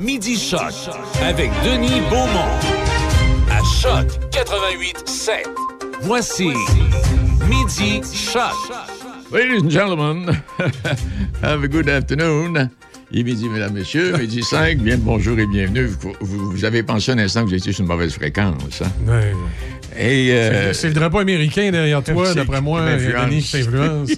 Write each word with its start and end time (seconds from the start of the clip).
Midi 0.00 0.36
Choc 0.36 0.72
avec 1.22 1.52
Denis 1.64 2.00
Beaumont. 2.10 2.50
À 3.48 3.60
Choc 3.80 4.08
88 4.32 5.08
7. 5.08 5.46
Voici 6.02 6.48
Midi 7.48 8.00
Choc. 8.12 8.50
Ladies 9.32 9.62
and 9.62 9.70
gentlemen, 9.70 10.36
have 11.44 11.62
a 11.62 11.68
good 11.68 11.88
afternoon. 11.88 12.68
Il 13.12 13.20
est 13.20 13.22
midi, 13.22 13.48
mesdames, 13.48 13.74
messieurs, 13.74 14.16
midi 14.18 14.42
5, 14.42 14.78
bien 14.78 14.96
bonjour 14.98 15.38
et 15.38 15.46
bienvenue. 15.46 15.86
Vous, 16.00 16.12
vous- 16.20 16.50
vous 16.50 16.64
avez 16.64 16.82
pensé 16.82 17.12
un 17.12 17.18
instant 17.18 17.44
que 17.44 17.50
vous 17.50 17.54
étiez 17.54 17.72
sur 17.72 17.82
une 17.82 17.88
mauvaise 17.88 18.14
fréquence. 18.14 18.82
Hein? 18.82 19.20
Et, 19.96 20.32
euh, 20.32 20.72
C'est 20.72 20.88
le 20.88 20.94
drapeau 20.94 21.18
américain 21.18 21.70
derrière 21.70 22.02
toi, 22.02 22.34
d'après 22.34 22.60
moi. 22.60 22.84
Denis, 22.96 23.42
qui 23.42 23.52
t'influence. 23.62 24.10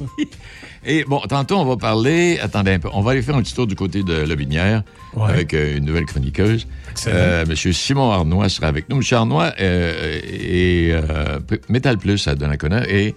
Et 0.86 1.04
bon, 1.04 1.20
tantôt, 1.28 1.56
on 1.56 1.64
va 1.64 1.76
parler. 1.76 2.38
Attendez 2.40 2.72
un 2.72 2.78
peu. 2.78 2.88
On 2.92 3.00
va 3.02 3.10
aller 3.12 3.22
faire 3.22 3.36
un 3.36 3.42
petit 3.42 3.54
tour 3.54 3.66
du 3.66 3.74
côté 3.74 4.02
de 4.02 4.14
Lobinière 4.22 4.82
Ouais. 5.14 5.30
avec 5.30 5.54
euh, 5.54 5.78
une 5.78 5.84
nouvelle 5.86 6.04
chroniqueuse. 6.04 6.66
Euh, 7.06 7.44
Monsieur 7.46 7.72
Simon 7.72 8.10
Arnois 8.12 8.48
sera 8.48 8.66
avec 8.68 8.88
nous. 8.88 8.96
Monsieur 8.96 9.16
Arnois 9.16 9.52
euh, 9.60 10.20
est 10.22 10.90
euh, 10.92 11.40
P- 11.40 11.60
Métal 11.68 11.96
Plus 11.98 12.28
à 12.28 12.34
Donnacona 12.34 12.88
et 12.88 13.14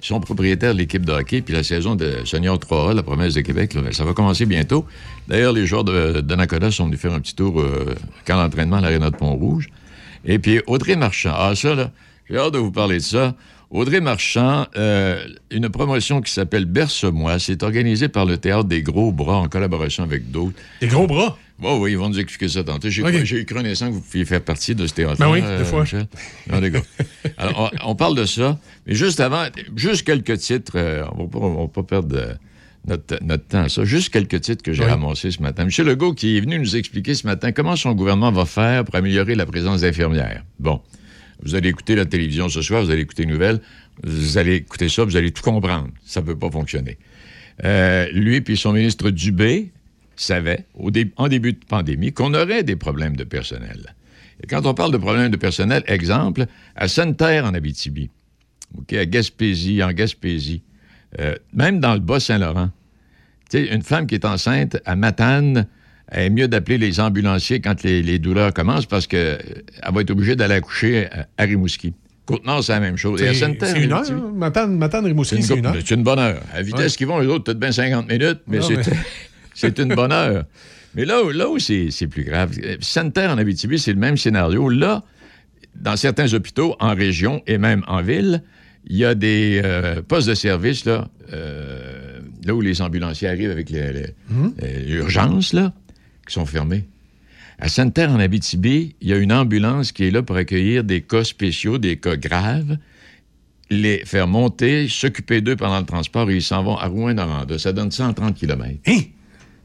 son 0.00 0.20
propriétaire 0.20 0.72
de 0.74 0.78
l'équipe 0.78 1.04
de 1.06 1.12
hockey. 1.12 1.40
Puis 1.42 1.54
la 1.54 1.62
saison 1.62 1.94
de 1.94 2.18
Senior 2.24 2.58
3A, 2.58 2.94
la 2.94 3.02
promesse 3.02 3.34
de 3.34 3.40
Québec, 3.40 3.74
là, 3.74 3.80
ça 3.92 4.04
va 4.04 4.12
commencer 4.12 4.44
bientôt. 4.44 4.86
D'ailleurs, 5.28 5.52
les 5.52 5.66
joueurs 5.66 5.84
de 5.84 6.20
Donnacona 6.20 6.70
sont 6.70 6.86
venus 6.86 7.00
faire 7.00 7.14
un 7.14 7.20
petit 7.20 7.34
tour 7.34 7.64
camp 8.26 8.36
d'entraînement 8.36 8.76
à 8.76 8.80
l'Arena 8.80 9.10
de 9.10 9.16
Pont-Rouge. 9.16 9.68
Et 10.24 10.38
puis 10.38 10.60
Audrey 10.66 10.96
Marchand. 10.96 11.32
Ah, 11.36 11.52
ça, 11.54 11.74
là, 11.74 11.90
j'ai 12.28 12.36
hâte 12.38 12.52
de 12.54 12.58
vous 12.58 12.72
parler 12.72 12.96
de 12.98 13.02
ça. 13.02 13.34
Audrey 13.70 14.00
Marchand, 14.00 14.66
euh, 14.76 15.26
une 15.50 15.68
promotion 15.68 16.20
qui 16.20 16.32
s'appelle 16.32 16.66
Berce-moi, 16.66 17.38
c'est 17.40 17.62
organisé 17.64 18.08
par 18.08 18.24
le 18.24 18.36
Théâtre 18.38 18.64
des 18.64 18.82
Gros 18.82 19.10
Bras 19.12 19.38
en 19.38 19.48
collaboration 19.48 20.04
avec 20.04 20.30
d'autres. 20.30 20.56
Des 20.80 20.86
gros 20.86 21.06
bras? 21.06 21.36
Bon, 21.58 21.80
oui, 21.80 21.92
ils 21.92 21.98
vont 21.98 22.08
nous 22.10 22.18
expliquer 22.20 22.48
ça 22.48 22.62
tantôt. 22.62 22.88
J'ai 22.90 23.02
OK. 23.02 23.24
j'ai 23.24 23.38
eu 23.40 23.46
connaissance 23.46 23.88
que 23.88 23.94
vous 23.94 24.00
pouviez 24.02 24.24
faire 24.26 24.42
partie 24.42 24.74
de 24.74 24.86
ce 24.86 24.92
théâtre 24.94 25.16
Ben 25.18 25.30
oui, 25.30 25.40
des 25.42 25.64
fois. 25.64 25.84
Non, 26.52 26.60
les 26.60 26.70
gars. 26.70 26.82
Alors, 27.38 27.72
on, 27.82 27.90
on 27.90 27.94
parle 27.96 28.14
de 28.16 28.24
ça, 28.26 28.58
mais 28.86 28.94
juste 28.94 29.20
avant, 29.20 29.44
juste 29.74 30.06
quelques 30.06 30.36
titres. 30.38 30.72
euh, 30.76 31.04
on 31.16 31.28
on 31.32 31.62
va 31.62 31.68
pas 31.68 31.82
perdre 31.82 32.14
euh, 32.16 32.34
notre, 32.86 33.18
notre 33.24 33.46
temps 33.48 33.62
à 33.64 33.68
ça. 33.70 33.84
Juste 33.84 34.10
quelques 34.10 34.42
titres 34.42 34.62
que 34.62 34.74
j'ai 34.74 34.84
Oui. 34.84 34.90
ramassés 34.90 35.30
ce 35.30 35.40
matin. 35.42 35.66
M. 35.66 35.86
Legault 35.86 36.12
qui 36.12 36.36
est 36.36 36.40
venu 36.40 36.58
nous 36.58 36.76
expliquer 36.76 37.14
ce 37.14 37.26
matin 37.26 37.50
comment 37.52 37.74
son 37.74 37.94
gouvernement 37.94 38.30
va 38.30 38.44
faire 38.44 38.84
pour 38.84 38.94
améliorer 38.94 39.34
la 39.34 39.46
présence 39.46 39.80
d'infirmières. 39.80 40.44
Bon. 40.60 40.80
Vous 41.42 41.54
allez 41.54 41.68
écouter 41.68 41.94
la 41.94 42.06
télévision 42.06 42.48
ce 42.48 42.62
soir, 42.62 42.82
vous 42.82 42.90
allez 42.90 43.02
écouter 43.02 43.24
les 43.24 43.32
nouvelles, 43.32 43.60
vous 44.02 44.38
allez 44.38 44.56
écouter 44.56 44.88
ça, 44.88 45.04
vous 45.04 45.16
allez 45.16 45.30
tout 45.30 45.42
comprendre. 45.42 45.90
Ça 46.04 46.20
ne 46.20 46.26
peut 46.26 46.38
pas 46.38 46.50
fonctionner. 46.50 46.98
Euh, 47.64 48.08
lui 48.12 48.40
puis 48.40 48.56
son 48.56 48.72
ministre 48.72 49.10
Dubé 49.10 49.70
savaient, 50.16 50.66
en 51.16 51.28
début 51.28 51.52
de 51.52 51.64
pandémie, 51.66 52.12
qu'on 52.12 52.34
aurait 52.34 52.62
des 52.62 52.76
problèmes 52.76 53.16
de 53.16 53.24
personnel. 53.24 53.94
Et 54.42 54.46
quand 54.46 54.66
on 54.66 54.74
parle 54.74 54.92
de 54.92 54.98
problèmes 54.98 55.30
de 55.30 55.36
personnel, 55.36 55.82
exemple, 55.86 56.46
à 56.74 56.88
Sainte-Terre, 56.88 57.44
en 57.44 57.54
Abitibi, 57.54 58.10
OK, 58.76 58.92
à 58.94 59.06
Gaspésie, 59.06 59.82
en 59.82 59.92
Gaspésie, 59.92 60.62
euh, 61.18 61.34
même 61.52 61.80
dans 61.80 61.94
le 61.94 62.00
Bas-Saint-Laurent, 62.00 62.70
une 63.54 63.82
femme 63.82 64.06
qui 64.06 64.14
est 64.14 64.24
enceinte 64.24 64.76
à 64.84 64.96
Matane, 64.96 65.66
elle 66.08 66.22
est 66.26 66.30
mieux 66.30 66.48
d'appeler 66.48 66.78
les 66.78 67.00
ambulanciers 67.00 67.60
quand 67.60 67.82
les, 67.82 68.02
les 68.02 68.18
douleurs 68.18 68.52
commencent 68.54 68.86
parce 68.86 69.06
qu'elle 69.06 69.38
va 69.92 70.00
être 70.00 70.10
obligée 70.10 70.36
d'aller 70.36 70.54
accoucher 70.54 71.06
à, 71.10 71.26
à 71.38 71.44
Rimouski. 71.44 71.92
Côte-Nord, 72.26 72.64
c'est 72.64 72.72
la 72.72 72.80
même 72.80 72.96
chose. 72.96 73.20
C'est 73.20 73.82
une 73.84 73.92
heure. 73.92 74.32
Matane, 74.34 75.06
Rimouski, 75.06 75.42
c'est 75.42 75.56
une 75.56 75.66
heure. 75.66 75.74
une, 75.74 75.80
c'est 75.84 75.94
une 75.94 76.02
bonne 76.02 76.18
heure. 76.18 76.40
À 76.52 76.56
la 76.56 76.62
vitesse 76.62 76.92
Ouais. 76.92 76.96
qu'ils 76.98 77.06
vont, 77.06 77.18
les 77.20 77.26
autres, 77.28 77.44
peut-être 77.44 77.58
bien 77.60 77.70
50 77.72 78.08
minutes, 78.10 78.40
mais 78.48 78.60
c'est 78.62 78.76
mais- 78.76 79.82
une 79.82 79.94
bonne 79.94 80.12
heure. 80.12 80.44
Mais 80.94 81.04
là, 81.04 81.22
où- 81.22 81.30
là 81.30 81.48
où 81.48 81.58
c'est 81.58 81.90
plus 82.10 82.24
grave, 82.24 82.52
euh, 82.64 82.76
Sainte-Terre 82.80 83.30
en 83.30 83.38
Abitibi, 83.38 83.78
c'est 83.78 83.92
le 83.92 83.98
même 83.98 84.16
scénario. 84.16 84.68
Là, 84.68 85.02
dans 85.74 85.94
certains 85.96 86.32
hôpitaux, 86.34 86.74
en 86.80 86.94
région 86.94 87.42
et 87.46 87.58
même 87.58 87.82
en 87.86 88.00
ville, 88.02 88.42
il 88.86 88.96
y 88.96 89.04
a 89.04 89.14
des 89.14 89.60
euh, 89.64 90.02
postes 90.02 90.28
de 90.28 90.34
service, 90.34 90.84
là, 90.84 91.08
euh, 91.32 92.18
là 92.44 92.54
où 92.54 92.60
les 92.60 92.80
ambulanciers 92.82 93.28
arrivent 93.28 93.50
avec 93.50 93.70
les- 93.70 93.92
les- 93.92 94.06
Hum? 94.30 94.54
euh, 94.62 94.80
l'urgence, 94.86 95.52
là, 95.52 95.72
qui 96.26 96.34
sont 96.34 96.46
fermés. 96.46 96.84
À 97.58 97.68
Sainte-Terre, 97.68 98.10
en 98.10 98.20
Abitibi, 98.20 98.96
il 99.00 99.08
y 99.08 99.12
a 99.14 99.16
une 99.16 99.32
ambulance 99.32 99.92
qui 99.92 100.04
est 100.04 100.10
là 100.10 100.22
pour 100.22 100.36
accueillir 100.36 100.84
des 100.84 101.00
cas 101.00 101.24
spéciaux, 101.24 101.78
des 101.78 101.96
cas 101.96 102.16
graves, 102.16 102.76
les 103.70 104.02
faire 104.04 104.26
monter, 104.28 104.88
s'occuper 104.88 105.40
d'eux 105.40 105.56
pendant 105.56 105.78
le 105.80 105.86
transport 105.86 106.30
et 106.30 106.36
ils 106.36 106.42
s'en 106.42 106.62
vont 106.62 106.76
à 106.76 106.86
Rouen-Noranda. 106.86 107.58
Ça 107.58 107.72
donne 107.72 107.90
130 107.90 108.34
km. 108.34 108.74
Hein? 108.86 108.98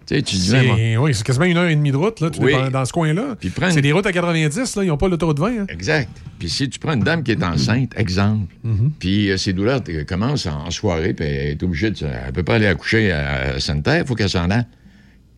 Tu 0.08 0.16
sais, 0.16 0.22
tu 0.24 0.36
dis 0.36 0.98
oui, 0.98 1.14
c'est 1.14 1.24
quasiment 1.24 1.46
une 1.46 1.58
heure 1.58 1.70
et 1.70 1.76
demie 1.76 1.92
de 1.92 1.98
route, 1.98 2.20
là, 2.22 2.32
tu 2.32 2.40
Oui. 2.42 2.54
es 2.54 2.70
dans, 2.72 2.86
ce 2.86 2.92
coin-là. 2.94 3.36
C'est 3.70 3.82
des 3.82 3.92
routes 3.92 4.08
à 4.08 4.12
90, 4.12 4.76
là, 4.78 4.84
ils 4.84 4.88
n'ont 4.88 4.98
pas 4.98 5.08
l'autoroute 5.08 5.38
20. 5.38 5.48
Hein? 5.60 5.66
Exact. 5.70 6.10
Puis 6.40 6.50
si 6.50 6.68
tu 6.70 6.80
prends 6.80 6.94
une 6.94 7.04
dame 7.04 7.22
qui 7.24 7.32
est 7.32 7.44
enceinte, 7.44 7.94
exemple, 7.96 8.56
puis 9.00 9.30
euh, 9.30 9.38
ses 9.38 9.54
douleurs 9.54 9.84
t- 9.84 10.04
commencent 10.06 10.48
en, 10.48 10.72
soirée, 10.72 11.14
puis 11.14 11.26
elle 11.28 11.48
est 11.52 11.64
obligée 11.64 11.92
de... 11.92 11.98
Elle 12.04 12.34
peut 12.34 12.42
pas 12.44 12.56
aller 12.56 12.66
accoucher 12.66 13.12
à, 13.12 13.54
à 13.56 13.60
Sainte-Terre, 13.60 14.02
il 14.02 14.08
faut 14.08 14.16
qu'elle 14.16 14.30
s'en 14.30 14.50
aille. 14.50 14.66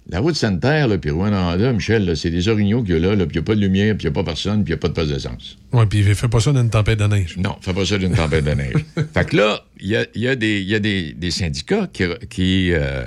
La 0.09 0.19
route 0.19 0.35
Sainte-Terre, 0.35 0.89
là, 0.89 0.97
puis 0.97 1.11
Rouen-Noranda, 1.11 1.71
Michel, 1.71 2.03
là, 2.05 2.15
c'est 2.15 2.29
des 2.29 2.49
orignaux 2.49 2.83
qu'il 2.83 2.93
y 2.95 2.97
a 2.97 2.99
là, 2.99 3.15
là 3.15 3.25
puis 3.25 3.35
il 3.35 3.39
n'y 3.39 3.43
a 3.43 3.45
pas 3.45 3.55
de 3.55 3.61
lumière, 3.61 3.95
puis 3.95 4.05
il 4.05 4.11
n'y 4.11 4.13
a 4.17 4.21
pas 4.21 4.25
personne, 4.25 4.63
puis 4.65 4.73
il 4.73 4.75
n'y 4.75 4.79
a 4.79 4.81
pas 4.81 4.89
de 4.89 4.93
poste 4.93 5.11
d'essence. 5.13 5.57
Oui, 5.71 5.85
puis 5.85 6.03
fais 6.03 6.27
pas 6.27 6.41
ça 6.41 6.51
dans 6.51 6.61
une 6.61 6.69
tempête 6.69 6.99
de 6.99 7.05
neige. 7.07 7.37
Non, 7.37 7.55
fais 7.61 7.73
pas 7.73 7.85
ça 7.85 7.97
d'une 7.97 8.13
tempête 8.13 8.43
de 8.43 8.51
neige. 8.51 8.73
fait 9.13 9.25
que 9.29 9.37
là, 9.37 9.61
il 9.79 9.87
y 9.87 9.95
a, 9.95 10.05
il 10.13 10.21
y 10.21 10.27
a 10.27 10.35
des, 10.35 10.59
il 10.61 10.67
y 10.69 10.75
a 10.75 10.79
des, 10.79 11.13
des 11.13 11.31
syndicats 11.31 11.87
qui. 11.91 12.03
qui, 12.29 12.73
euh, 12.73 13.03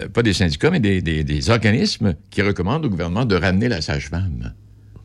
euh, 0.00 0.08
pas 0.08 0.22
des 0.22 0.32
syndicats, 0.32 0.70
mais 0.70 0.78
des, 0.78 1.02
des- 1.02 1.24
des 1.24 1.50
organismes 1.50 2.14
qui 2.30 2.42
recommandent 2.42 2.84
au 2.86 2.88
gouvernement 2.90 3.24
de 3.24 3.34
ramener 3.34 3.68
la 3.68 3.80
sage-femme. 3.80 4.52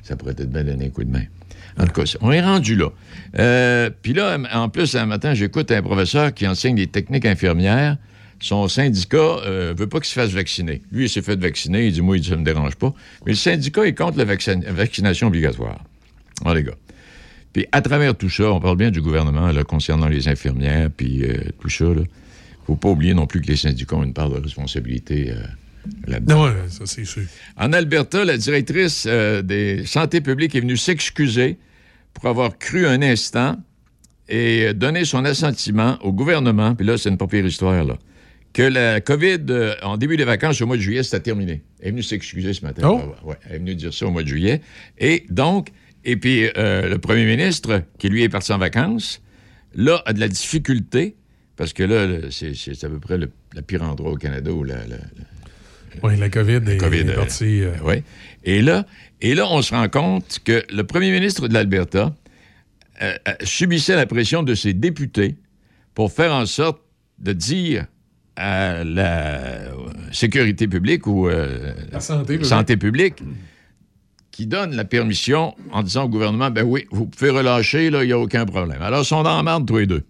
Ça 0.04 0.16
pourrait 0.16 0.34
être 0.38 0.52
bien 0.52 0.64
donner 0.64 0.86
un 0.86 0.90
coup 0.90 1.04
de 1.04 1.10
main. 1.12 1.24
En 1.80 1.88
tout 1.88 1.92
cas, 2.04 2.04
on 2.22 2.32
est 2.32 2.42
rendu 2.42 2.76
là. 2.76 2.90
Euh, 3.40 3.90
Puis 4.04 4.14
là, 4.14 4.38
en 4.54 4.70
plus, 4.70 4.96
un 4.96 5.08
matin, 5.08 5.34
j'écoute 5.34 5.72
un 5.72 5.82
professeur 5.82 6.34
qui 6.36 6.48
enseigne 6.48 6.76
des 6.76 6.86
techniques 6.88 7.26
infirmières. 7.26 7.98
Son 8.40 8.68
syndicat 8.68 9.18
euh, 9.18 9.74
veut 9.78 9.88
pas 9.88 10.00
qu'il 10.00 10.08
se 10.08 10.14
fasse 10.14 10.32
vacciner. 10.32 10.82
Lui, 10.92 11.06
il 11.06 11.10
s'est 11.10 11.22
fait 11.22 11.40
vacciner. 11.40 11.88
Il 11.88 11.94
dit, 11.94 12.02
moi, 12.02 12.22
ça 12.22 12.36
me 12.36 12.44
dérange 12.44 12.76
pas. 12.76 12.94
Mais 13.26 13.32
le 13.32 13.38
syndicat 13.38 13.86
est 13.86 13.96
contre 13.96 14.18
la 14.18 14.26
vaccin- 14.26 14.62
vaccination 14.72 15.28
obligatoire. 15.28 15.84
Oh, 16.46 16.54
les 16.54 16.64
gars. 16.64 16.76
Puis 17.54 17.66
à 17.72 17.82
travers 17.82 18.16
tout 18.16 18.30
ça, 18.30 18.52
on 18.52 18.60
parle 18.60 18.78
bien 18.78 18.92
du 18.92 19.02
gouvernement 19.02 19.52
là, 19.52 19.64
concernant 19.64 20.08
les 20.10 20.28
infirmières, 20.28 20.90
puis 20.96 21.24
euh, 21.24 21.38
tout 21.60 21.70
ça. 21.70 21.86
Il 21.86 22.06
faut 22.68 22.76
pas 22.76 22.90
oublier 22.90 23.14
non 23.14 23.28
plus 23.28 23.42
que 23.42 23.48
les 23.48 23.56
syndicats 23.56 23.96
ont 23.96 24.04
une 24.04 24.14
part 24.14 24.30
de 24.30 24.42
responsabilité 24.42 25.32
euh, 25.32 25.36
là-dedans. 26.08 26.48
Non, 26.48 26.54
ça, 26.68 26.86
c'est 26.86 27.06
sûr. 27.06 27.24
En 27.58 27.72
Alberta, 27.72 28.26
la 28.26 28.38
directrice 28.38 29.08
des 29.08 29.86
santé 29.86 30.20
publique 30.20 30.56
est 30.56 30.60
venue 30.62 30.76
s'excuser 30.78 31.58
pour 32.14 32.26
avoir 32.26 32.58
cru 32.58 32.86
un 32.88 33.02
instant 33.02 33.56
et 34.28 34.74
donner 34.74 35.06
son 35.06 35.24
assentiment 35.24 35.98
au 36.02 36.12
gouvernement, 36.12 36.74
puis 36.76 36.86
là, 36.88 36.98
c'est 36.98 37.10
une 37.10 37.18
pas 37.18 37.28
pire 37.28 37.46
histoire, 37.46 37.84
là, 37.84 37.98
que 38.56 38.62
la 38.64 39.02
COVID, 39.02 39.40
euh, 39.50 39.76
en 39.84 39.98
début 39.98 40.16
des 40.16 40.24
vacances, 40.24 40.62
au 40.62 40.66
mois 40.66 40.78
de 40.78 40.82
juillet, 40.82 41.04
c'était 41.04 41.20
terminé. 41.20 41.62
Elle 41.82 41.88
est 41.88 41.92
venue 41.92 42.04
s'excuser 42.04 42.54
ce 42.54 42.62
matin. 42.64 42.88
Oh. 42.88 43.28
Ouais, 43.28 43.36
elle 43.50 43.56
est 43.58 43.60
venue 43.60 43.76
dire 43.76 43.94
ça 43.94 44.06
au 44.08 44.12
mois 44.12 44.24
de 44.24 44.28
juillet. 44.30 44.62
Et 44.98 45.26
donc, 45.30 45.70
et 46.06 46.16
puis 46.16 46.48
euh, 46.58 46.88
le 46.88 46.98
premier 46.98 47.26
ministre, 47.26 47.84
qui 48.00 48.08
lui 48.08 48.24
est 48.24 48.30
parti 48.30 48.54
en 48.54 48.58
vacances, 48.58 49.22
là, 49.76 50.02
a 50.06 50.14
de 50.14 50.22
la 50.22 50.30
difficulté, 50.30 51.16
parce 51.58 51.74
que 51.74 51.84
là, 51.84 52.30
c'est 52.32 52.82
à 52.84 52.88
peu 52.90 53.00
près 53.00 53.18
le, 53.18 53.30
le 53.54 53.62
pire 53.62 53.84
endroit 53.84 54.12
au 54.12 54.16
Canada 54.18 54.50
où 54.52 54.64
la- 54.64 54.76
la- 54.88 54.96
la, 54.96 55.04
Oui, 56.04 56.16
la 56.18 56.30
COVID 56.30 56.62
est, 56.68 56.78
COVID, 56.78 56.98
est 57.00 57.10
euh, 57.10 57.16
partie. 57.16 57.62
euh, 57.62 57.72
oui. 57.84 58.04
Et 58.46 58.62
là, 58.62 58.86
et 59.20 59.36
là, 59.36 59.48
on 59.52 59.62
se 59.62 59.74
rend 59.76 59.90
compte 59.90 60.40
que 60.46 60.64
le 60.74 60.84
premier 60.86 61.12
ministre 61.12 61.48
de 61.50 61.54
l'Alberta 61.54 62.16
subissait 63.44 63.96
la 63.96 64.06
pression 64.06 64.44
de 64.44 64.56
ses 64.56 64.74
députés 64.74 65.36
pour 65.94 66.12
faire 66.14 66.34
en 66.34 66.46
sorte 66.46 66.82
de 67.20 67.34
dire 67.34 67.86
à 68.36 68.84
la 68.84 69.32
euh, 69.34 69.70
sécurité 70.12 70.68
publique 70.68 71.08
ou 71.08 71.28
euh, 71.30 71.74
La 71.92 72.00
santé 72.00 72.34
publique. 72.34 72.46
santé 72.46 72.78
publique 72.78 73.16
qui 74.32 74.46
donne 74.48 74.76
la 74.76 74.84
permission 74.84 75.56
en 75.72 75.82
disant 75.84 76.04
au 76.06 76.10
gouvernement, 76.10 76.52
ben 76.52 76.64
oui, 76.64 76.86
vous 76.92 77.06
pouvez 77.06 77.30
relâcher, 77.30 77.90
là, 77.90 78.04
il 78.04 78.08
n'y 78.08 78.14
a 78.14 78.20
aucun 78.20 78.46
problème. 78.46 78.82
Alors, 78.82 79.04
ils 79.04 79.06
sont 79.06 79.24
dans 79.24 79.38
la 79.38 79.44
marde, 79.44 79.66
tous 79.66 79.78
les 79.78 79.86
deux. 79.88 80.04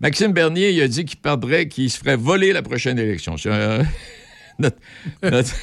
Maxime 0.00 0.32
Bernier, 0.32 0.70
il 0.72 0.82
a 0.82 0.88
dit 0.88 1.04
qu'il 1.04 1.20
perdrait, 1.20 1.68
qu'il 1.68 1.88
se 1.88 1.98
ferait 1.98 2.16
voler 2.16 2.52
la 2.52 2.62
prochaine 2.62 2.98
élection. 2.98 3.36
Un- 3.46 3.84
notre, 4.58 4.76
notre- 5.22 5.54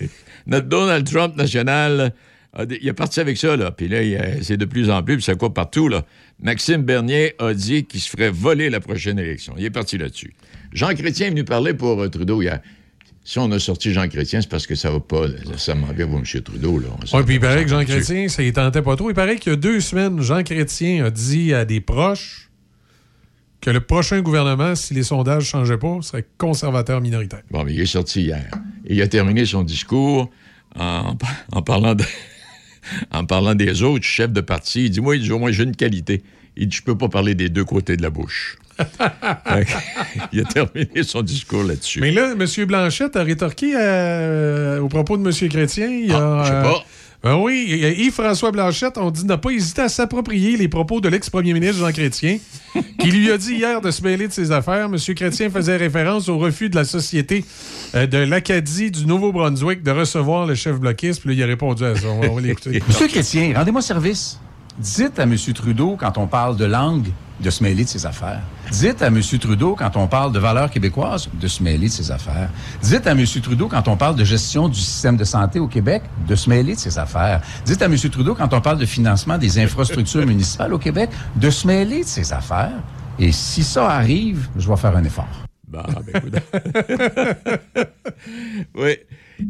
notre 0.46 0.66
Donald 0.68 1.06
Trump 1.10 1.36
national, 1.36 2.12
a 2.52 2.66
dit- 2.66 2.78
il 2.82 2.88
est 2.88 2.92
parti 2.92 3.20
avec 3.20 3.38
ça, 3.38 3.56
là. 3.56 3.70
Puis 3.70 3.88
là, 3.88 4.02
il, 4.02 4.14
euh, 4.16 4.42
c'est 4.42 4.58
de 4.58 4.64
plus 4.66 4.90
en 4.90 5.02
plus, 5.02 5.16
puis 5.16 5.24
ça 5.24 5.34
court 5.36 5.54
partout, 5.54 5.88
là. 5.88 6.04
Maxime 6.42 6.82
Bernier 6.82 7.34
a 7.38 7.54
dit 7.54 7.84
qu'il 7.86 8.00
se 8.00 8.10
ferait 8.10 8.30
voler 8.30 8.68
la 8.68 8.80
prochaine 8.80 9.18
élection. 9.18 9.54
Il 9.56 9.64
est 9.64 9.70
parti 9.70 9.96
là-dessus. 9.96 10.34
Jean 10.72 10.94
Chrétien 10.94 11.26
est 11.26 11.30
venu 11.30 11.44
parler 11.44 11.74
pour 11.74 12.00
euh, 12.00 12.08
Trudeau 12.08 12.42
hier. 12.42 12.60
Si 13.24 13.38
on 13.38 13.50
a 13.52 13.58
sorti 13.58 13.92
Jean 13.92 14.08
Chrétien, 14.08 14.40
c'est 14.40 14.48
parce 14.50 14.66
que 14.66 14.74
ça 14.74 14.90
va 14.90 14.98
pas 15.00 15.28
nécessairement 15.28 15.88
bien 15.92 16.06
pour 16.06 16.18
M. 16.18 16.24
Trudeau, 16.42 16.78
là. 16.78 16.88
On 17.12 17.18
Oui, 17.18 17.24
puis 17.24 17.34
il 17.34 17.40
paraît 17.40 17.64
que 17.64 17.70
Jean 17.70 17.80
dessus. 17.82 17.92
Chrétien, 17.92 18.28
ça 18.28 18.42
y 18.42 18.52
tentait 18.52 18.82
pas 18.82 18.96
trop. 18.96 19.10
Il 19.10 19.14
paraît 19.14 19.36
qu'il 19.36 19.52
y 19.52 19.54
a 19.54 19.56
deux 19.56 19.80
semaines, 19.80 20.20
Jean 20.22 20.42
Chrétien 20.42 21.04
a 21.04 21.10
dit 21.10 21.52
à 21.52 21.64
des 21.64 21.80
proches 21.80 22.48
que 23.60 23.70
le 23.70 23.80
prochain 23.80 24.20
gouvernement, 24.22 24.74
si 24.74 24.94
les 24.94 25.02
sondages 25.02 25.42
ne 25.42 25.48
changeaient 25.48 25.76
pas, 25.78 25.98
serait 26.00 26.24
conservateur 26.38 27.00
minoritaire. 27.02 27.42
Bon, 27.50 27.62
mais 27.62 27.74
il 27.74 27.80
est 27.80 27.86
sorti 27.86 28.22
hier. 28.22 28.50
Et 28.86 28.94
il 28.94 29.02
a 29.02 29.06
terminé 29.08 29.44
son 29.44 29.62
discours 29.64 30.30
en, 30.76 31.14
en 31.52 31.62
parlant 31.62 31.94
de- 31.94 32.04
en 33.12 33.26
parlant 33.26 33.54
des 33.54 33.82
autres 33.82 34.04
chefs 34.06 34.32
de 34.32 34.40
parti, 34.40 34.86
il 34.86 34.90
dit 34.90 35.00
Moi, 35.02 35.16
il 35.16 35.22
dit, 35.22 35.30
au 35.32 35.38
moins, 35.38 35.50
j'ai 35.52 35.64
une 35.64 35.76
qualité. 35.76 36.22
Il 36.56 36.68
dit 36.68 36.76
Je 36.78 36.82
peux 36.82 36.96
pas 36.96 37.08
parler 37.10 37.34
des 37.34 37.50
deux 37.50 37.64
côtés 37.66 37.98
de 37.98 38.02
la 38.02 38.08
bouche. 38.10 38.56
Il 40.32 40.40
a 40.40 40.44
terminé 40.44 41.02
son 41.02 41.22
discours 41.22 41.64
là-dessus. 41.64 42.00
Mais 42.00 42.10
là, 42.10 42.32
M. 42.38 42.64
Blanchette 42.66 43.16
a 43.16 43.22
rétorqué 43.22 43.72
euh, 43.76 44.80
au 44.80 44.88
propos 44.88 45.16
de 45.16 45.26
M. 45.28 45.48
Chrétien. 45.48 45.88
Il 45.88 46.12
Ah, 46.12 46.40
a, 46.40 46.44
je 46.44 46.48
sais 46.48 46.54
euh, 46.56 46.62
pas. 46.62 46.84
ben 47.22 47.36
oui, 47.36 47.94
Yves-François 47.98 48.50
Blanchette, 48.52 48.96
on 48.98 49.10
dit 49.10 49.24
n'a 49.26 49.38
pas 49.38 49.50
hésité 49.50 49.82
à 49.82 49.88
s'approprier 49.88 50.56
les 50.56 50.68
propos 50.68 51.00
de 51.00 51.08
l'ex-premier 51.08 51.52
ministre 51.52 51.78
Jean 51.84 51.92
Chrétien, 51.92 52.38
qui 52.98 53.10
lui 53.10 53.30
a 53.30 53.38
dit 53.38 53.54
hier 53.54 53.80
de 53.80 53.90
se 53.90 54.02
mêler 54.02 54.28
de 54.28 54.32
ses 54.32 54.52
affaires. 54.52 54.86
M. 54.86 54.96
Chrétien 55.14 55.50
faisait 55.50 55.76
référence 55.76 56.28
au 56.28 56.38
refus 56.38 56.70
de 56.70 56.76
la 56.76 56.84
société 56.84 57.44
euh, 57.94 58.06
de 58.06 58.18
l'Acadie 58.18 58.90
du 58.90 59.06
Nouveau-Brunswick 59.06 59.82
de 59.82 59.90
recevoir 59.90 60.46
le 60.46 60.54
chef 60.54 60.78
bloquiste. 60.78 61.20
Puis 61.20 61.30
là, 61.30 61.34
il 61.34 61.42
a 61.42 61.46
répondu 61.46 61.84
à 61.84 61.94
ça. 61.96 62.06
On 62.08 62.20
va, 62.20 62.28
on 62.30 62.34
va 62.36 62.40
l'écouter. 62.40 62.82
Monsieur 62.88 63.08
Chrétien, 63.08 63.52
rendez-moi 63.56 63.82
service. 63.82 64.38
Dites 64.78 65.18
à 65.18 65.24
M. 65.24 65.36
Trudeau, 65.54 65.96
quand 66.00 66.16
on 66.16 66.26
parle 66.26 66.56
de 66.56 66.64
langue, 66.64 67.08
de 67.40 67.50
se 67.50 67.62
mêler 67.62 67.84
de 67.84 67.88
ses 67.88 68.06
affaires. 68.06 68.40
Dites 68.70 69.02
à 69.02 69.06
M. 69.06 69.20
Trudeau, 69.22 69.74
quand 69.74 69.96
on 69.96 70.06
parle 70.06 70.32
de 70.32 70.38
valeurs 70.38 70.70
québécoises, 70.70 71.28
de 71.32 71.48
se 71.48 71.62
mêler 71.62 71.88
de 71.88 71.92
ses 71.92 72.10
affaires. 72.10 72.50
Dites 72.82 73.06
à 73.06 73.12
M. 73.12 73.24
Trudeau, 73.42 73.68
quand 73.68 73.88
on 73.88 73.96
parle 73.96 74.16
de 74.16 74.24
gestion 74.24 74.68
du 74.68 74.78
système 74.78 75.16
de 75.16 75.24
santé 75.24 75.58
au 75.58 75.66
Québec, 75.66 76.02
de 76.26 76.34
se 76.34 76.48
mêler 76.48 76.74
de 76.74 76.78
ses 76.78 76.98
affaires. 76.98 77.40
Dites 77.64 77.82
à 77.82 77.86
M. 77.86 77.96
Trudeau, 77.96 78.34
quand 78.34 78.52
on 78.52 78.60
parle 78.60 78.78
de 78.78 78.86
financement 78.86 79.38
des 79.38 79.58
infrastructures 79.58 80.26
municipales 80.26 80.72
au 80.74 80.78
Québec, 80.78 81.10
de 81.36 81.50
se 81.50 81.66
mêler 81.66 82.02
de 82.02 82.08
ses 82.08 82.32
affaires. 82.32 82.82
Et 83.18 83.32
si 83.32 83.62
ça 83.64 83.90
arrive, 83.90 84.48
je 84.56 84.68
vais 84.68 84.76
faire 84.76 84.96
un 84.96 85.04
effort. 85.04 85.28
Bah, 85.68 85.86
ben, 86.04 86.40
oui. 88.74 88.96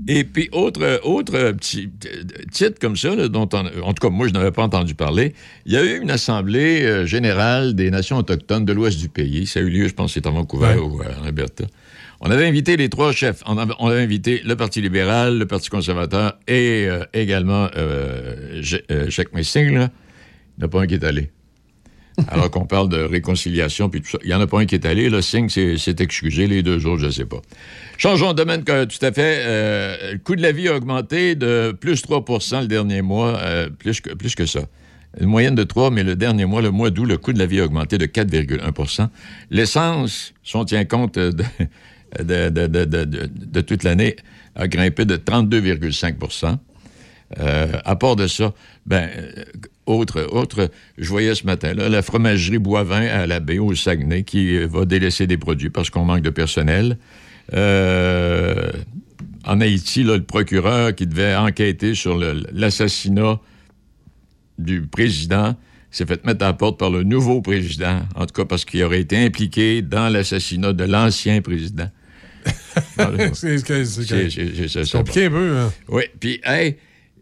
Et 0.09 0.25
puis, 0.25 0.49
autre, 0.53 1.01
autre 1.05 1.53
petit 1.53 1.91
euh, 2.07 2.23
titre 2.51 2.79
comme 2.81 2.97
ça, 2.97 3.15
là, 3.15 3.29
dont 3.29 3.49
on- 3.53 3.83
en 3.83 3.93
tout 3.95 4.07
cas, 4.07 4.11
moi, 4.11 4.27
je 4.29 4.33
n'avais 4.33 4.51
pas 4.51 4.63
entendu 4.63 4.95
parler. 4.95 5.35
Il 5.67 5.73
y 5.73 5.77
a 5.77 5.85
eu 5.85 6.01
une 6.01 6.11
assemblée 6.11 6.83
euh, 6.83 7.07
générale 7.07 7.75
des 7.75 7.91
nations 7.91 8.17
autochtones 8.19 8.65
de 8.65 8.73
l'ouest 8.73 8.99
du 8.99 9.09
pays. 9.09 9.47
Ça 9.47 9.61
a 9.61 9.63
eu 9.63 9.71
lieu, 9.71 9.89
je 9.89 9.95
pense, 9.95 10.15
c'est 10.15 10.27
à 10.27 10.31
Vancouver 10.31 10.69
Ouais. 10.69 10.77
ou 10.79 11.03
euh, 11.03 11.07
en 11.23 11.27
Alberta. 11.27 11.65
On 12.23 12.31
avait 12.31 12.47
invité 12.47 12.77
les 12.77 12.89
trois 12.91 13.13
chefs. 13.13 13.43
On 13.47 13.57
avait, 13.57 13.73
on 13.79 13.89
avait 13.89 14.03
invité 14.03 14.43
le 14.45 14.55
Parti 14.55 14.81
libéral, 14.83 15.39
le 15.39 15.47
Parti 15.47 15.71
conservateur 15.71 16.39
et 16.47 16.87
euh, 16.87 17.03
également 17.15 17.69
euh, 17.77 18.61
euh, 18.91 19.09
Jacques 19.09 19.33
Messing. 19.33 19.73
là. 19.75 19.91
Il 20.59 20.61
n'y 20.61 20.65
en 20.65 20.67
a 20.67 20.69
pas 20.69 20.83
un 20.83 20.87
qui 20.87 20.95
est 20.95 21.05
allé. 21.05 21.31
Alors 22.29 22.51
qu'on 22.51 22.65
parle 22.65 22.89
de 22.89 22.99
réconciliation, 22.99 23.89
puis 23.89 24.01
tout 24.01 24.11
ça. 24.11 24.19
Il 24.23 24.29
n'y 24.29 24.35
en 24.35 24.41
a 24.41 24.47
pas 24.47 24.61
un 24.61 24.67
qui 24.67 24.75
est 24.75 24.87
allé. 24.87 25.09
Le 25.11 25.23
signe 25.23 25.49
s'est 25.49 25.97
excusé. 25.99 26.47
Les 26.47 26.63
deux 26.63 26.87
autres, 26.87 27.01
je 27.01 27.07
ne 27.07 27.11
sais 27.11 27.25
pas. 27.25 27.41
Changeons 27.99 28.33
de 28.33 28.37
domaine 28.37 28.65
que, 28.65 28.85
tout 28.85 29.05
à 29.05 29.13
fait. 29.13 29.39
Euh, 29.41 30.13
le 30.13 30.19
coût 30.19 30.37
de 30.37 30.43
la 30.43 30.53
vie 30.53 30.69
a 30.69 30.77
augmenté 30.77 31.35
de 31.35 31.77
plus 31.79 32.05
3% 32.05 32.63
le 32.63 32.67
dernier 32.67 33.03
mois, 33.03 33.39
euh, 33.39 33.69
plus, 33.69 34.01
que, 34.01 34.47
ça. 34.47 34.61
Une 35.21 35.27
moyenne 35.27 35.55
de 35.55 35.65
3, 35.65 35.91
mais 35.91 36.03
le 36.03 36.17
dernier 36.17 36.47
mois, 36.47 36.63
le 36.63 36.71
mois 36.71 36.91
d'août, 36.91 37.05
le 37.05 37.19
coût 37.19 37.33
de 37.33 37.39
la 37.39 37.47
vie 37.47 37.61
a 37.61 37.65
augmenté 37.65 37.99
de 37.99 38.07
4,1% 38.07 39.09
L'essence, 39.51 40.33
si 40.43 40.57
on 40.57 40.65
tient 40.65 40.85
compte 40.85 41.19
de, 41.19 41.45
toute 43.61 43.83
l'année, 43.83 44.17
a 44.55 44.69
grimpé 44.69 45.05
de 45.05 45.17
32,5% 45.17 46.59
euh, 47.39 47.73
à 47.85 47.97
part 47.97 48.17
de 48.17 48.27
ça, 48.27 48.53
ben, 48.87 49.09
euh, 49.17 49.45
autre, 49.87 50.29
autre, 50.33 50.71
je 50.99 51.09
voyais 51.09 51.35
ce 51.35 51.45
matin, 51.45 51.75
là, 51.75 51.89
la 51.89 52.03
fromagerie 52.03 52.59
Boivin 52.59 53.07
à 53.07 53.27
la 53.27 53.41
baie 53.41 53.59
au 53.59 53.75
Saguenay 53.75 54.23
qui 54.23 54.57
euh, 54.57 54.67
va 54.67 54.85
délaisser 54.85 55.27
des 55.27 55.37
produits 55.37 55.71
parce 55.71 55.91
qu'on 55.91 56.05
manque 56.05 56.23
de 56.23 56.31
personnel. 56.31 56.99
Euh, 57.55 58.71
en 59.45 59.61
Haïti, 59.61 60.03
là, 60.03 60.17
le 60.17 60.23
procureur 60.23 60.95
qui 60.95 61.07
devait 61.07 61.35
enquêter 61.35 61.95
sur 61.95 62.19
l'assassinat 62.53 63.41
du 64.59 64.83
président 64.83 65.57
s'est 65.91 66.07
fait 66.07 66.25
mettre 66.25 66.45
à 66.45 66.49
la 66.49 66.53
porte 66.53 66.79
par 66.79 66.91
le 66.91 67.03
nouveau 67.03 67.41
président, 67.41 68.01
en 68.15 68.27
tout 68.27 68.35
cas 68.35 68.45
parce 68.45 68.65
qu'il 68.65 68.83
aurait 68.85 69.01
été 69.01 69.17
impliqué 69.17 69.83
dans 69.83 70.09
l'assassinat 70.09 70.73
de 70.73 70.85
l'ancien 70.85 71.41
président. 71.41 71.91
C'est 73.33 74.93
compliqué 74.93 75.25
un 75.27 75.31
peu. 75.31 75.57
hein. 75.59 75.73
oui, 75.89 76.05
puis, 76.19 76.41
hey, 76.45 76.77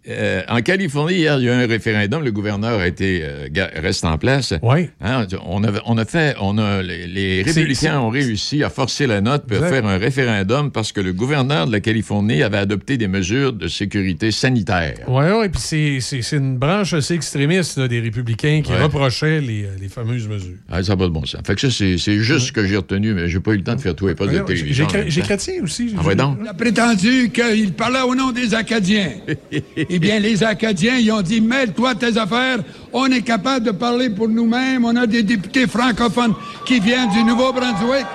euh, 0.08 0.42
en 0.48 0.60
Californie, 0.62 1.14
hier, 1.16 1.38
il 1.38 1.44
y 1.44 1.48
a 1.48 1.52
eu 1.52 1.64
un 1.64 1.66
référendum. 1.66 2.22
Le 2.24 2.32
gouverneur 2.32 2.80
a 2.80 2.86
été, 2.86 3.20
euh, 3.22 3.48
reste 3.76 4.04
en 4.04 4.18
place. 4.18 4.54
Oui. 4.62 4.88
Hein, 5.00 5.26
on, 5.46 5.62
a 5.98 6.04
fait, 6.04 6.34
on 6.40 6.58
a, 6.58 6.82
les, 6.82 7.06
les 7.06 7.42
républicains 7.42 8.00
ont 8.00 8.08
réussi 8.10 8.62
à 8.64 8.70
forcer 8.70 9.06
la 9.06 9.20
note 9.20 9.46
pour 9.46 9.56
Exact. 9.58 9.70
faire 9.70 9.86
un 9.86 9.98
référendum 9.98 10.70
parce 10.70 10.92
que 10.92 11.00
le 11.00 11.12
gouverneur 11.12 11.66
de 11.66 11.72
la 11.72 11.80
Californie 11.80 12.42
avait 12.42 12.58
adopté 12.58 12.96
des 12.96 13.08
mesures 13.08 13.52
de 13.52 13.68
sécurité 13.68 14.30
sanitaire. 14.30 14.94
Oui, 15.08 15.24
oui, 15.38 15.48
puis 15.48 15.60
c'est- 16.00 16.36
une 16.36 16.58
branche 16.58 16.92
assez 16.92 17.14
extrémiste 17.14 17.78
là, 17.78 17.88
des 17.88 18.00
républicains 18.00 18.60
qui 18.62 18.72
Ouais. 18.72 18.82
reprochaient 18.82 19.40
les, 19.40 19.64
euh, 19.64 19.68
les 19.80 19.88
fameuses 19.88 20.28
mesures. 20.28 20.56
Ah, 20.70 20.82
ça 20.82 20.92
n'a 20.92 20.96
pas 20.96 21.04
de 21.04 21.10
bon 21.10 21.24
sens. 21.24 21.40
Fait 21.46 21.54
que 21.54 21.60
ça, 21.60 21.70
c'est 21.70 21.96
juste 22.18 22.46
ce 22.48 22.52
que 22.52 22.66
j'ai 22.66 22.76
retenu, 22.76 23.14
mais 23.14 23.28
j'ai 23.28 23.40
pas 23.40 23.52
eu 23.52 23.56
le 23.56 23.62
temps 23.64 23.74
de 23.74 23.80
faire 23.80 23.94
tout 23.94 24.08
et 24.08 24.14
pas 24.14 24.26
de 24.26 24.38
télévision. 24.40 24.86
j'ai 25.06 25.20
chrétien 25.22 25.54
aussi. 25.62 25.94
Ah, 25.98 26.02
ouais, 26.04 26.14
donc? 26.14 26.38
On 26.42 26.46
a 26.46 26.54
prétendu 26.54 27.30
qu'il 27.30 27.72
parlait 27.72 28.00
au 28.02 28.14
nom 28.14 28.30
des 28.32 28.54
Acadiens. 28.54 29.10
eh 29.98 30.06
bien, 30.06 30.18
les 30.20 30.42
Acadiens, 30.44 30.96
ils 30.98 31.10
ont 31.12 31.22
dit 31.22 31.40
Mêle-toi 31.40 31.94
tes 31.96 32.16
affaires. 32.16 32.58
On 32.92 33.06
est 33.06 33.22
capable 33.22 33.66
de 33.66 33.70
parler 33.72 34.10
pour 34.10 34.28
nous-mêmes. 34.28 34.84
On 34.84 34.96
a 34.96 35.06
des 35.06 35.22
députés 35.22 35.66
francophones 35.66 36.34
qui 36.66 36.80
viennent 36.80 37.10
du 37.10 37.22
Nouveau-Brunswick. 37.24 38.06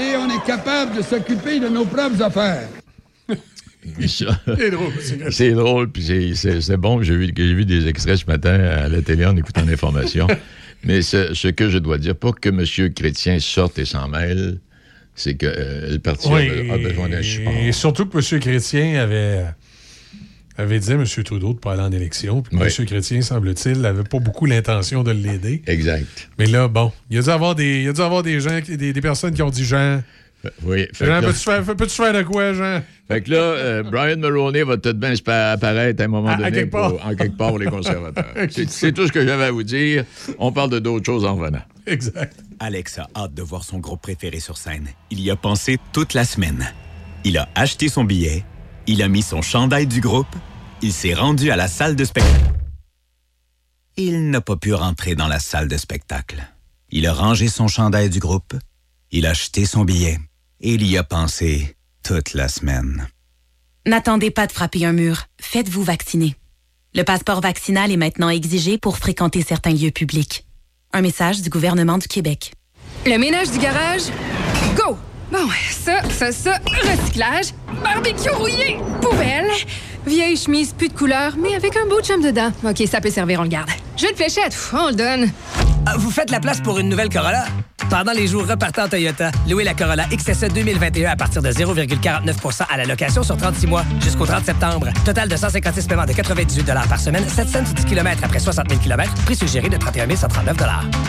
Et 0.00 0.16
on 0.16 0.28
est 0.30 0.44
capable 0.46 0.96
de 0.96 1.02
s'occuper 1.02 1.60
de 1.60 1.68
nos 1.68 1.84
propres 1.84 2.22
affaires. 2.22 2.68
Ça- 4.06 4.38
C'est 4.56 4.70
drôle. 4.70 4.92
c'est- 5.00 5.30
C'est 5.32 5.50
drôle, 5.52 5.90
puis 5.90 6.02
c'est- 6.36 6.76
bon. 6.76 7.02
J'ai 7.02 7.16
vu, 7.16 7.32
j'ai 7.36 7.54
vu 7.54 7.64
des 7.64 7.88
extraits 7.88 8.16
ce 8.18 8.26
matin 8.26 8.54
à 8.54 8.88
la 8.88 9.02
télé 9.02 9.26
en 9.26 9.36
écoutant 9.36 9.64
l'information. 9.66 10.28
Mais 10.84 11.02
ce, 11.02 11.34
ce 11.34 11.48
que 11.48 11.68
je 11.68 11.78
dois 11.78 11.98
dire, 11.98 12.14
pas 12.16 12.32
que 12.32 12.48
M. 12.48 12.64
Chrétien 12.94 13.38
sorte 13.40 13.78
et 13.78 13.84
s'en 13.84 14.08
mêle, 14.08 14.58
c'est 15.14 15.34
que 15.34 15.46
euh, 15.46 15.90
le 15.92 15.98
parti 15.98 16.28
a- 16.28 16.32
Oui, 16.32 16.70
a, 16.70 16.78
besoin 16.78 17.08
d'un 17.08 17.22
support. 17.22 17.52
Et 17.60 17.72
surtout 17.72 18.06
que 18.06 18.18
M. 18.18 18.40
Chrétien 18.40 19.00
avait, 19.02 19.44
avait 20.56 20.78
dit 20.78 20.90
à 20.92 20.94
M. 20.94 21.04
Trudeau 21.06 21.48
de 21.48 21.52
ne 21.54 21.58
pas 21.58 21.72
aller 21.72 21.82
en 21.82 21.92
élection. 21.92 22.42
Puis 22.42 22.56
Oui. 22.56 22.68
M. 22.78 22.86
Chrétien, 22.86 23.22
semble-t-il, 23.22 23.80
n'avait 23.80 24.02
pas 24.04 24.18
beaucoup 24.18 24.46
l'intention 24.46 25.02
de 25.02 25.10
l'aider. 25.12 25.62
Exact. 25.66 26.28
Mais 26.38 26.46
là, 26.46 26.68
bon, 26.68 26.92
il 27.10 27.18
a 27.18 27.22
dû 27.22 27.30
avoir 27.30 27.54
des, 27.54 27.82
il 27.82 27.88
a 27.88 27.92
dû 27.92 28.00
avoir 28.00 28.22
des 28.22 28.40
gens, 28.40 28.60
qui- 28.60 28.76
des, 28.76 28.92
des 28.92 29.00
personnes 29.00 29.32
qui 29.34 29.42
ont 29.42 29.50
dit 29.50 29.64
Jean, 29.64 30.02
Oui. 30.64 30.86
Fait, 30.92 31.06
Jean, 31.06 31.20
que, 31.20 31.26
là, 31.26 31.28
peux-tu 31.28 31.38
faire, 31.38 31.62
peux-tu 31.76 31.94
faire 31.94 32.12
de 32.12 32.22
quoi, 32.22 32.52
Jean? 32.52 32.82
fait 33.08 33.20
que 33.22 33.30
là, 33.30 33.36
euh, 33.36 33.82
Brian 33.84 34.16
Mulroney 34.16 34.64
va 34.64 34.76
peut-être 34.76 34.98
bien 34.98 35.14
se 35.14 35.22
pa- 35.22 35.52
apparaître 35.52 36.02
à 36.02 36.06
un 36.06 36.08
moment 36.08 36.28
À- 36.30 36.32
à 36.32 36.36
donné 36.38 36.50
quelque 36.50 36.70
part. 36.72 36.90
pour- 36.96 37.06
en 37.06 37.14
quelque 37.14 37.36
part 37.36 37.48
pour 37.50 37.58
les 37.60 37.66
conservateurs. 37.66 38.26
C'est 38.50 38.68
c'est 38.68 38.90
tout 38.92 39.06
ce 39.06 39.12
que 39.12 39.24
j'avais 39.24 39.44
à 39.44 39.50
vous 39.52 39.62
dire. 39.62 40.04
On 40.38 40.50
parle 40.50 40.70
de 40.70 40.80
d'autres 40.80 41.06
choses 41.06 41.24
en 41.24 41.36
revenant. 41.36 41.62
Exact. 41.86 42.36
Alex 42.58 42.98
a 42.98 43.08
hâte 43.16 43.34
de 43.34 43.42
voir 43.42 43.62
son 43.64 43.78
groupe 43.78 44.02
préféré 44.02 44.40
sur 44.40 44.56
scène. 44.58 44.88
Il 45.10 45.20
y 45.20 45.30
a 45.30 45.36
pensé 45.36 45.78
toute 45.92 46.12
la 46.14 46.24
semaine. 46.24 46.72
Il 47.24 47.38
a 47.38 47.48
acheté 47.54 47.88
son 47.88 48.02
billet, 48.04 48.44
il 48.86 49.02
a 49.02 49.08
mis 49.08 49.22
son 49.22 49.42
chandail 49.42 49.86
du 49.86 50.00
groupe, 50.00 50.34
il 50.80 50.92
s'est 50.92 51.14
rendu 51.14 51.50
à 51.50 51.56
la 51.56 51.68
salle 51.68 51.96
de 51.96 52.04
spectacle. 52.04 52.52
Il 53.96 54.30
n'a 54.30 54.40
pas 54.40 54.56
pu 54.56 54.72
rentrer 54.74 55.14
dans 55.14 55.28
la 55.28 55.38
salle 55.38 55.68
de 55.68 55.76
spectacle. 55.76 56.42
Il 56.90 57.06
a 57.06 57.12
rangé 57.12 57.48
son 57.48 57.68
chandail 57.68 58.10
du 58.10 58.18
groupe, 58.18 58.54
il 59.10 59.26
a 59.26 59.30
acheté 59.30 59.64
son 59.66 59.84
billet 59.84 60.18
et 60.60 60.74
il 60.74 60.86
y 60.86 60.96
a 60.96 61.04
pensé 61.04 61.76
toute 62.02 62.34
la 62.34 62.48
semaine. 62.48 63.08
N'attendez 63.86 64.30
pas 64.30 64.46
de 64.46 64.52
frapper 64.52 64.84
un 64.84 64.92
mur. 64.92 65.24
Faites-vous 65.40 65.82
vacciner. 65.82 66.36
Le 66.94 67.02
passeport 67.02 67.40
vaccinal 67.40 67.90
est 67.90 67.96
maintenant 67.96 68.28
exigé 68.28 68.78
pour 68.78 68.98
fréquenter 68.98 69.42
certains 69.42 69.72
lieux 69.72 69.90
publics. 69.90 70.46
Un 70.92 71.00
message 71.00 71.42
du 71.42 71.48
gouvernement 71.48 71.98
du 71.98 72.06
Québec. 72.06 72.52
Le 73.06 73.16
ménage 73.16 73.50
du 73.50 73.58
garage, 73.58 74.02
go! 74.76 74.98
Bon, 75.32 75.48
ça, 75.70 76.02
ça, 76.10 76.30
ça, 76.30 76.58
recyclage, 76.66 77.54
barbecue 77.82 78.28
rouillé, 78.28 78.76
poubelle, 79.00 79.48
vieille 80.06 80.36
chemise, 80.36 80.74
plus 80.74 80.88
de 80.88 80.92
couleur, 80.92 81.32
mais 81.38 81.54
avec 81.54 81.74
un 81.74 81.86
beau 81.88 82.02
chum 82.02 82.20
dedans. 82.20 82.52
OK, 82.62 82.86
ça 82.86 83.00
peut 83.00 83.10
servir, 83.10 83.40
on 83.40 83.44
le 83.44 83.48
garde. 83.48 83.70
Jeu 83.96 84.10
de 84.10 84.16
fléchette, 84.16 84.54
on 84.74 84.88
le 84.88 84.94
donne. 84.94 85.30
Ah, 85.86 85.94
Vous 85.96 86.10
faites 86.10 86.30
la 86.30 86.38
place 86.38 86.60
pour 86.60 86.78
une 86.78 86.90
nouvelle 86.90 87.08
Corolla? 87.08 87.46
Pendant 87.88 88.12
les 88.12 88.26
jours 88.26 88.46
repartant 88.46 88.88
Toyota, 88.90 89.30
louez 89.48 89.64
la 89.64 89.72
Corolla 89.72 90.04
XSE 90.12 90.52
2021 90.52 91.12
à 91.12 91.16
partir 91.16 91.40
de 91.40 91.50
0,49% 91.50 92.66
à 92.70 92.76
la 92.76 92.84
location 92.84 93.22
sur 93.22 93.38
36 93.38 93.66
mois 93.68 93.84
jusqu'au 94.02 94.26
30 94.26 94.44
septembre. 94.44 94.88
Total 95.06 95.30
de 95.30 95.36
156 95.36 95.86
paiements 95.86 96.04
de 96.04 96.12
98 96.12 96.62
par 96.90 97.00
semaine, 97.00 97.26
710 97.26 97.86
km 97.86 98.20
après 98.22 98.38
60 98.38 98.68
000 98.68 98.82
km, 98.82 99.10
prix 99.24 99.36
suggéré 99.36 99.70
de 99.70 99.78
31 99.78 100.14
139 100.14 100.56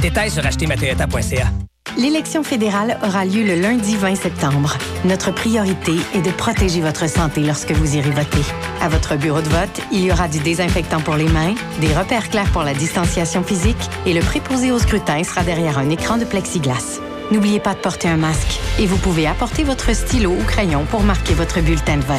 Détails 0.01 0.31
sur 0.31 0.45
achetermatoyota.ca. 0.45 1.72
L'élection 1.95 2.43
fédérale 2.43 2.97
aura 3.03 3.23
lieu 3.23 3.43
le 3.43 3.53
lundi 3.53 3.95
20 3.95 4.15
septembre. 4.15 4.75
Notre 5.05 5.31
priorité 5.31 5.91
est 6.15 6.23
de 6.23 6.31
protéger 6.31 6.81
votre 6.81 7.07
santé 7.07 7.41
lorsque 7.41 7.71
vous 7.71 7.95
irez 7.95 8.09
voter. 8.09 8.41
À 8.81 8.89
votre 8.89 9.15
bureau 9.15 9.41
de 9.41 9.49
vote, 9.49 9.79
il 9.91 10.03
y 10.03 10.11
aura 10.11 10.27
du 10.27 10.39
désinfectant 10.39 11.01
pour 11.01 11.15
les 11.15 11.29
mains, 11.29 11.53
des 11.81 11.93
repères 11.93 12.31
clairs 12.31 12.51
pour 12.51 12.63
la 12.63 12.73
distanciation 12.73 13.43
physique 13.43 13.77
et 14.07 14.13
le 14.13 14.21
préposé 14.21 14.71
au 14.71 14.79
scrutin 14.79 15.23
sera 15.23 15.43
derrière 15.43 15.77
un 15.77 15.91
écran 15.91 16.17
de 16.17 16.25
plexiglas. 16.25 16.99
N'oubliez 17.31 17.59
pas 17.59 17.75
de 17.75 17.79
porter 17.79 18.07
un 18.07 18.17
masque 18.17 18.59
et 18.79 18.87
vous 18.87 18.97
pouvez 18.97 19.27
apporter 19.27 19.63
votre 19.63 19.95
stylo 19.95 20.31
ou 20.31 20.43
crayon 20.45 20.85
pour 20.85 21.03
marquer 21.03 21.35
votre 21.35 21.61
bulletin 21.61 21.97
de 21.97 22.03
vote. 22.03 22.17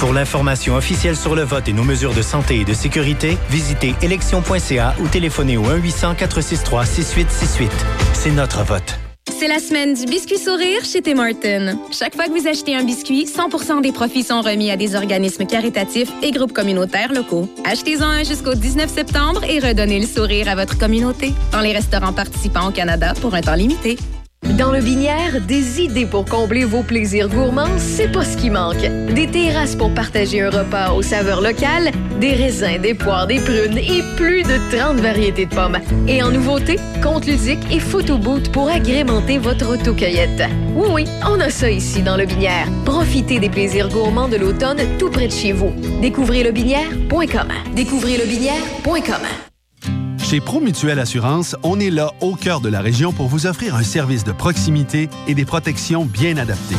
Pour 0.00 0.12
l'information 0.12 0.76
officielle 0.76 1.16
sur 1.16 1.34
le 1.34 1.42
vote 1.42 1.66
et 1.66 1.72
nos 1.72 1.84
mesures 1.84 2.14
de 2.14 2.22
santé 2.22 2.60
et 2.60 2.64
de 2.64 2.74
sécurité, 2.74 3.38
visitez 3.48 3.94
élection.ca 4.02 4.94
ou 5.00 5.08
téléphonez 5.08 5.56
au 5.56 5.64
1-800-463-6868. 5.64 7.70
C'est 8.12 8.30
notre 8.30 8.62
vote. 8.64 8.98
C'est 9.30 9.48
la 9.48 9.58
semaine 9.58 9.94
du 9.94 10.04
biscuit 10.04 10.38
sourire 10.38 10.84
chez 10.84 11.00
Tim 11.00 11.18
Hortons. 11.18 11.78
Chaque 11.90 12.14
fois 12.14 12.26
que 12.26 12.30
vous 12.30 12.46
achetez 12.46 12.76
un 12.76 12.84
biscuit, 12.84 13.26
100 13.26 13.80
des 13.80 13.90
profits 13.90 14.22
sont 14.22 14.42
remis 14.42 14.70
à 14.70 14.76
des 14.76 14.94
organismes 14.94 15.46
caritatifs 15.46 16.10
et 16.22 16.30
groupes 16.30 16.52
communautaires 16.52 17.12
locaux. 17.12 17.48
Achetez-en 17.64 18.04
un 18.04 18.22
jusqu'au 18.22 18.54
19 18.54 18.88
septembre 18.90 19.42
et 19.44 19.60
redonnez 19.60 20.00
le 20.00 20.06
sourire 20.06 20.48
à 20.48 20.54
votre 20.54 20.78
communauté 20.78 21.32
dans 21.52 21.60
les 21.60 21.72
restaurants 21.72 22.12
participants 22.12 22.68
au 22.68 22.70
Canada 22.70 23.14
pour 23.20 23.34
un 23.34 23.40
temps 23.40 23.54
limité. 23.54 23.96
Dans 24.50 24.70
le 24.70 24.80
Binière, 24.80 25.40
des 25.40 25.80
idées 25.80 26.06
pour 26.06 26.26
combler 26.26 26.64
vos 26.64 26.82
plaisirs 26.82 27.28
gourmands, 27.28 27.76
c'est 27.78 28.12
pas 28.12 28.24
ce 28.24 28.36
qui 28.36 28.50
manque. 28.50 28.86
Des 29.12 29.26
terrasses 29.26 29.74
pour 29.74 29.92
partager 29.92 30.42
un 30.42 30.50
repas 30.50 30.92
aux 30.92 31.02
saveurs 31.02 31.40
locales, 31.40 31.90
des 32.20 32.34
raisins, 32.34 32.78
des 32.80 32.94
poires, 32.94 33.26
des 33.26 33.40
prunes 33.40 33.78
et 33.78 34.02
plus 34.16 34.42
de 34.42 34.76
30 34.76 34.98
variétés 34.98 35.46
de 35.46 35.54
pommes. 35.54 35.78
Et 36.06 36.22
en 36.22 36.30
nouveauté, 36.30 36.76
compte 37.02 37.26
ludique 37.26 37.58
et 37.72 37.80
photo 37.80 38.16
boot 38.16 38.52
pour 38.52 38.68
agrémenter 38.68 39.38
votre 39.38 39.72
autocueillette. 39.72 40.44
Oui, 40.76 40.88
oui, 40.92 41.04
on 41.26 41.40
a 41.40 41.50
ça 41.50 41.70
ici 41.70 42.02
dans 42.02 42.16
le 42.16 42.26
Binière. 42.26 42.68
Profitez 42.84 43.40
des 43.40 43.50
plaisirs 43.50 43.88
gourmands 43.88 44.28
de 44.28 44.36
l'automne 44.36 44.78
tout 44.98 45.10
près 45.10 45.26
de 45.26 45.32
chez 45.32 45.52
vous. 45.52 45.72
Découvrez 46.00 46.44
lebinière.com. 46.44 47.48
Découvrez 47.74 48.18
lebinière.com. 48.18 49.53
Chez 50.34 50.40
Promutuelle 50.40 50.98
Assurance, 50.98 51.54
on 51.62 51.78
est 51.78 51.90
là 51.90 52.12
au 52.20 52.34
cœur 52.34 52.60
de 52.60 52.68
la 52.68 52.80
région 52.80 53.12
pour 53.12 53.28
vous 53.28 53.46
offrir 53.46 53.76
un 53.76 53.84
service 53.84 54.24
de 54.24 54.32
proximité 54.32 55.08
et 55.28 55.34
des 55.34 55.44
protections 55.44 56.06
bien 56.06 56.38
adaptées. 56.38 56.74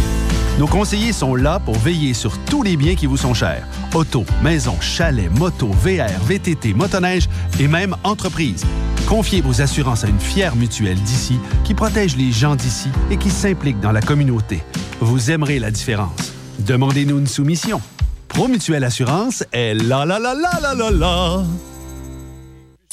Nos 0.60 0.68
conseillers 0.68 1.14
sont 1.14 1.36
là 1.36 1.62
pour 1.62 1.78
veiller 1.78 2.14
sur 2.14 2.38
tous 2.38 2.64
les 2.64 2.76
biens 2.76 2.96
qui 2.96 3.06
vous 3.06 3.16
sont 3.16 3.34
chers. 3.34 3.66
Auto, 3.94 4.26
maison, 4.44 4.76
chalet, 4.82 5.32
moto, 5.40 5.68
VR, 5.68 6.20
VTT, 6.28 6.74
motoneige 6.74 7.30
et 7.58 7.70
même 7.70 7.96
entreprise. 8.04 8.66
Confiez 9.08 9.40
vos 9.40 9.62
assurances 9.62 10.04
à 10.04 10.10
une 10.10 10.20
fière 10.20 10.58
mutuelle 10.58 11.00
d'ici 11.04 11.40
qui 11.64 11.74
protège 11.74 12.18
les 12.18 12.34
gens 12.34 12.58
d'ici 12.58 12.90
et 13.10 13.16
qui 13.16 13.30
s'implique 13.30 13.80
dans 13.80 13.94
la 13.94 14.02
communauté. 14.02 14.64
Vous 15.00 15.32
aimerez 15.32 15.60
la 15.60 15.72
différence. 15.72 16.34
Demandez-nous 16.60 17.20
une 17.20 17.28
soumission. 17.28 17.80
Promutuelle 18.28 18.84
Assurance 18.84 19.46
est 19.54 19.76
la 19.76 20.06
la 20.06 20.20
la 20.20 20.34
la 20.34 20.60
la 20.62 20.74
la 20.74 20.92
la. 20.92 21.44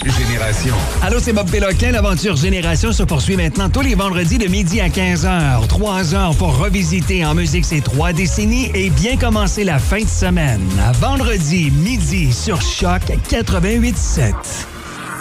Génération. 0.04 0.74
Allô, 1.02 1.18
c'est 1.20 1.32
Bob 1.32 1.50
Péloquin. 1.50 1.92
L'aventure 1.92 2.36
Génération 2.36 2.92
se 2.92 3.02
poursuit 3.02 3.36
maintenant 3.36 3.68
tous 3.68 3.82
les 3.82 3.94
vendredis 3.94 4.38
de 4.38 4.48
midi 4.48 4.80
à 4.80 4.88
15h. 4.88 5.66
Trois 5.68 6.14
heures 6.14 6.34
pour 6.36 6.58
revisiter 6.58 7.24
en 7.24 7.34
musique 7.34 7.64
ces 7.64 7.80
trois 7.80 8.12
décennies 8.12 8.70
et 8.74 8.90
bien 8.90 9.16
commencer 9.16 9.64
la 9.64 9.78
fin 9.78 10.00
de 10.00 10.08
semaine. 10.08 10.66
À 10.84 10.92
vendredi, 10.92 11.70
midi, 11.70 12.32
sur 12.32 12.60
Choc 12.60 13.02
88.7. 13.30 14.32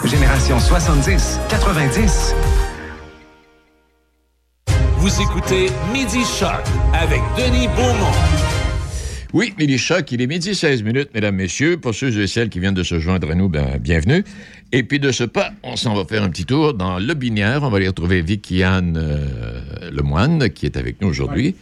Génération 0.04 0.58
70, 0.58 1.38
90. 1.48 2.34
Vous 4.96 5.20
écoutez 5.20 5.66
Midi 5.92 6.20
Choc 6.38 6.62
avec 6.92 7.20
Denis 7.36 7.68
Beaumont. 7.68 8.51
Oui, 9.32 9.54
Choc, 9.78 10.12
il 10.12 10.20
est 10.20 10.26
midi 10.26 10.54
16 10.54 10.82
minutes, 10.82 11.08
mesdames, 11.14 11.36
messieurs. 11.36 11.78
Pour 11.78 11.94
ceux 11.94 12.20
et 12.20 12.26
celles 12.26 12.50
qui 12.50 12.60
viennent 12.60 12.74
de 12.74 12.82
se 12.82 12.98
joindre 12.98 13.30
à 13.30 13.34
nous, 13.34 13.48
ben, 13.48 13.78
bienvenue. 13.80 14.24
Et 14.72 14.82
puis 14.82 15.00
de 15.00 15.10
ce 15.10 15.24
pas, 15.24 15.52
on 15.62 15.74
s'en 15.74 15.94
va 15.94 16.04
faire 16.04 16.22
un 16.22 16.28
petit 16.28 16.44
tour 16.44 16.74
dans 16.74 16.98
le 16.98 17.14
binaire. 17.14 17.62
On 17.62 17.70
va 17.70 17.78
aller 17.78 17.88
retrouver 17.88 18.20
Vicky-Anne 18.20 18.98
euh, 18.98 19.90
Lemoine, 19.90 20.50
qui 20.50 20.66
est 20.66 20.76
avec 20.76 21.00
nous 21.00 21.08
aujourd'hui. 21.08 21.54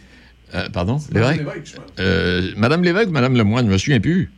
Euh, 0.53 0.67
pardon? 0.67 0.99
Madame 1.13 1.37
Lévesque? 1.37 1.55
Lévesque. 1.55 1.77
Euh, 1.99 2.51
Madame 2.57 2.83
Lévesque 2.83 3.07
ou 3.07 3.13
Madame 3.13 3.37
Lemoine? 3.37 3.67
Je 3.67 3.71
me 3.71 3.77
souviens 3.77 4.01
plus. 4.01 4.29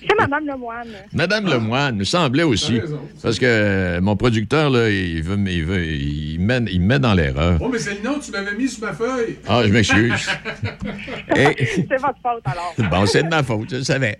C'est 0.00 0.14
Madame 0.18 0.46
Lemoine. 0.46 0.88
Madame 1.12 1.46
Lemoine, 1.46 1.96
me 1.96 2.04
semblait 2.04 2.42
aussi. 2.42 2.80
Parce 3.22 3.38
que 3.38 3.44
euh, 3.46 4.00
mon 4.00 4.16
producteur, 4.16 4.70
là, 4.70 4.88
il, 4.90 5.22
veut, 5.22 5.38
il, 5.50 5.64
veut, 5.64 5.84
il, 5.84 6.40
met, 6.40 6.60
il 6.70 6.80
me 6.80 6.86
met 6.86 6.98
dans 6.98 7.14
l'erreur. 7.14 7.58
Oh, 7.60 7.68
mais 7.70 7.78
c'est 7.78 7.94
le 7.94 8.02
nom 8.02 8.18
que 8.18 8.24
tu 8.24 8.30
m'avais 8.30 8.54
mis 8.56 8.68
sur 8.68 8.84
ma 8.86 8.94
feuille. 8.94 9.36
Ah, 9.46 9.62
je 9.66 9.72
m'excuse. 9.72 10.12
Et- 11.36 11.66
C'est 11.66 12.00
votre 12.00 12.18
faute 12.22 12.42
alors. 12.44 12.74
Bon, 12.90 13.06
c'est 13.06 13.22
de 13.24 13.28
ma 13.28 13.42
faute, 13.42 13.68
je 13.70 13.76
le 13.76 13.84
savais. 13.84 14.18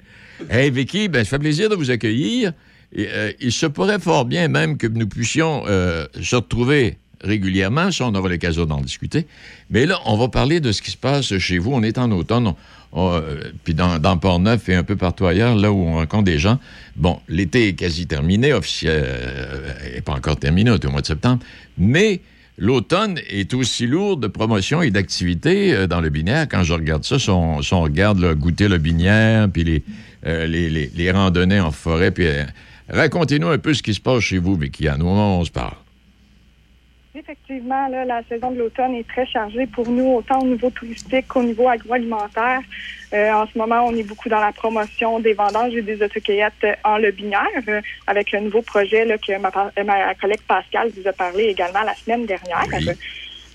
Hey, 0.51 0.71
Vicky, 0.71 1.09
ben, 1.09 1.25
ça 1.25 1.31
fait 1.31 1.39
plaisir 1.39 1.69
de 1.69 1.75
vous 1.75 1.91
accueillir. 1.91 2.53
Et, 2.93 3.09
euh, 3.11 3.33
il 3.41 3.53
se 3.53 3.67
pourrait 3.67 3.99
fort 3.99 4.25
bien 4.25 4.49
même 4.49 4.77
que 4.77 4.87
nous 4.87 5.07
puissions 5.09 5.65
euh, 5.67 6.07
se 6.23 6.37
retrouver 6.37 6.99
régulièrement, 7.23 7.91
ça, 7.91 8.07
on 8.07 8.15
aura 8.15 8.29
l'occasion 8.29 8.67
d'en 8.67 8.81
discuter. 8.81 9.27
Mais 9.71 9.87
là, 9.87 9.99
on 10.07 10.17
va 10.17 10.29
parler 10.29 10.61
de 10.61 10.73
ce 10.73 10.83
qui 10.83 10.91
se 10.91 10.97
passe 10.97 11.37
chez 11.39 11.59
vous. 11.59 11.73
On 11.73 11.83
est 11.83 11.99
en 11.99 12.11
automne, 12.11 12.53
euh, 12.95 13.51
puis 13.65 13.75
dans, 13.75 14.19
Port-Neuf 14.19 14.69
et 14.69 14.75
un 14.75 14.85
peu 14.85 14.97
partout 14.97 15.27
ailleurs, 15.27 15.55
là 15.55 15.73
où 15.73 15.79
on 15.79 15.95
rencontre 15.95 16.25
des 16.25 16.39
gens. 16.39 16.59
Bon, 16.97 17.21
l'été 17.29 17.69
est 17.69 17.75
quasi 17.75 18.07
terminé, 18.07 18.53
officiel, 18.53 19.03
euh, 19.07 19.95
n'est 19.95 20.01
pas 20.01 20.15
encore 20.15 20.37
terminé, 20.37 20.71
on 20.71 20.75
est 20.75 20.85
au 20.85 20.91
mois 20.91 21.03
de 21.03 21.07
septembre, 21.07 21.43
mais 21.79 22.21
l'automne 22.59 23.19
est 23.29 23.55
aussi 23.55 23.87
lourd 23.87 24.17
de 24.17 24.27
promotion 24.27 24.83
et 24.83 24.91
d'activités 24.91 25.75
euh, 25.75 25.87
dans 25.87 26.01
le 26.01 26.11
binaire. 26.11 26.47
Quand 26.49 26.63
je 26.63 26.73
regarde 26.73 27.05
ça, 27.05 27.19
si 27.19 27.31
on, 27.31 27.81
regarde 27.81 28.35
goûter 28.35 28.69
le 28.69 28.79
binaire, 28.79 29.49
puis 29.51 29.65
les, 29.65 29.83
euh, 30.27 31.13
randonnées 31.13 31.61
en 31.61 31.71
forêt, 31.71 32.11
puis 32.11 32.27
euh, 32.27 32.45
racontez-nous 32.89 33.49
un 33.49 33.59
peu 33.59 33.75
ce 33.75 33.83
qui 33.83 33.95
se 33.95 34.01
passe 34.01 34.21
chez 34.21 34.39
vous, 34.39 34.57
Vicky, 34.57 34.89
à 34.89 34.97
où 34.97 35.07
on 35.07 35.45
se 35.45 35.51
parle. 35.51 35.77
Effectivement, 37.19 37.89
là, 37.89 38.05
la 38.05 38.23
saison 38.29 38.51
de 38.51 38.59
l'automne 38.59 38.95
est 38.95 39.09
très 39.09 39.25
chargée 39.27 39.67
pour 39.67 39.89
nous, 39.89 40.17
autant 40.17 40.41
au 40.41 40.47
niveau 40.47 40.69
touristique 40.69 41.27
qu'au 41.29 41.43
niveau 41.43 41.67
agroalimentaire. 41.67 42.61
Euh, 43.15 43.33
en 43.33 43.47
ce 43.47 43.57
moment, 43.57 43.87
on 43.87 43.97
est 43.97 44.03
beaucoup 44.03 44.29
dans 44.29 44.41
la 44.41 44.53
promotion 44.53 45.19
des 45.19 45.33
vendanges 45.33 45.75
et 45.75 45.81
des 45.81 46.03
autocueillettes 46.03 46.67
en 46.85 46.99
Lobinière, 46.99 47.47
euh, 47.69 47.81
avec 48.07 48.33
le 48.33 48.41
nouveau 48.41 48.61
projet 48.61 49.07
là, 49.07 49.17
que 49.17 49.33
ma, 49.39 50.15
collègue 50.15 50.41
Pascal 50.47 50.91
vous 50.95 51.09
a 51.09 51.13
parlé 51.15 51.45
également 51.45 51.83
la 51.83 51.95
semaine 51.95 52.27
dernière. 52.27 52.67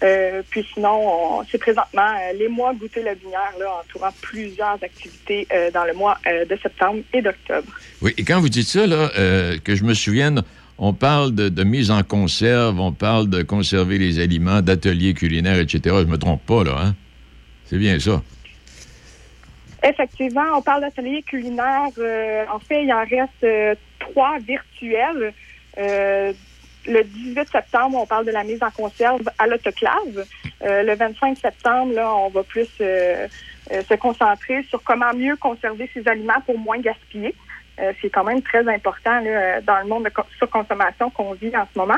Euh, 0.04 0.42
puis 0.50 0.68
sinon, 0.74 1.40
on- 1.40 1.44
c'est 1.44 1.60
présentement 1.60 2.02
euh, 2.02 2.34
les 2.36 2.48
mois 2.48 2.74
goûter 2.74 3.04
le 3.04 3.14
binière, 3.14 3.54
là, 3.60 3.82
entourant 3.84 4.10
plusieurs 4.22 4.80
activités 4.82 5.48
dans 5.72 5.84
le 5.84 5.94
mois 5.94 6.18
de 6.26 6.58
septembre 6.58 7.02
et 7.14 7.22
d'octobre. 7.22 7.68
Oui, 8.02 8.12
et 8.18 8.24
quand 8.24 8.40
vous 8.40 8.50
dites 8.50 8.68
ça, 8.68 8.88
là, 8.88 9.10
que 9.64 9.76
je 9.76 9.84
me 9.84 9.94
souvienne, 9.94 10.42
on 10.84 10.94
parle 10.94 11.36
de, 11.36 11.64
mise 11.64 11.92
en 11.92 12.02
conserve, 12.02 12.80
on 12.80 12.92
parle 12.92 13.30
de 13.30 13.44
conserver 13.44 14.00
les 14.00 14.20
aliments, 14.20 14.62
d'ateliers 14.62 15.14
culinaires, 15.14 15.60
etc. 15.60 15.80
Je 16.00 16.06
me 16.06 16.18
trompe 16.18 16.44
pas, 16.44 16.64
là, 16.64 16.76
hein? 16.84 16.96
C'est 17.66 17.78
bien 17.78 18.00
ça. 18.00 18.20
Effectivement, 19.84 20.44
on 20.56 20.62
parle 20.64 20.82
d'ateliers 20.82 21.22
culinaires. 21.22 21.90
Euh, 22.00 22.46
en 22.52 22.58
fait, 22.58 22.84
il 22.84 22.92
en 22.92 23.06
reste 23.06 23.44
euh, 23.44 23.76
trois 24.00 24.40
virtuels. 24.40 25.34
Euh, 25.78 26.34
le 26.88 27.04
18 27.04 27.50
septembre, 27.52 28.00
on 28.02 28.08
parle 28.08 28.26
de 28.26 28.32
la 28.32 28.44
mise 28.44 28.64
en 28.64 28.72
conserve 28.72 29.22
à 29.38 29.46
l'autoclave. 29.46 30.26
Le 30.64 30.96
25 30.96 31.38
septembre, 31.38 31.94
là, 31.94 32.12
on 32.12 32.30
va 32.30 32.42
plus 32.42 32.68
se 32.80 33.96
concentrer 33.98 34.64
sur 34.64 34.82
comment 34.82 35.14
mieux 35.14 35.36
conserver 35.36 35.88
ces 35.94 36.08
aliments 36.08 36.42
pour 36.44 36.58
moins 36.58 36.80
gaspiller. 36.80 37.36
Euh, 37.82 37.94
c'est 38.02 38.10
quand 38.10 38.24
même 38.24 38.42
très 38.42 38.68
important 38.68 39.20
là, 39.22 39.62
dans 39.62 39.80
le 39.80 39.88
monde 39.88 40.06
de 40.06 40.10
co- 40.10 40.26
surconsommation 40.38 41.10
qu'on 41.10 41.34
vit 41.34 41.56
en 41.56 41.68
ce 41.74 41.80
moment. 41.80 41.98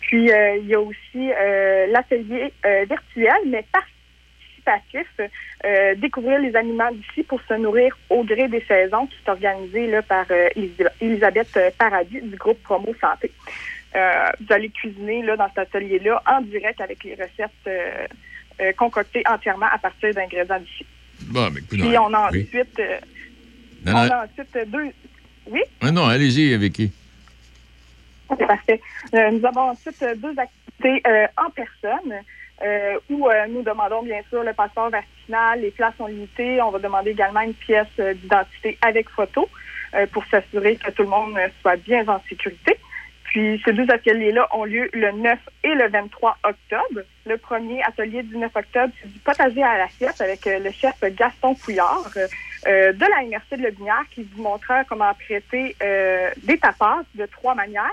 Puis, 0.00 0.30
euh, 0.30 0.56
il 0.58 0.66
y 0.68 0.74
a 0.74 0.80
aussi 0.80 1.32
euh, 1.32 1.86
l'atelier 1.88 2.52
virtuel, 2.88 3.34
mais 3.46 3.64
participatif, 3.72 5.06
découvrir 5.96 6.38
les 6.40 6.54
aliments 6.56 6.90
d'ici 6.92 7.22
pour 7.22 7.40
se 7.48 7.54
nourrir 7.54 7.96
au 8.10 8.22
gré 8.24 8.48
des 8.48 8.62
saisons, 8.68 9.06
qui 9.06 9.16
est 9.26 9.30
organisé 9.30 9.86
là, 9.88 10.02
par 10.02 10.26
Elis- 10.56 10.76
Elisabeth 11.00 11.58
Paradis 11.78 12.20
du 12.20 12.36
groupe 12.36 12.62
Promo 12.62 12.94
Santé. 13.00 13.30
Vous 13.94 14.52
allez 14.52 14.70
cuisiner 14.70 15.22
là, 15.22 15.36
dans 15.36 15.48
cet 15.48 15.58
atelier-là 15.74 16.22
en 16.26 16.40
direct 16.42 16.80
avec 16.80 17.02
les 17.04 17.14
recettes 17.14 18.76
concoctées 18.76 19.22
entièrement 19.26 19.68
à 19.72 19.78
partir 19.78 20.12
d'ingrédients 20.14 20.60
d'ici. 20.60 20.86
Bon, 21.30 21.48
mais 21.50 21.60
Puis 21.68 21.98
on 21.98 22.12
a 22.14 22.30
oui. 22.30 22.46
ensuite, 22.46 22.78
euh, 22.78 22.98
Non, 23.86 23.92
on 23.94 24.10
a 24.10 24.24
ensuite 24.26 24.58
deux. 24.68 24.90
Oui? 25.50 25.62
Ah 25.80 25.90
non, 25.90 26.06
allez-y, 26.06 26.56
Vicky. 26.56 26.90
C'est 28.28 28.46
parfait. 28.46 28.80
Euh, 29.14 29.30
nous 29.30 29.46
avons 29.46 29.70
ensuite 29.70 30.02
euh, 30.02 30.14
deux 30.16 30.34
activités 30.38 31.02
euh, 31.06 31.26
en 31.36 31.50
personne 31.50 32.14
euh, 32.62 32.98
où 33.10 33.28
nous 33.50 33.62
demandons 33.62 34.02
bien 34.02 34.22
sûr 34.30 34.42
le 34.42 34.52
passeport 34.52 34.90
vaccinal. 34.90 35.60
Les 35.60 35.70
places 35.70 35.94
sont 35.98 36.06
limitées. 36.06 36.62
On 36.62 36.70
va 36.70 36.78
demander 36.78 37.10
également 37.10 37.40
une 37.40 37.54
pièce 37.54 37.86
d'identité 37.98 38.78
avec 38.80 39.08
photo 39.10 39.48
pour 40.12 40.24
s'assurer 40.26 40.76
que 40.76 40.90
tout 40.90 41.02
le 41.02 41.08
monde 41.08 41.36
soit 41.60 41.76
bien 41.76 42.06
en 42.08 42.20
sécurité. 42.28 42.76
Puis 43.24 43.60
ces 43.64 43.72
deux 43.72 43.88
ateliers-là 43.90 44.48
ont 44.52 44.64
lieu 44.64 44.88
le 44.92 45.12
9 45.12 45.38
et 45.64 45.74
le 45.74 45.88
23 45.88 46.36
octobre. 46.44 47.02
Le 47.26 47.36
premier 47.36 47.82
atelier 47.82 48.22
du 48.22 48.36
9 48.36 48.50
octobre, 48.54 48.92
c'est 49.00 49.12
du 49.12 49.18
potager 49.20 49.62
à 49.62 49.78
l'assiette 49.78 50.20
avec 50.20 50.46
le 50.46 50.70
chef 50.70 50.94
Gaston 51.02 51.54
Couillard 51.54 52.10
euh, 52.66 52.92
de 52.92 53.00
la 53.00 53.22
MRC 53.28 53.58
de 53.58 53.62
Lebinière 53.62 54.04
qui 54.10 54.22
vous 54.22 54.42
montrera 54.42 54.84
comment 54.84 55.12
prêter 55.14 55.76
euh, 55.82 56.30
des 56.42 56.58
tapas 56.58 57.02
de 57.14 57.26
trois 57.26 57.54
manières. 57.54 57.90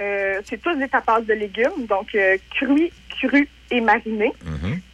Euh, 0.00 0.40
c'est 0.44 0.60
tous 0.60 0.74
des 0.76 0.88
tapas 0.88 1.20
de 1.20 1.32
légumes, 1.32 1.86
donc 1.88 2.14
euh, 2.14 2.36
crus, 2.50 2.90
crus 3.10 3.48
et 3.70 3.80
marinés. 3.80 4.32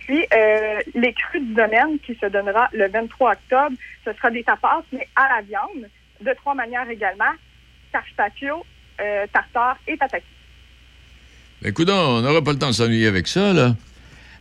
Puis 0.00 0.26
euh, 0.34 0.80
les 0.94 1.12
crus 1.12 1.42
du 1.42 1.54
domaine 1.54 1.98
qui 2.04 2.14
se 2.14 2.26
donnera 2.26 2.68
le 2.72 2.88
23 2.88 3.32
octobre, 3.32 3.76
ce 4.04 4.12
sera 4.12 4.30
des 4.30 4.42
tapas, 4.42 4.82
mais 4.92 5.06
à 5.16 5.36
la 5.36 5.42
viande, 5.42 5.88
de 6.20 6.32
trois 6.34 6.54
manières 6.54 6.88
également, 6.88 7.32
carpaccio, 7.92 8.64
tartare 9.32 9.78
et 9.86 9.96
tataki. 9.96 10.26
Écoute, 11.64 11.88
on 11.90 12.20
n'aura 12.20 12.42
pas 12.42 12.52
le 12.52 12.58
temps 12.58 12.68
de 12.68 12.72
s'ennuyer 12.72 13.06
avec 13.06 13.28
ça, 13.28 13.52
là. 13.52 13.74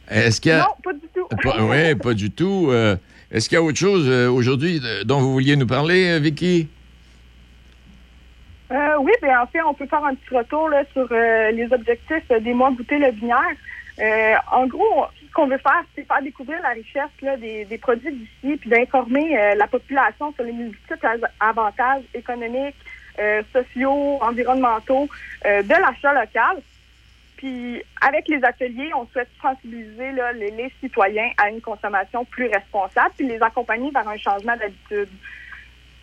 Est-ce 0.09 0.39
qu'il 0.39 0.51
y 0.51 0.55
a... 0.55 0.59
Non, 0.59 0.75
pas 0.83 0.93
du 0.93 1.07
tout. 1.13 1.27
oui, 1.61 1.95
pas 1.95 2.13
du 2.13 2.31
tout. 2.31 2.71
Est-ce 3.29 3.49
qu'il 3.49 3.57
y 3.57 3.59
a 3.59 3.63
autre 3.63 3.77
chose 3.77 4.07
euh, 4.07 4.29
aujourd'hui 4.29 4.79
euh, 4.83 5.03
dont 5.03 5.19
vous 5.19 5.33
vouliez 5.33 5.57
nous 5.57 5.67
parler, 5.67 6.07
euh, 6.07 6.19
Vicky? 6.19 6.69
Oui, 8.99 9.11
bien, 9.21 9.41
en 9.41 9.47
fait, 9.47 9.61
on 9.61 9.73
peut 9.73 9.85
faire 9.85 10.03
un 10.03 10.15
petit 10.15 10.35
retour 10.35 10.69
là, 10.69 10.83
sur 10.91 11.07
les 11.09 11.67
objectifs 11.71 12.27
des 12.41 12.53
mois 12.53 12.71
goûter 12.71 12.97
le 12.97 13.11
binaire. 13.11 14.41
En 14.51 14.65
gros, 14.65 15.05
ce 15.25 15.31
qu'on 15.33 15.47
veut 15.47 15.59
faire, 15.59 15.83
c'est 15.95 16.05
faire 16.05 16.21
découvrir 16.21 16.59
la 16.61 16.69
richesse 16.69 17.11
là, 17.21 17.37
des, 17.37 17.63
des 17.63 17.77
produits 17.77 18.11
d'ici, 18.11 18.57
puis 18.57 18.69
d'informer 18.69 19.55
la 19.55 19.67
population 19.67 20.33
sur 20.33 20.43
les 20.43 20.51
multiples 20.51 21.07
avantages 21.39 22.03
économiques, 22.13 22.75
sociaux, 23.53 24.17
environnementaux 24.21 25.07
de 25.45 25.69
l'achat 25.69 26.13
local. 26.13 26.57
Puis, 27.37 27.81
avec 28.01 28.27
les 28.27 28.43
ateliers, 28.43 28.89
on 28.95 29.07
souhaite 29.13 29.29
sensibiliser 29.41 30.11
les, 30.35 30.73
citoyens 30.81 31.29
à 31.37 31.49
une 31.49 31.61
consommation 31.61 32.25
plus 32.25 32.47
responsable, 32.47 33.11
puis 33.15 33.27
les 33.27 33.41
accompagner 33.41 33.91
vers 33.91 34.07
un 34.07 34.17
changement 34.17 34.55
d'habitude. 34.57 35.09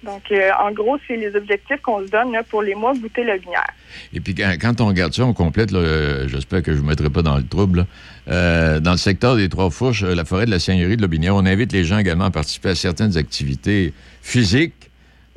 Donc, 0.04 0.22
euh, 0.30 0.50
en 0.60 0.70
gros, 0.70 0.96
c'est 1.08 1.16
les 1.16 1.34
objectifs 1.34 1.80
qu'on 1.82 2.04
se 2.04 2.10
donne 2.10 2.36
pour 2.50 2.62
les 2.62 2.74
mois 2.74 2.94
goûter 2.94 3.24
le 3.24 3.38
binaire. 3.38 3.72
Et 4.12 4.20
puis 4.20 4.34
quand, 4.34 4.80
on 4.80 4.86
regarde 4.86 5.14
ça, 5.14 5.24
on 5.24 5.32
complète, 5.32 5.72
euh, 5.72 6.28
j'espère 6.28 6.62
que 6.62 6.72
je 6.72 6.76
ne 6.76 6.82
vous 6.82 6.88
mettrai 6.88 7.10
pas 7.10 7.22
dans 7.22 7.36
le 7.36 7.46
trouble. 7.46 7.86
Euh, 8.28 8.80
dans 8.80 8.92
le 8.92 8.98
secteur 8.98 9.36
des 9.36 9.48
Trois-Fourches, 9.48 10.02
euh, 10.02 10.14
la 10.14 10.24
forêt 10.24 10.46
de 10.46 10.50
la 10.50 10.58
Seigneurie 10.58 10.96
de 10.96 11.02
Lobinière, 11.02 11.34
on 11.34 11.46
invite 11.46 11.72
les 11.72 11.84
gens 11.84 11.98
également 11.98 12.26
à 12.26 12.30
participer 12.30 12.70
à 12.70 12.74
certaines 12.74 13.16
activités 13.16 13.92
physiques 14.22 14.90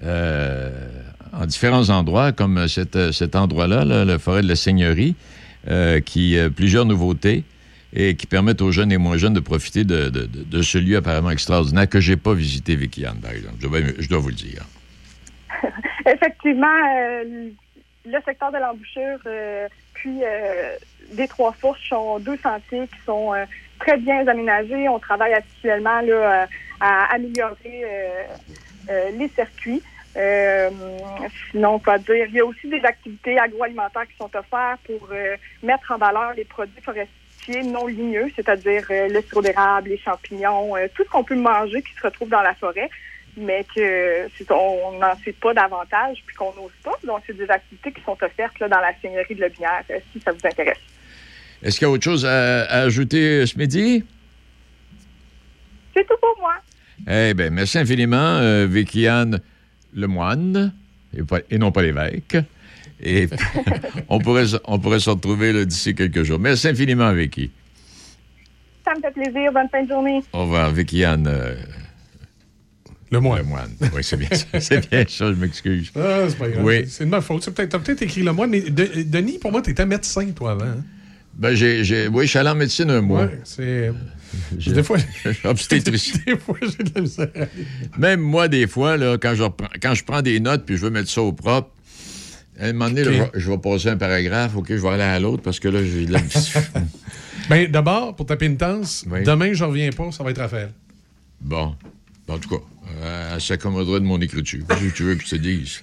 en 0.04 1.46
différents 1.46 1.90
endroits, 1.90 2.32
comme 2.32 2.68
cet, 2.68 3.12
cet 3.12 3.36
endroit-là, 3.36 3.84
là, 3.84 4.06
la 4.06 4.20
forêt 4.20 4.44
de 4.44 4.48
la 4.48 4.56
Seigneurie, 4.56 5.16
euh, 5.70 6.00
qui 6.00 6.38
a 6.40 6.50
plusieurs 6.50 6.86
nouveautés 6.86 7.44
et 7.94 8.16
qui 8.16 8.28
permettent 8.28 8.62
aux 8.62 8.72
jeunes 8.72 8.92
et 8.92 8.98
moins 8.98 9.18
jeunes 9.18 9.34
de 9.34 9.40
profiter 9.40 9.84
de, 9.84 10.10
de- 10.10 10.62
ce 10.62 10.78
lieu 10.78 10.98
apparemment 10.98 11.32
extraordinaire 11.32 11.88
que 11.88 12.00
j'ai 12.00 12.18
pas 12.18 12.34
visité, 12.34 12.76
Vicky 12.76 13.06
Anne, 13.06 13.20
par 13.22 13.32
exemple. 13.32 13.56
Je 13.62 14.08
dois, 14.10 14.20
vous 14.20 14.30
le 14.30 14.34
dire. 14.36 14.64
Effectivement, 16.06 16.68
euh, 16.98 17.50
le 18.06 18.18
secteur 18.26 18.52
de 18.52 18.58
l'embouchure, 18.58 19.20
euh, 19.26 19.68
puis 19.94 20.20
euh, 20.24 20.74
des 21.14 21.28
trois 21.28 21.54
fourches 21.54 21.90
sont 21.90 22.20
deux 22.20 22.38
sentiers 22.38 22.88
qui 22.88 23.00
sont 23.06 23.34
euh, 23.34 23.46
très 23.80 23.98
bien 23.98 24.28
aménagés. 24.28 24.88
On 24.90 25.00
travaille 25.00 25.34
actuellement 25.34 26.02
euh, 26.04 26.46
à 26.80 27.14
améliorer 27.16 27.84
euh, 27.84 28.24
euh, 28.90 29.10
les 29.18 29.30
circuits. 29.30 29.82
Euh, 30.18 30.70
sinon, 31.52 31.80
quoi 31.80 31.98
dire, 32.00 32.26
il 32.28 32.34
y 32.34 32.40
a 32.40 32.46
aussi 32.46 32.68
des 32.68 32.84
activités 32.84 33.38
agroalimentaires 33.38 34.08
qui 34.08 34.18
sont 34.18 34.32
offertes 34.36 34.80
pour 34.86 35.10
euh, 35.12 35.36
mettre 35.62 35.92
en 35.92 35.98
valeur 35.98 36.34
les 36.36 36.46
produits 36.46 36.82
forestiers 36.82 37.64
non 37.64 37.86
ligneux, 37.86 38.32
c'est-à-dire 38.36 38.86
euh, 38.90 39.08
le 39.10 39.22
sirop 39.22 39.42
d'érable, 39.42 39.90
les 39.90 39.98
champignons, 40.00 40.76
euh, 40.76 40.88
tout 40.96 41.04
ce 41.04 41.10
qu'on 41.10 41.24
peut 41.24 41.36
manger 41.36 41.82
qui 41.84 41.94
se 41.94 42.02
retrouve 42.02 42.30
dans 42.30 42.42
la 42.42 42.56
forêt 42.56 42.90
mais 43.38 43.66
que 43.76 44.28
on 44.52 44.98
n'en 44.98 45.16
sait 45.24 45.34
pas 45.34 45.54
davantage 45.54 46.18
puis 46.26 46.36
qu'on 46.36 46.54
n'ose 46.56 46.72
pas. 46.84 46.96
Donc, 47.04 47.22
c'est 47.28 47.38
des 47.38 47.50
activités 47.50 47.92
qui 47.92 48.02
sont 48.02 48.18
offertes 48.22 48.60
là, 48.60 48.68
dans 48.68 48.80
la 48.80 48.92
seigneurie 49.02 49.36
de 49.36 49.42
Lobinière, 49.42 49.84
euh, 49.92 50.00
si 50.12 50.20
ça 50.20 50.32
vous 50.32 50.40
intéresse. 50.44 50.80
Est-ce 51.62 51.78
qu'il 51.78 51.88
y 51.88 51.90
a 51.90 51.94
autre 51.94 52.04
chose 52.04 52.26
à, 52.26 52.64
à 52.64 52.82
ajouter 52.82 53.42
euh, 53.42 53.46
ce 53.46 53.58
midi? 53.58 54.04
C'est 55.96 56.06
tout 56.06 56.18
pour 56.20 56.38
moi. 56.40 56.56
Eh 57.08 57.34
bien, 57.34 57.50
merci 57.52 57.78
infiniment, 57.78 58.40
euh, 58.42 58.68
Vicky-Anne 59.98 60.02
Lemoine, 60.02 60.74
et, 61.18 61.24
pas- 61.24 61.42
et 61.50 61.58
non 61.58 61.72
pas 61.72 61.82
l'évêque. 61.82 62.38
Et 63.02 63.28
on, 64.10 64.20
pourrait, 64.20 64.48
se- 64.48 64.58
on 64.66 64.80
pourrait 64.80 65.00
se 65.00 65.10
retrouver 65.10 65.66
d'ici 65.66 65.94
quelques 65.96 66.24
jours. 66.24 66.40
Merci 66.40 66.68
infiniment, 66.70 67.12
Vicky. 67.14 67.52
Ça 68.86 68.94
me 68.96 69.02
fait 69.02 69.12
plaisir. 69.12 69.52
Bonne 69.54 69.68
fin 69.72 69.84
de 69.84 69.88
journée. 69.90 70.22
Au 70.34 70.42
revoir, 70.42 70.72
Vicky-Anne. 70.72 71.28
euh, 71.28 71.56
Lemoine. 73.12 73.40
Lemoine. 73.44 73.72
Oui, 73.94 74.04
c'est 74.04 74.18
bien 74.18 74.30
ça. 74.32 74.60
C'est 74.60 74.90
bien 74.90 75.04
ça, 75.08 75.28
je 75.32 75.38
m'excuse. 75.40 75.92
Ah, 75.96 76.26
c'est 76.28 76.38
pas 76.38 76.50
grave. 76.50 76.64
Oui. 76.66 76.86
C'est 76.88 77.06
de 77.06 77.10
ma 77.10 77.22
faute. 77.22 77.50
Peut-être- 77.50 77.70
T'as 77.70 77.80
peut-être 77.80 78.02
écrit 78.02 78.24
le 78.24 78.34
mois, 78.34 78.48
mais 78.48 78.62
De- 78.62 79.04
Denis, 79.04 79.38
pour 79.40 79.52
moi, 79.52 79.62
t'étais 79.62 79.86
médecin, 79.86 80.30
toi, 80.32 80.52
avant. 80.52 80.66
hein? 80.66 80.84
Ben, 81.38 81.54
j'ai, 81.56 81.84
j'ai- 81.84 82.08
oui, 82.08 82.26
je 82.26 82.30
suis 82.32 82.40
allé 82.40 82.50
en 82.50 82.56
médecine 82.56 82.90
un 82.90 83.02
mois. 83.02 83.26
Ouais, 83.26 83.40
c'est. 83.44 83.92
J'ai- 84.58 84.74
Des 84.74 84.84
fois, 84.84 84.98
Obstétricien. 85.46 86.20
des 86.28 86.38
fois, 86.38 86.58
j'ai 86.62 86.84
de 86.84 86.92
la 86.96 87.02
misère. 87.02 87.30
Même 87.98 88.20
moi, 88.20 88.48
des 88.50 88.68
fois, 88.68 88.98
là, 88.98 89.18
quand, 89.18 89.34
je 89.36 89.44
reprends- 89.44 89.70
quand 89.82 89.94
je 89.94 90.04
prends 90.04 90.22
des 90.22 90.40
notes 90.42 90.66
puis 90.66 90.76
je 90.78 90.82
veux 90.82 90.90
mettre 90.90 91.10
ça 91.10 91.22
au 91.22 91.32
propre, 91.32 91.70
à 92.60 92.66
un 92.66 92.74
moment 92.74 92.90
donné, 92.90 93.04
là, 93.04 93.30
je, 93.34 93.50
vais, 93.50 93.58
passer 93.58 93.88
un 93.90 93.98
paragraphe, 93.98 94.56
OK, 94.58 94.66
je 94.70 94.76
vais 94.76 94.90
aller 94.90 95.04
à 95.04 95.20
l'autre 95.20 95.44
parce 95.44 95.60
que 95.60 95.70
là, 95.70 95.80
j'ai 95.84 96.06
de 96.08 96.12
la 96.14 96.20
Ben, 97.50 97.72
d'abord, 97.72 98.16
pour 98.16 98.26
ta 98.26 98.36
pénitence, 98.36 99.06
Oui. 99.10 99.24
demain, 99.24 99.54
je 99.54 99.64
reviens 99.64 99.92
pas, 99.92 100.12
ça 100.12 100.24
va 100.24 100.32
être 100.32 100.40
Raphaël. 100.42 100.72
Bon. 101.40 101.76
En 102.30 102.40
tout 102.40 102.50
cas, 102.50 102.62
euh, 103.04 103.40
s'accommodera 103.40 104.00
de 104.00 104.06
mon 104.06 104.20
écriture. 104.20 104.60
Qu'est-ce 104.68 104.84
que 104.84 104.96
tu 104.96 105.04
veux 105.04 105.16
que 105.16 105.24
je 105.24 105.30
te 105.30 105.36
dise? 105.36 105.82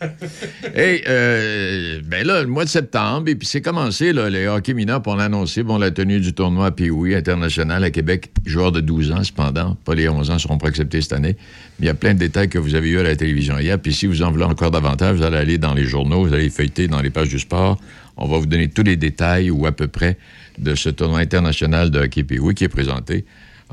Hey, 0.74 1.02
euh, 1.09 2.00
ben 2.04 2.26
là, 2.26 2.42
le 2.42 2.48
mois 2.48 2.64
de 2.64 2.68
septembre, 2.68 3.28
et 3.28 3.35
puis 3.35 3.46
c'est 3.46 3.61
commencé, 3.61 4.12
là, 4.12 4.28
les 4.28 4.46
hockey 4.46 4.74
mineurs, 4.74 5.00
pour 5.00 5.14
l'annoncer, 5.16 5.62
bon, 5.62 5.78
la 5.78 5.90
tenue 5.90 6.20
du 6.20 6.33
tournoi 6.33 6.72
POI 6.72 7.16
international 7.16 7.85
à 7.85 7.90
Québec, 7.90 8.30
joueurs 8.44 8.72
de 8.72 8.80
12 8.80 9.12
ans, 9.12 9.22
cependant, 9.22 9.76
pas 9.85 9.94
les 9.94 10.09
11 10.09 10.30
ans 10.30 10.38
seront 10.38 10.59
pas 10.59 10.68
acceptés 10.68 11.00
cette 11.00 11.12
année. 11.12 11.37
Mais 11.78 11.85
il 11.85 11.87
y 11.87 11.90
a 11.90 11.94
plein 11.94 12.12
de 12.12 12.18
détails 12.18 12.48
que 12.48 12.59
vous 12.59 12.74
avez 12.74 12.88
eu 12.88 12.98
à 12.98 13.04
la 13.04 13.14
télévision 13.16 13.59
hier, 13.59 13.78
puis 13.78 13.94
si 13.94 14.07
vous 14.07 14.22
en 14.22 14.30
voulez 14.30 14.44
encore 14.44 14.70
davantage, 14.70 15.16
vous 15.16 15.22
allez 15.22 15.37
aller 15.37 15.59
dans 15.59 15.74
les 15.74 15.85
journaux, 15.85 16.26
vous 16.26 16.35
allez 16.35 16.50
feuilleter 16.50 16.88
dans 16.88 17.00
les 17.00 17.11
pages 17.11 17.28
du 17.28 17.38
sport. 17.38 17.78
On 18.16 18.26
va 18.26 18.38
vous 18.38 18.46
donner 18.46 18.68
tous 18.68 18.83
les 18.83 18.96
détails, 18.96 19.50
ou 19.50 19.64
à 19.66 19.72
peu 19.72 19.87
près, 19.87 20.18
de 20.59 20.74
ce 20.74 20.88
tournoi 20.88 21.20
international 21.20 21.90
de 21.90 22.00
hockey 22.00 22.24
POI 22.24 22.54
qui 22.54 22.64
est 22.64 22.68
présenté 22.68 23.24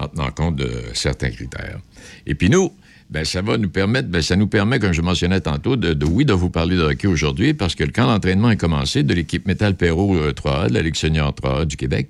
en 0.01 0.07
tenant 0.07 0.31
compte 0.31 0.55
de 0.55 0.69
certains 0.93 1.29
critères. 1.29 1.79
Et 2.25 2.35
puis 2.35 2.49
nous, 2.49 2.71
ben, 3.09 3.25
ça 3.25 3.41
va 3.41 3.57
nous 3.57 3.69
permettre, 3.69 4.07
ben, 4.07 4.21
ça 4.21 4.35
nous 4.35 4.47
permet, 4.47 4.79
comme 4.79 4.93
je 4.93 5.01
mentionnais 5.01 5.41
tantôt, 5.41 5.75
de, 5.75 6.05
oui, 6.05 6.25
de 6.25 6.33
vous 6.33 6.49
parler 6.49 6.77
de 6.77 6.83
hockey 6.83 7.07
aujourd'hui, 7.07 7.53
parce 7.53 7.75
que 7.75 7.83
le 7.83 7.91
camp 7.91 8.07
d'entraînement 8.07 8.51
est 8.51 8.57
commencé 8.57 9.03
de 9.03 9.13
l'équipe 9.13 9.47
Métal 9.47 9.75
Perrault 9.75 10.15
euh, 10.15 10.31
3A, 10.31 10.69
de 10.69 10.73
la 10.73 10.81
Ligue 10.81 10.95
senior 10.95 11.33
3A 11.33 11.65
du 11.65 11.75
Québec. 11.75 12.09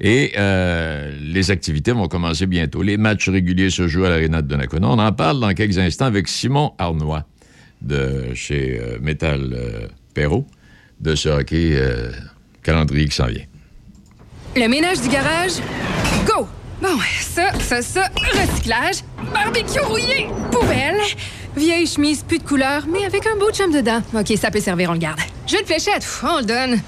Et 0.00 0.32
euh, 0.36 1.16
les 1.20 1.50
activités 1.50 1.92
vont 1.92 2.08
commencer 2.08 2.46
bientôt. 2.46 2.82
Les 2.82 2.96
matchs 2.96 3.28
réguliers 3.28 3.70
se 3.70 3.86
jouent 3.86 4.04
à 4.04 4.10
l'Arena 4.10 4.42
de 4.42 4.48
Donnacona. 4.48 4.88
On 4.88 4.98
en 4.98 5.12
parle 5.12 5.40
dans 5.40 5.52
quelques 5.54 5.78
instants 5.78 6.06
avec 6.06 6.28
Simon 6.28 6.72
Arnois 6.78 7.24
de 7.84 8.34
chez 8.34 8.80
euh, 8.80 8.98
Métal 9.00 9.52
euh, 9.52 9.88
Perrault, 10.14 10.46
de 11.00 11.14
ce 11.14 11.28
hockey 11.28 11.72
euh, 11.74 12.10
calendrier 12.62 13.06
qui 13.06 13.14
s'en 13.14 13.26
vient. 13.26 13.44
Le 14.56 14.68
ménage 14.68 15.00
du 15.00 15.08
garage, 15.08 15.52
go! 16.26 16.46
Bon, 16.84 16.98
ça, 17.18 17.50
ça, 17.60 17.80
ça, 17.80 18.08
recyclage, 18.34 18.96
barbecue 19.32 19.80
rouillé, 19.80 20.26
poubelle, 20.52 21.00
vieille 21.56 21.86
chemise, 21.86 22.22
plus 22.22 22.38
de 22.38 22.42
couleur, 22.42 22.82
mais 22.86 23.06
avec 23.06 23.26
un 23.26 23.38
beau 23.38 23.50
chum 23.50 23.72
dedans. 23.72 24.02
OK, 24.12 24.36
ça 24.38 24.50
peut 24.50 24.60
servir, 24.60 24.90
on 24.90 24.92
le 24.92 24.98
garde. 24.98 25.18
Jeu 25.46 25.62
de 25.62 25.64
fléchette, 25.64 26.06
on 26.22 26.40
le 26.40 26.44
donne. 26.44 26.82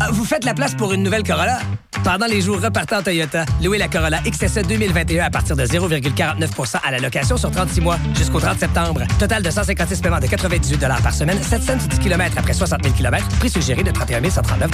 Ah, 0.00 0.08
Vous 0.12 0.26
faites 0.26 0.44
la 0.44 0.52
place 0.52 0.74
pour 0.74 0.92
une 0.92 1.02
nouvelle 1.02 1.22
Corolla? 1.22 1.60
Pendant 2.04 2.26
les 2.26 2.42
jours 2.42 2.60
repartant 2.60 3.02
Toyota, 3.02 3.46
louez 3.62 3.78
la 3.78 3.88
Corolla 3.88 4.18
XSE 4.26 4.66
2021 4.68 5.24
à 5.24 5.30
partir 5.30 5.56
de 5.56 5.64
0,49% 5.64 6.76
à 6.84 6.90
la 6.90 6.98
location 6.98 7.38
sur 7.38 7.50
36 7.50 7.80
mois 7.80 7.96
jusqu'au 8.18 8.40
30 8.40 8.58
septembre. 8.58 9.04
Total 9.18 9.42
de 9.42 9.50
156 9.50 10.02
paiements 10.02 10.20
de 10.20 10.26
98 10.26 10.78
par 11.02 11.14
semaine, 11.14 11.42
710 11.42 11.98
km 12.00 12.36
après 12.36 12.52
60 12.52 12.82
000 12.84 12.94
km, 12.94 13.26
prix 13.38 13.48
suggéré 13.48 13.82
de 13.82 13.92
31 13.92 14.28
139 14.28 14.70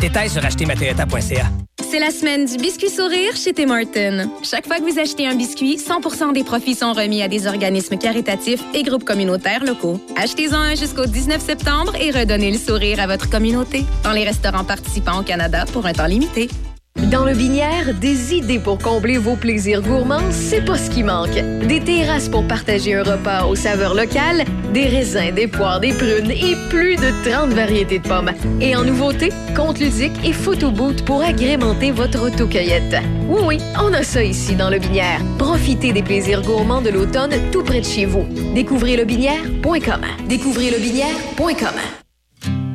Détails 0.00 0.30
sur 0.30 0.42
achetermatoyota.ca. 0.42 1.44
C'est 1.94 2.00
la 2.00 2.10
semaine 2.10 2.44
du 2.44 2.56
biscuit 2.56 2.90
sourire 2.90 3.36
chez 3.36 3.52
Tim 3.52 3.70
Hortons. 3.70 4.28
Chaque 4.42 4.66
fois 4.66 4.78
que 4.78 4.82
vous 4.82 4.98
achetez 4.98 5.28
un 5.28 5.36
biscuit, 5.36 5.78
100 5.78 6.32
des 6.32 6.42
profits 6.42 6.74
sont 6.74 6.92
remis 6.92 7.22
à 7.22 7.28
des 7.28 7.46
organismes 7.46 7.96
caritatifs 7.96 8.64
et 8.74 8.82
groupes 8.82 9.04
communautaires 9.04 9.62
locaux. 9.62 10.00
Achetez-en 10.16 10.58
un 10.58 10.74
jusqu'au 10.74 11.06
19 11.06 11.40
septembre 11.40 11.94
et 12.00 12.10
redonnez 12.10 12.50
le 12.50 12.58
sourire 12.58 12.98
à 12.98 13.06
votre 13.06 13.30
communauté 13.30 13.84
dans 14.02 14.10
les 14.10 14.24
restaurants 14.24 14.64
participants 14.64 15.20
au 15.20 15.22
Canada 15.22 15.66
pour 15.72 15.86
un 15.86 15.92
temps 15.92 16.08
limité. 16.08 16.48
Dans 17.14 17.24
le 17.24 17.34
Binière, 17.34 17.94
des 17.94 18.34
idées 18.34 18.58
pour 18.58 18.78
combler 18.78 19.18
vos 19.18 19.36
plaisirs 19.36 19.82
gourmands, 19.82 20.32
c'est 20.32 20.64
pas 20.64 20.76
ce 20.76 20.90
qui 20.90 21.02
manque. 21.04 21.34
Des 21.66 21.78
terrasses 21.78 22.28
pour 22.28 22.44
partager 22.46 22.94
un 22.94 23.02
repas 23.02 23.46
aux 23.46 23.54
saveurs 23.54 23.94
locales, 23.94 24.44
des 24.72 24.86
raisins, 24.86 25.32
des 25.32 25.46
poires, 25.46 25.78
des 25.78 25.92
prunes 25.92 26.30
et 26.30 26.56
plus 26.70 26.96
de 26.96 27.30
30 27.30 27.50
variétés 27.50 28.00
de 28.00 28.08
pommes. 28.08 28.32
Et 28.60 28.74
en 28.74 28.84
nouveauté, 28.84 29.30
compte 29.54 29.78
ludique 29.78 30.12
et 30.24 30.32
photo 30.32 30.70
booth 30.70 31.04
pour 31.04 31.22
agrémenter 31.22 31.92
votre 31.92 32.20
autocueillette. 32.20 32.96
Oui, 33.28 33.42
oui, 33.46 33.58
on 33.80 33.92
a 33.92 34.02
ça 34.02 34.24
ici 34.24 34.56
dans 34.56 34.70
le 34.70 34.78
Binière. 34.78 35.20
Profitez 35.38 35.92
des 35.92 36.02
plaisirs 36.02 36.42
gourmands 36.42 36.82
de 36.82 36.90
l'automne 36.90 37.34
tout 37.52 37.62
près 37.62 37.80
de 37.80 37.86
chez 37.86 38.06
vous. 38.06 38.26
Découvrez 38.54 38.96
lebinière.com. 38.96 40.00
Découvrez 40.28 40.70
lebinière.com. 40.70 42.03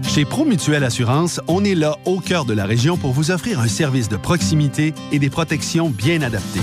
Chez 0.10 0.26
Promutuelle 0.26 0.84
Assurance, 0.84 1.40
on 1.48 1.64
est 1.64 1.76
là 1.76 1.96
au 2.06 2.20
cœur 2.20 2.44
de 2.44 2.54
la 2.54 2.66
région 2.66 2.98
pour 2.98 3.12
vous 3.12 3.30
offrir 3.30 3.60
un 3.60 3.68
service 3.68 4.10
de 4.10 4.18
proximité 4.18 4.96
et 5.12 5.20
des 5.20 5.30
protections 5.30 5.92
bien 5.92 6.24
adaptées. 6.24 6.60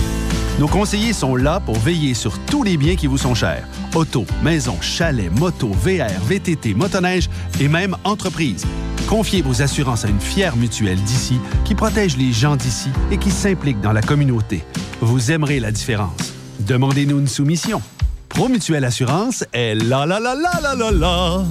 Nos 0.58 0.66
conseillers 0.66 1.12
sont 1.12 1.36
là 1.36 1.60
pour 1.60 1.78
veiller 1.78 2.14
sur 2.14 2.40
tous 2.40 2.64
les 2.64 2.76
biens 2.76 2.96
qui 2.96 3.06
vous 3.06 3.18
sont 3.18 3.36
chers. 3.36 3.64
Auto, 3.94 4.26
maison, 4.42 4.76
chalet, 4.80 5.30
moto, 5.38 5.68
VR, 5.68 6.10
VTT, 6.24 6.74
motoneige 6.74 7.30
et 7.60 7.68
même 7.68 7.96
entreprise. 8.02 8.66
Confiez 9.08 9.42
vos 9.42 9.62
assurances 9.62 10.04
à 10.04 10.08
une 10.08 10.20
fière 10.20 10.56
mutuelle 10.56 11.00
d'ici 11.02 11.38
qui 11.64 11.76
protège 11.76 12.16
les 12.16 12.32
gens 12.32 12.56
d'ici 12.56 12.90
et 13.12 13.16
qui 13.16 13.30
s'implique 13.30 13.80
dans 13.80 13.92
la 13.92 14.02
communauté. 14.02 14.64
Vous 15.00 15.30
aimerez 15.30 15.60
la 15.60 15.70
différence. 15.70 16.34
Demandez-nous 16.58 17.20
une 17.20 17.28
soumission. 17.28 17.80
Promutuelle 18.28 18.84
Assurance 18.84 19.44
est 19.52 19.76
la 19.76 20.04
la 20.04 20.18
la 20.18 20.34
la 20.34 20.60
la 20.60 20.74
la 20.74 20.90
la. 20.90 21.44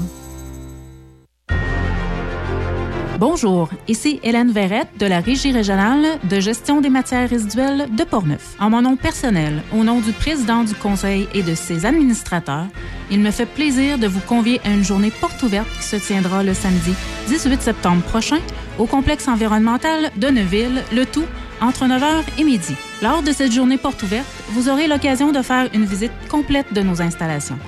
Bonjour, 3.18 3.70
ici 3.88 4.20
Hélène 4.24 4.52
Verrette 4.52 4.90
de 5.00 5.06
la 5.06 5.22
Régie 5.22 5.54
régionale 5.54 6.20
de 6.30 6.42
gestion 6.42 6.82
des 6.82 6.90
matières 6.90 7.30
résiduelles 7.30 7.88
de 7.96 8.04
Portneuf. 8.04 8.56
En 8.60 8.70
mon 8.70 8.82
nom 8.82 8.98
personnel, 8.98 9.64
au 9.74 9.86
nom 9.86 10.02
du 10.02 10.12
président 10.12 10.66
du 10.66 10.76
conseil 10.76 11.30
et 11.34 11.42
de 11.42 11.56
ses 11.56 11.86
administrateurs, 11.86 12.66
il 13.10 13.22
me 13.22 13.32
fait 13.32 13.46
plaisir 13.46 13.98
de 13.98 14.08
vous 14.08 14.20
convier 14.20 14.60
à 14.66 14.70
une 14.70 14.84
journée 14.84 15.12
porte 15.12 15.42
ouverte 15.44 15.70
qui 15.78 15.84
se 15.84 15.96
tiendra 15.96 16.44
le 16.44 16.54
samedi 16.54 16.94
18 17.30 17.62
septembre 17.62 18.04
prochain 18.04 18.40
au 18.78 18.86
complexe 18.86 19.30
environnemental 19.30 20.12
de 20.18 20.28
Neuville, 20.28 20.84
le 20.94 21.06
tout 21.06 21.26
entre 21.62 21.86
9h 21.86 22.24
et 22.38 22.44
midi. 22.44 22.76
Lors 23.02 23.24
de 23.24 23.32
cette 23.32 23.54
journée 23.54 23.78
porte 23.78 24.04
ouverte, 24.04 24.28
vous 24.50 24.68
aurez 24.68 24.88
l'occasion 24.88 25.32
de 25.32 25.42
faire 25.42 25.70
une 25.74 25.86
visite 25.86 26.12
complète 26.30 26.74
de 26.74 26.82
nos 26.82 27.02
installations. 27.02 27.60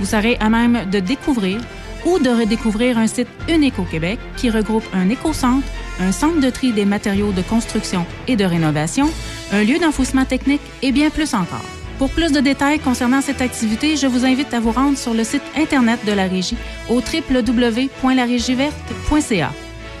Vous 0.00 0.06
serez 0.06 0.38
à 0.40 0.48
même 0.48 0.88
de 0.90 0.98
découvrir 0.98 1.60
ou 2.04 2.18
de 2.18 2.30
redécouvrir 2.30 2.98
un 2.98 3.06
site 3.06 3.28
unique 3.48 3.78
au 3.78 3.84
Québec 3.84 4.18
qui 4.36 4.50
regroupe 4.50 4.84
un 4.92 5.08
éco-centre, 5.08 5.66
un 6.00 6.10
centre 6.12 6.40
de 6.40 6.50
tri 6.50 6.72
des 6.72 6.84
matériaux 6.84 7.32
de 7.32 7.42
construction 7.42 8.04
et 8.28 8.36
de 8.36 8.44
rénovation, 8.44 9.10
un 9.52 9.64
lieu 9.64 9.78
d'enfouissement 9.78 10.24
technique 10.24 10.62
et 10.82 10.92
bien 10.92 11.10
plus 11.10 11.34
encore. 11.34 11.64
Pour 11.98 12.10
plus 12.10 12.32
de 12.32 12.40
détails 12.40 12.78
concernant 12.80 13.20
cette 13.20 13.40
activité, 13.40 13.96
je 13.96 14.08
vous 14.08 14.24
invite 14.24 14.52
à 14.52 14.58
vous 14.60 14.72
rendre 14.72 14.98
sur 14.98 15.14
le 15.14 15.22
site 15.22 15.44
Internet 15.56 16.00
de 16.04 16.10
la 16.12 16.26
Régie 16.26 16.56
au 16.88 16.96
www.larégieverte.ca. 16.96 19.52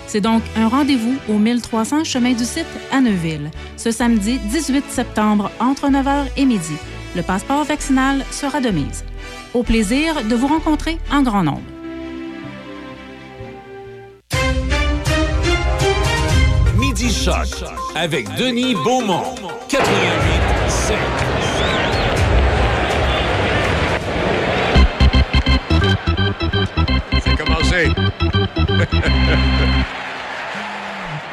C'est 0.06 0.20
donc 0.20 0.42
un 0.56 0.68
rendez-vous 0.68 1.16
au 1.28 1.38
1300 1.38 2.04
chemin 2.04 2.32
du 2.32 2.44
site 2.44 2.66
à 2.92 3.00
Neuville, 3.00 3.50
ce 3.76 3.90
samedi 3.90 4.38
18 4.38 4.84
septembre 4.88 5.50
entre 5.60 5.88
9h 5.88 6.26
et 6.36 6.44
midi. 6.44 6.74
Le 7.16 7.22
passeport 7.22 7.64
vaccinal 7.64 8.22
sera 8.30 8.60
de 8.60 8.68
mise. 8.70 9.04
Au 9.54 9.62
plaisir 9.62 10.22
de 10.24 10.34
vous 10.34 10.48
rencontrer 10.48 10.98
en 11.12 11.22
grand 11.22 11.44
nombre. 11.44 11.73
Choc 17.24 17.64
avec 17.94 18.28
Denis 18.36 18.74
Beaumont. 18.74 19.34
88 19.70 19.80
5. 20.68 20.98
C'est 27.22 27.36
commencé. 27.38 27.88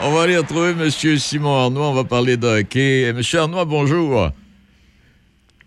On 0.03 0.11
va 0.11 0.21
aller 0.21 0.37
retrouver 0.37 0.69
M. 0.69 0.89
Simon 0.89 1.59
Arnois. 1.59 1.89
On 1.89 1.93
va 1.93 2.05
parler 2.05 2.37
de 2.37 2.47
hockey. 2.47 3.09
M. 3.09 3.21
Arnois, 3.33 3.65
bonjour. 3.65 4.29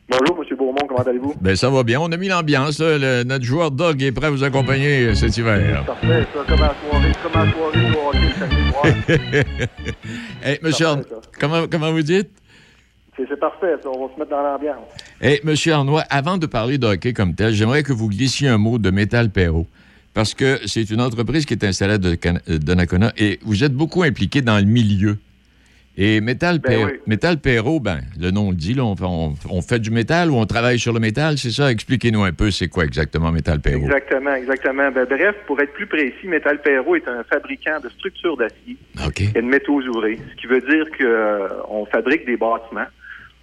Bonjour, 0.09 0.39
M. 0.39 0.45
Beaumont, 0.75 0.87
comment 0.89 1.03
allez-vous? 1.03 1.35
Ben, 1.41 1.57
ça 1.57 1.71
va 1.71 1.83
bien. 1.83 2.01
On 2.01 2.11
a 2.11 2.17
mis 2.17 2.29
l'ambiance. 2.29 2.81
notre 2.81 3.45
joueur 3.45 3.71
Dog 3.71 4.03
est 4.03 4.13
prêt 4.13 4.27
à 4.27 4.31
vous 4.31 4.45
accompagner 4.45 5.07
euh, 5.07 5.15
cet 5.15 5.37
hiver. 5.37 5.85
Parfait, 5.87 6.27
ça, 6.35 6.41
comme 6.47 6.63
à 6.63 6.75
soirée, 6.89 7.13
comme 7.23 7.41
à 7.41 7.53
soirée 7.53 7.85
hockey. 10.45 10.85
Arnois, 10.85 11.05
comment, 11.39 11.67
comment 11.71 11.93
vous 11.93 12.03
dites? 12.03 12.31
C'est 13.17 13.39
parfait, 13.39 13.77
ça, 13.83 13.89
on 13.91 14.07
va 14.07 14.13
se 14.13 14.19
mettre 14.19 14.31
dans 14.31 14.43
l'ambiance. 14.43 14.89
Hey, 15.21 15.41
Monsieur 15.45 15.73
Arnois, 15.75 16.03
avant 16.11 16.37
de 16.37 16.47
parler 16.47 16.79
de 16.79 16.87
hockey 16.87 17.13
comme 17.13 17.35
tel, 17.35 17.53
j'aimerais 17.53 17.85
que 17.85 17.93
vous 17.93 18.09
glissiez 18.09 18.49
un 18.49 18.59
mot 18.59 18.79
de 18.79 18.91
Métal 18.91 19.31
Perrault. 19.31 19.67
Parce 20.15 20.35
que 20.35 20.61
c'est 20.67 20.91
une 20.91 21.01
entreprise 21.01 21.45
qui 21.45 21.55
est 21.55 21.65
installée 21.65 21.99
euh, 22.05 22.59
Donnacona 22.59 23.13
et 23.17 23.39
vous 23.43 23.65
êtes 23.65 23.73
beaucoup 23.73 24.03
impliqué 24.03 24.43
dans 24.43 24.59
le 24.59 24.65
milieu. 24.65 25.19
Et 25.97 26.21
Métal, 26.21 26.59
Ben 26.59 26.87
oui. 26.87 26.93
Métal 27.07 27.39
Perrault, 27.39 27.79
ben, 27.79 28.01
le 28.21 28.33
nom 28.33 28.51
le 28.51 28.57
dit, 28.57 28.75
là, 28.75 28.85
on, 28.85 28.97
fait- 28.97 29.05
on- 29.05 29.35
on 29.49 29.63
fait 29.63 29.79
du 29.79 29.91
métal 29.93 30.29
ou 30.31 30.35
on 30.37 30.45
travaille 30.47 30.79
sur 30.79 30.93
le 30.93 30.99
métal, 30.99 31.39
c'est 31.39 31.53
ça? 31.53 31.71
Expliquez-nous 31.71 32.25
un 32.25 32.33
peu, 32.33 32.51
c'est 32.51 32.69
quoi 32.69 32.85
exactement 32.85 33.31
Métal 33.31 33.61
Perrault? 33.61 33.85
Exactement, 33.85 34.35
exactement. 34.35 34.91
Ben, 34.91 35.05
bref, 35.09 35.37
pour 35.47 35.61
être 35.61 35.73
plus 35.73 35.87
précis, 35.87 36.27
Metal 36.27 36.61
Perrault 36.63 36.97
est 36.97 37.07
un 37.07 37.23
fabricant 37.25 37.79
de 37.83 37.89
structures 37.91 38.37
d'acier 38.37 38.77
et 39.37 39.41
de 39.41 39.47
métaux 39.47 39.81
ouvrés, 39.83 40.19
ce 40.33 40.41
qui 40.41 40.47
veut 40.49 40.61
dire 40.63 40.85
qu'on 40.99 41.87
fabrique 41.87 42.27
des 42.27 42.37
bâtiments, 42.37 42.87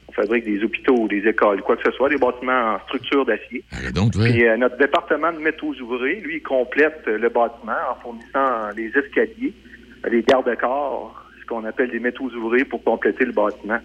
on 0.09 0.11
fabrique 0.11 0.43
des 0.43 0.61
hôpitaux, 0.61 1.07
des 1.07 1.25
écoles, 1.25 1.61
quoi 1.61 1.77
que 1.77 1.83
ce 1.89 1.91
soit, 1.95 2.09
des 2.09 2.17
bâtiments 2.17 2.73
en 2.75 2.79
structure 2.79 3.25
d'acier. 3.25 3.63
donc, 3.95 4.13
ouais. 4.15 4.29
Puis 4.29 4.45
euh, 4.45 4.57
notre 4.57 4.77
département 4.77 5.31
de 5.31 5.37
métaux 5.39 5.73
ouvrés, 5.81 6.15
lui, 6.19 6.35
il 6.37 6.43
complète 6.43 7.01
euh, 7.07 7.17
le 7.17 7.29
bâtiment 7.29 7.71
en 7.89 8.01
fournissant 8.01 8.75
les 8.75 8.87
escaliers, 8.89 9.53
euh, 10.05 10.09
les 10.09 10.21
garde-corps, 10.23 11.20
qu'on 11.51 11.65
appelle 11.65 11.91
des 11.91 11.99
métaux 11.99 12.29
ouvrés 12.33 12.63
pour 12.63 12.81
compléter 12.83 13.25
le 13.25 13.33
bâtiment. 13.33 13.79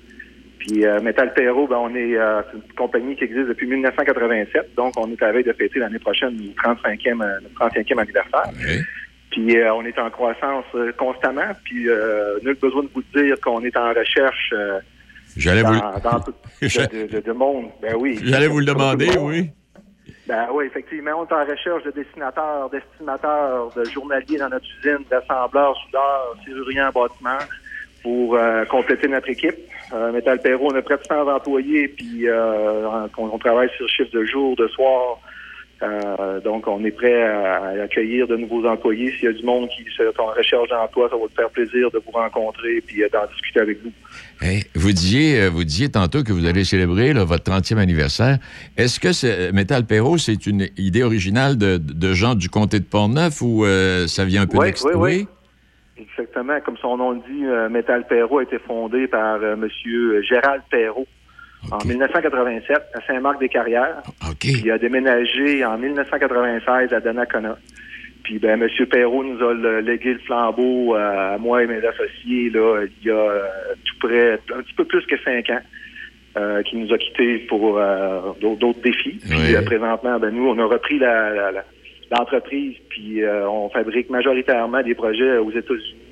Puis 0.60 0.86
euh, 0.86 1.00
Metal 1.00 1.32
Perrault, 1.34 1.66
ben, 1.66 1.78
on 1.80 1.94
est 1.94 2.16
euh, 2.16 2.40
c'est 2.50 2.56
une 2.58 2.72
compagnie 2.74 3.16
qui 3.16 3.24
existe 3.24 3.48
depuis 3.48 3.66
1987, 3.66 4.74
donc 4.76 4.94
on 4.96 5.10
est 5.10 5.20
à 5.22 5.26
la 5.26 5.32
veille 5.32 5.44
de 5.44 5.52
fêter 5.52 5.78
l'année 5.80 5.98
prochaine 5.98 6.34
notre 6.36 6.80
35e, 6.82 7.22
euh, 7.22 7.40
notre 7.42 7.74
35e 7.76 8.00
anniversaire. 8.00 8.50
Puis 9.30 9.56
euh, 9.58 9.74
on 9.74 9.84
est 9.84 9.98
en 9.98 10.08
croissance 10.10 10.64
constamment, 10.96 11.52
puis 11.64 11.88
nul 12.44 12.56
besoin 12.60 12.84
de 12.84 12.88
vous 12.94 13.02
dire 13.14 13.36
qu'on 13.40 13.62
est 13.64 13.76
en 13.76 13.92
recherche 13.92 14.54
J'allais 15.36 15.62
dans, 15.62 15.72
vous- 15.72 16.00
dans 16.02 16.20
tout 16.20 16.32
de, 16.62 17.06
de- 17.06 17.12
de- 17.16 17.20
de 17.20 17.32
monde. 17.32 17.66
Ben 17.82 17.94
oui. 17.98 18.18
J'allais 18.22 18.46
vous 18.48 18.60
le 18.60 18.64
demander, 18.64 19.10
oui. 19.20 19.50
Ben 20.26 20.48
oui, 20.52 20.64
effectivement, 20.66 21.12
on 21.20 21.26
est 21.26 21.32
en 21.32 21.44
recherche 21.44 21.84
de 21.84 21.92
dessinateurs, 21.92 22.68
d'estimateurs, 22.70 23.70
de 23.76 23.84
journaliers 23.84 24.38
dans 24.38 24.48
notre 24.48 24.66
usine, 24.80 25.04
d'assembleurs, 25.08 25.76
soudeurs, 25.84 26.36
serruriers 26.44 26.82
en 26.82 26.90
bâtiment 26.90 27.38
pour 28.02 28.34
euh, 28.34 28.64
compléter 28.64 29.06
notre 29.06 29.28
équipe. 29.30 29.56
Euh, 29.92 30.10
Metal 30.10 30.40
Perrault, 30.40 30.72
on 30.72 30.76
a 30.76 30.82
près 30.82 30.96
de 30.96 31.04
100 31.04 31.28
employés, 31.28 31.88
puis 31.88 32.28
euh, 32.28 33.06
on, 33.16 33.38
travaille 33.38 33.70
sur 33.76 33.88
chiffre 33.88 34.10
de 34.12 34.24
jour, 34.24 34.56
de 34.56 34.66
soir. 34.68 35.20
Euh, 35.82 36.40
donc, 36.40 36.66
on 36.66 36.84
est 36.84 36.90
prêt 36.90 37.22
à, 37.22 37.54
à 37.56 37.82
accueillir 37.82 38.26
de 38.26 38.36
nouveaux 38.36 38.66
employés. 38.66 39.12
S'il 39.12 39.24
y 39.24 39.28
a 39.28 39.32
du 39.32 39.44
monde 39.44 39.68
qui 39.68 39.82
est 39.82 40.20
en 40.20 40.26
recherche 40.26 40.68
d'emploi, 40.70 41.08
ça 41.08 41.16
va 41.16 41.22
nous 41.22 41.28
faire 41.36 41.50
plaisir 41.50 41.90
de 41.90 41.98
vous 41.98 42.12
rencontrer 42.12 42.80
puis 42.80 43.02
euh, 43.02 43.08
d'en 43.12 43.26
discuter 43.26 43.60
avec 43.60 43.82
vous. 43.82 43.92
Hey, 44.42 44.64
vous, 44.74 44.92
disiez, 44.92 45.40
euh, 45.40 45.48
vous 45.50 45.64
disiez 45.64 45.88
tantôt 45.90 46.22
que 46.22 46.32
vous 46.32 46.44
allez 46.46 46.64
célébrer 46.64 47.12
là, 47.14 47.24
votre 47.24 47.44
30e 47.50 47.78
anniversaire. 47.78 48.38
Est-ce 48.76 49.00
que 49.00 49.12
c'est- 49.12 49.50
Métal 49.52 49.84
Perrault, 49.86 50.18
c'est 50.18 50.46
une 50.46 50.68
idée 50.76 51.02
originale 51.02 51.56
de, 51.56 51.78
de 51.78 52.12
gens 52.12 52.34
du 52.34 52.50
comté 52.50 52.78
de 52.78 52.84
Portneuf 52.84 53.40
ou 53.40 53.64
euh, 53.64 54.06
ça 54.06 54.24
vient 54.26 54.42
un 54.42 54.46
peu 54.46 54.58
Oui, 54.58 54.72
oui, 54.84 54.92
oui. 54.94 55.26
Exactement. 55.98 56.60
Comme 56.60 56.76
son 56.76 56.98
nom 56.98 57.12
le 57.12 57.18
dit, 57.20 57.46
euh, 57.46 57.70
Metal 57.70 58.06
Perrault 58.06 58.38
a 58.38 58.42
été 58.42 58.58
fondé 58.58 59.06
par 59.06 59.36
euh, 59.42 59.54
M. 59.54 59.66
Gérald 60.28 60.62
Perrault 60.70 61.06
en 61.70 61.78
1987 61.84 62.76
à 62.94 63.06
Saint-Marc-des-Carrières. 63.06 64.02
Puis 64.38 64.62
il 64.64 64.70
a 64.70 64.78
déménagé 64.78 65.64
en 65.64 65.78
1996 65.78 66.92
à 66.92 67.00
Donnacona. 67.00 67.56
Puis 68.26 68.40
ben, 68.40 68.60
M. 68.60 68.68
Perrault 68.90 69.22
nous 69.22 69.40
a 69.40 69.80
légué 69.80 70.14
le 70.14 70.18
flambeau 70.18 70.96
euh, 70.96 71.34
à 71.34 71.38
moi 71.38 71.62
et 71.62 71.68
mes 71.68 71.78
associés 71.78 72.50
là, 72.50 72.82
il 72.84 73.06
y 73.06 73.10
a 73.10 73.14
euh, 73.14 73.46
tout 73.84 73.98
près, 74.00 74.32
un 74.32 74.62
petit 74.62 74.74
peu 74.74 74.84
plus 74.84 75.06
que 75.06 75.16
cinq 75.24 75.48
ans. 75.50 75.62
euh, 76.36 76.62
qui 76.62 76.76
nous 76.76 76.92
a 76.92 76.98
quittés 76.98 77.38
pour 77.48 77.78
euh, 77.78 78.20
d'autres 78.40 78.82
défis. 78.82 79.18
Puis 79.28 79.54
euh, 79.54 79.62
présentement, 79.62 80.18
ben, 80.18 80.30
nous, 80.30 80.46
on 80.48 80.58
a 80.58 80.66
repris 80.66 80.98
l'entreprise, 82.10 82.74
puis 82.90 83.22
on 83.26 83.70
fabrique 83.70 84.10
majoritairement 84.10 84.82
des 84.82 84.94
projets 84.94 85.38
aux 85.38 85.50
États-Unis 85.50 86.02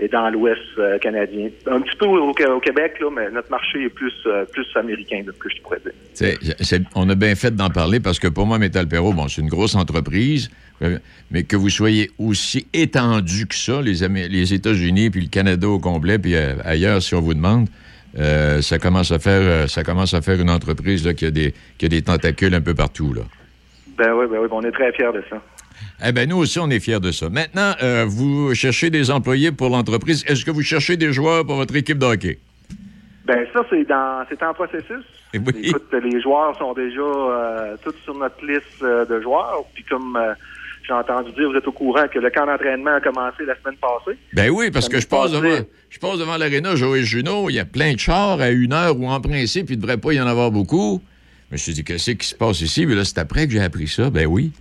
et 0.00 0.08
dans 0.08 0.30
l'Ouest 0.30 0.98
canadien. 1.00 1.48
Un 1.66 1.80
petit 1.80 1.96
peu 1.96 2.06
au, 2.06 2.30
au 2.30 2.60
Québec, 2.60 2.94
là, 3.00 3.10
mais 3.14 3.30
notre 3.30 3.50
marché 3.50 3.84
est 3.84 3.88
plus, 3.88 4.14
plus 4.52 4.66
américain, 4.74 5.22
là, 5.24 5.32
que 5.38 5.48
je 5.48 5.62
pourrais 5.62 5.80
dire. 5.84 5.92
On 6.96 7.08
a 7.08 7.14
bien 7.14 7.34
fait 7.36 7.54
d'en 7.54 7.68
parler 7.70 8.00
parce 8.00 8.18
que 8.18 8.28
pour 8.28 8.46
moi, 8.46 8.58
Métal 8.58 8.88
Perrault, 8.88 9.12
bon, 9.12 9.28
c'est 9.28 9.42
une 9.42 9.48
grosse 9.48 9.76
entreprise, 9.76 10.50
mais 11.30 11.42
que 11.44 11.56
vous 11.56 11.70
soyez 11.70 12.10
aussi 12.18 12.66
étendu 12.72 13.46
que 13.46 13.54
ça, 13.54 13.80
les, 13.80 14.06
les 14.28 14.54
États-Unis, 14.54 15.10
puis 15.10 15.22
le 15.22 15.28
Canada 15.28 15.68
au 15.68 15.78
complet, 15.78 16.18
puis 16.18 16.34
euh, 16.34 16.54
ailleurs, 16.64 17.02
si 17.02 17.14
on 17.14 17.20
vous 17.20 17.34
demande, 17.34 17.68
euh, 18.18 18.60
ça, 18.60 18.78
commence 18.78 19.10
à 19.12 19.18
faire, 19.18 19.40
euh, 19.42 19.66
ça 19.66 19.82
commence 19.82 20.14
à 20.14 20.20
faire 20.20 20.40
une 20.40 20.50
entreprise 20.50 21.06
là, 21.06 21.14
qui, 21.14 21.26
a 21.26 21.30
des, 21.30 21.54
qui 21.78 21.86
a 21.86 21.88
des 21.88 22.02
tentacules 22.02 22.54
un 22.54 22.60
peu 22.60 22.74
partout. 22.74 23.12
Là. 23.14 23.22
Ben 23.96 24.12
oui, 24.14 24.26
ben 24.30 24.38
oui, 24.40 24.48
ben 24.48 24.56
on 24.56 24.62
est 24.62 24.72
très 24.72 24.92
fiers 24.92 25.12
de 25.12 25.22
ça. 25.30 25.40
Eh 26.04 26.12
bien, 26.12 26.26
nous 26.26 26.36
aussi, 26.36 26.58
on 26.58 26.68
est 26.70 26.80
fiers 26.80 27.00
de 27.00 27.10
ça. 27.10 27.28
Maintenant, 27.28 27.72
euh, 27.82 28.04
vous 28.06 28.54
cherchez 28.54 28.90
des 28.90 29.10
employés 29.10 29.52
pour 29.52 29.70
l'entreprise. 29.70 30.24
Est-ce 30.26 30.44
que 30.44 30.50
vous 30.50 30.62
cherchez 30.62 30.96
des 30.96 31.12
joueurs 31.12 31.46
pour 31.46 31.56
votre 31.56 31.74
équipe 31.76 31.98
de 31.98 32.06
hockey? 32.06 32.38
Ben 33.24 33.46
ça, 33.52 33.60
c'est 33.70 33.84
dans 33.84 34.24
c'est 34.28 34.42
en 34.42 34.52
processus. 34.52 35.04
Eh 35.32 35.38
Écoute, 35.38 35.92
les 35.92 36.20
joueurs 36.20 36.56
sont 36.58 36.74
déjà 36.74 37.00
euh, 37.00 37.76
tous 37.82 37.94
sur 38.04 38.14
notre 38.14 38.44
liste 38.44 38.82
euh, 38.82 39.04
de 39.06 39.20
joueurs. 39.20 39.64
Puis 39.74 39.84
comme 39.84 40.16
euh, 40.16 40.34
j'ai 40.86 40.92
entendu 40.92 41.32
dire, 41.32 41.50
vous 41.50 41.56
êtes 41.56 41.66
au 41.66 41.72
courant 41.72 42.06
que 42.12 42.18
le 42.18 42.30
camp 42.30 42.46
d'entraînement 42.46 42.94
a 42.94 43.00
commencé 43.00 43.44
la 43.44 43.54
semaine 43.60 43.76
passée. 43.80 44.18
Ben 44.32 44.50
oui, 44.50 44.70
parce 44.70 44.88
que 44.88 45.00
je 45.00 45.06
passe, 45.06 45.32
devant, 45.32 45.64
je 45.90 45.98
passe 45.98 46.18
devant 46.18 46.36
l'aréna 46.36 46.74
Joël 46.76 47.04
Junot, 47.04 47.50
il 47.50 47.54
y 47.54 47.58
a 47.60 47.64
plein 47.64 47.92
de 47.94 47.98
chars 47.98 48.40
à 48.40 48.50
une 48.50 48.72
heure 48.72 48.98
où, 48.98 49.06
en 49.06 49.20
principe, 49.20 49.70
il 49.70 49.76
ne 49.76 49.82
devrait 49.82 49.98
pas 49.98 50.12
y 50.12 50.20
en 50.20 50.26
avoir 50.26 50.50
beaucoup. 50.50 51.00
Je 51.50 51.54
me 51.54 51.58
suis 51.58 51.72
dit, 51.72 51.84
qu'est-ce 51.84 52.10
qui 52.12 52.26
se 52.26 52.34
passe 52.34 52.60
ici? 52.62 52.86
Mais 52.86 52.94
là, 52.94 53.04
c'est 53.04 53.18
après 53.18 53.46
que 53.46 53.52
j'ai 53.52 53.60
appris 53.62 53.86
ça. 53.86 54.10
Ben 54.10 54.26
oui. 54.26 54.52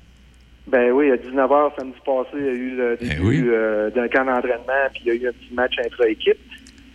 Ben 0.67 0.91
oui, 0.91 1.11
à 1.11 1.15
19h 1.15 1.71
samedi 1.77 1.97
passé, 2.05 2.29
il 2.37 2.45
y 2.45 2.49
a 2.49 2.51
eu 2.53 2.75
le 2.75 2.97
début 2.97 3.15
Ben 3.15 3.25
oui. 3.25 3.43
euh, 3.47 3.89
d'un 3.89 4.07
camp 4.07 4.25
d'entraînement, 4.25 4.87
puis 4.93 5.01
il 5.05 5.07
y 5.07 5.11
a 5.11 5.15
eu 5.15 5.27
un 5.27 5.31
petit 5.31 5.53
match 5.53 5.73
intra-équipe 5.83 6.37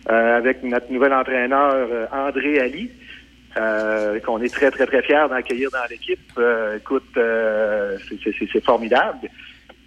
euh, 0.09 0.37
avec 0.37 0.63
notre 0.63 0.91
nouvel 0.91 1.13
entraîneur 1.13 1.73
euh, 1.91 2.05
André 2.11 2.59
Ali, 2.59 2.89
euh, 3.57 4.19
qu'on 4.19 4.41
est 4.41 4.53
très, 4.53 4.71
très, 4.71 4.85
très 4.85 5.01
fiers 5.01 5.25
d'accueillir 5.29 5.69
dans 5.71 5.85
l'équipe. 5.89 6.19
Euh, 6.37 6.77
écoute, 6.77 7.03
euh, 7.17 7.97
c'est- 8.23 8.63
formidable. 8.63 9.27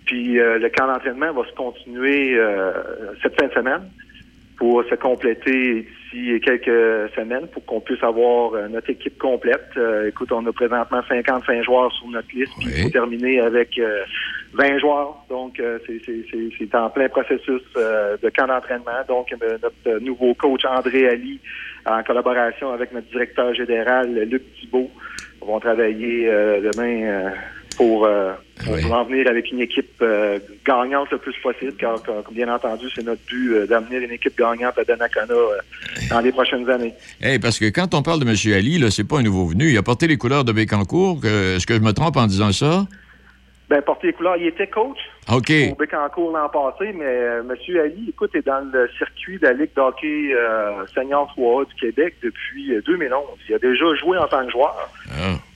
Puis 0.06 0.40
euh, 0.40 0.58
le 0.58 0.68
camp 0.70 0.86
d'entraînement 0.86 1.32
va 1.32 1.44
se 1.48 1.54
continuer 1.54 2.34
euh, 2.38 2.72
cette 3.22 3.38
fin 3.40 3.46
de 3.48 3.52
semaine 3.52 3.90
pour 4.56 4.82
se 4.84 4.94
compléter 4.94 5.82
d'ici 6.12 6.40
quelques 6.40 7.10
semaines 7.14 7.46
pour 7.48 7.64
qu'on 7.64 7.80
puisse 7.80 8.02
avoir 8.02 8.52
euh, 8.54 8.68
notre 8.68 8.90
équipe 8.90 9.16
complète. 9.18 9.68
Euh, 9.76 10.08
écoute, 10.08 10.30
on 10.32 10.44
a 10.46 10.52
présentement 10.52 11.00
55 11.08 11.62
joueurs 11.64 11.90
sur 11.92 12.08
notre 12.08 12.28
liste, 12.34 12.52
puis 12.58 12.68
il 12.76 12.82
faut 12.82 12.88
terminer 12.90 13.40
avec 13.40 13.78
euh, 13.78 14.02
20 14.54 14.78
joueurs. 14.78 15.14
Donc, 15.30 15.58
euh, 15.60 15.78
c'est- 15.86 16.74
en 16.74 16.90
plein 16.90 17.08
processus 17.08 17.62
de 17.74 18.28
camp 18.30 18.46
d'entraînement. 18.48 19.00
Donc, 19.08 19.28
notre 19.40 19.98
nouveau 20.00 20.34
coach 20.34 20.64
André 20.64 21.08
Ali, 21.08 21.40
en 21.86 22.02
collaboration 22.02 22.72
avec 22.72 22.92
notre 22.92 23.08
directeur 23.08 23.54
général 23.54 24.14
Luc 24.30 24.42
Thibault, 24.60 24.90
vont 25.40 25.60
travailler 25.60 26.28
euh, 26.28 26.60
demain 26.70 27.02
euh, 27.02 27.30
pour, 27.76 28.04
euh, 28.04 28.32
pour 28.58 28.92
en 28.92 29.04
venir 29.04 29.26
avec 29.28 29.50
une 29.50 29.60
équipe 29.60 30.02
euh, 30.02 30.38
gagnante 30.66 31.10
le 31.10 31.18
plus 31.18 31.34
possible, 31.42 31.72
car, 31.78 32.02
car, 32.02 32.16
bien 32.30 32.52
entendu, 32.52 32.86
c'est 32.94 33.04
notre 33.04 33.22
but 33.26 33.54
euh, 33.54 33.66
d'amener 33.66 34.04
une 34.04 34.10
équipe 34.10 34.36
gagnante 34.36 34.76
à 34.78 34.84
Donnacona 34.84 35.32
euh, 35.32 35.56
dans 36.10 36.20
les 36.20 36.30
prochaines 36.30 36.68
années. 36.68 36.92
Hey, 37.22 37.38
parce 37.38 37.58
que 37.58 37.70
quand 37.70 37.94
on 37.94 38.02
parle 38.02 38.20
de 38.20 38.28
M. 38.28 38.54
Ali, 38.54 38.78
là, 38.78 38.90
c'est 38.90 39.08
pas 39.08 39.18
un 39.18 39.22
nouveau 39.22 39.46
venu. 39.46 39.70
Il 39.70 39.78
a 39.78 39.82
porté 39.82 40.06
les 40.06 40.18
couleurs 40.18 40.44
de 40.44 40.52
Bécancourt. 40.52 41.24
Est-ce 41.24 41.66
que 41.66 41.74
je 41.74 41.80
me 41.80 41.92
trompe 41.92 42.16
en 42.16 42.26
disant 42.26 42.52
ça? 42.52 42.86
Ben, 43.70 43.80
porter 43.82 44.08
les 44.08 44.12
couleurs, 44.14 44.36
il 44.36 44.48
était 44.48 44.66
coach 44.66 44.98
OK. 45.30 45.52
au 45.70 45.76
Bécancourt 45.76 46.32
l'an 46.32 46.48
passé, 46.48 46.92
mais 46.92 47.04
euh, 47.04 47.42
M. 47.42 47.54
Ali, 47.78 48.06
écoute, 48.08 48.34
est 48.34 48.44
dans 48.44 48.68
le 48.72 48.90
circuit 48.98 49.38
de 49.38 49.46
la 49.46 49.52
Ligue 49.52 49.70
d'hockey 49.76 50.34
euh, 50.34 50.84
senior 50.92 51.32
3A 51.36 51.68
du 51.68 51.74
Québec 51.76 52.16
depuis 52.20 52.74
euh, 52.74 52.82
2011. 52.84 53.22
Il 53.48 53.54
a 53.54 53.58
déjà 53.60 53.94
joué 53.94 54.18
en 54.18 54.26
tant 54.26 54.44
que 54.44 54.50
joueur 54.50 54.90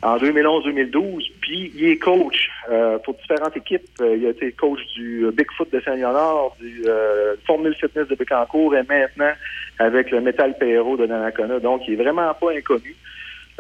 en 0.05 0.19
2011-2012, 0.19 1.33
puis 1.41 1.73
il 1.75 1.89
est 1.89 1.97
coach 1.97 2.51
euh, 2.71 2.99
pour 2.99 3.15
différentes 3.15 3.57
équipes. 3.57 3.83
Euh, 4.01 4.17
il 4.17 4.27
a 4.27 4.31
été 4.31 4.53
coach 4.53 4.79
du 4.95 5.25
euh, 5.25 5.33
Bigfoot 5.33 5.73
de 5.73 5.81
Saint-Léonard, 5.81 6.53
du 6.61 6.85
euh, 6.87 7.35
Formule 7.47 7.75
Fitness 7.75 8.07
de 8.09 8.15
Bécancourt 8.15 8.77
et 8.77 8.83
maintenant 8.83 9.33
avec 9.79 10.11
le 10.11 10.21
Metal 10.21 10.57
Perro 10.59 10.97
de 10.97 11.07
Donnacona. 11.07 11.59
Donc, 11.59 11.83
il 11.89 11.95
est 11.95 12.03
vraiment 12.03 12.33
pas 12.35 12.53
inconnu. 12.53 12.95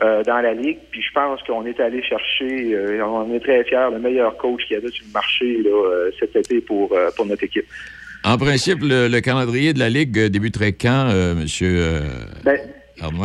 Euh, 0.02 0.22
dans 0.24 0.40
la 0.40 0.54
ligue, 0.54 0.78
puis 0.90 1.00
je 1.02 1.12
pense 1.12 1.40
qu'on 1.44 1.64
est 1.66 1.78
allé 1.78 2.02
chercher, 2.02 2.74
euh, 2.74 3.04
on 3.06 3.32
est 3.32 3.40
très 3.40 3.62
fiers, 3.64 3.88
le 3.92 3.98
meilleur 4.00 4.36
coach 4.36 4.62
qu'il 4.66 4.74
y 4.74 4.78
avait 4.78 4.90
sur 4.90 5.04
le 5.06 5.12
marché 5.12 5.58
là, 5.62 5.70
euh, 5.70 6.10
cet 6.18 6.34
été 6.34 6.60
pour, 6.60 6.92
pour 7.16 7.26
notre 7.26 7.44
équipe. 7.44 7.66
En 8.24 8.36
principe, 8.38 8.78
le, 8.82 9.06
le 9.08 9.20
calendrier 9.20 9.72
de 9.74 9.78
la 9.78 9.88
Ligue 9.90 10.18
débuterait 10.28 10.72
quand, 10.72 11.10
M. 11.10 11.44
euh, 11.62 12.00
Ben? 12.44 12.58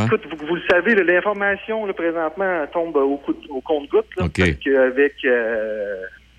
Écoute, 0.06 0.22
vous, 0.30 0.46
vous 0.48 0.56
le 0.56 0.62
savez, 0.70 0.94
l'information 0.96 1.92
présentement 1.94 2.66
tombe 2.74 2.96
au, 2.98 3.18
coup 3.18 3.34
de- 3.34 3.50
au 3.50 3.62
compte-goutte, 3.62 4.08
là, 4.18 4.26
OK. 4.26 4.34
parce 4.38 4.52
qu'avec, 4.64 5.14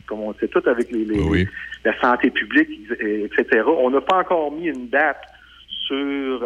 comme 0.07 0.21
on 0.21 0.35
sait 0.35 0.49
tout, 0.49 0.62
avec 0.66 0.90
les, 0.90 1.05
les- 1.05 1.49
la 1.85 1.99
santé 2.01 2.31
publique, 2.31 2.69
et- 3.01 3.25
etc., 3.25 3.62
on 3.66 3.90
n'a 3.90 4.01
pas 4.01 4.19
encore 4.19 4.53
mis 4.53 4.66
une 4.69 4.88
date 4.88 5.23
sur 5.87 5.97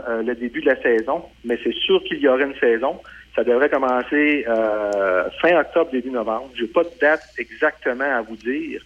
euh, 0.09 0.23
le 0.23 0.35
début 0.35 0.61
de 0.61 0.67
la 0.67 0.81
saison, 0.83 1.23
mais 1.45 1.59
c'est 1.65 1.75
sûr 1.75 2.03
qu'il 2.05 2.19
y 2.19 2.29
aura 2.29 2.43
une 2.43 2.55
saison. 2.61 3.01
Ça 3.35 3.43
devrait 3.43 3.69
commencer 3.69 4.45
euh, 4.49 5.29
fin 5.41 5.59
octobre, 5.59 5.91
début 5.91 6.11
novembre. 6.11 6.51
J'ai 6.55 6.69
pas 6.69 6.85
de 6.85 6.93
date 7.01 7.23
exactement 7.37 8.05
à 8.05 8.23
vous 8.23 8.37
dire 8.37 8.81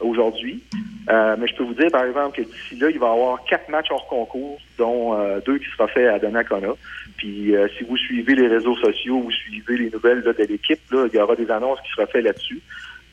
aujourd'hui, 0.00 0.62
euh, 1.08 1.36
mais 1.38 1.46
je 1.46 1.54
peux 1.54 1.64
vous 1.64 1.74
dire, 1.74 1.90
par 1.90 2.04
exemple, 2.04 2.36
que 2.36 2.42
d'ici 2.42 2.76
là, 2.76 2.90
il 2.90 2.98
va 2.98 3.08
y 3.08 3.10
avoir 3.10 3.44
quatre 3.44 3.68
matchs 3.68 3.90
hors 3.90 4.06
concours, 4.08 4.58
dont 4.78 5.18
euh, 5.18 5.40
deux 5.46 5.58
qui 5.58 5.70
sera 5.70 5.88
fait 5.88 6.06
à 6.06 6.18
Donnacona. 6.18 6.74
Puis, 7.16 7.54
euh, 7.54 7.66
si 7.76 7.84
vous 7.84 7.96
suivez 7.96 8.34
les 8.34 8.48
réseaux 8.48 8.76
sociaux, 8.76 9.20
vous 9.20 9.30
suivez 9.30 9.78
les 9.78 9.90
nouvelles 9.90 10.20
là, 10.20 10.32
de 10.32 10.44
l'équipe, 10.44 10.80
il 10.92 11.14
y 11.14 11.18
aura 11.18 11.36
des 11.36 11.50
annonces 11.50 11.80
qui 11.82 11.90
seront 11.92 12.06
faites 12.06 12.24
là-dessus 12.24 12.60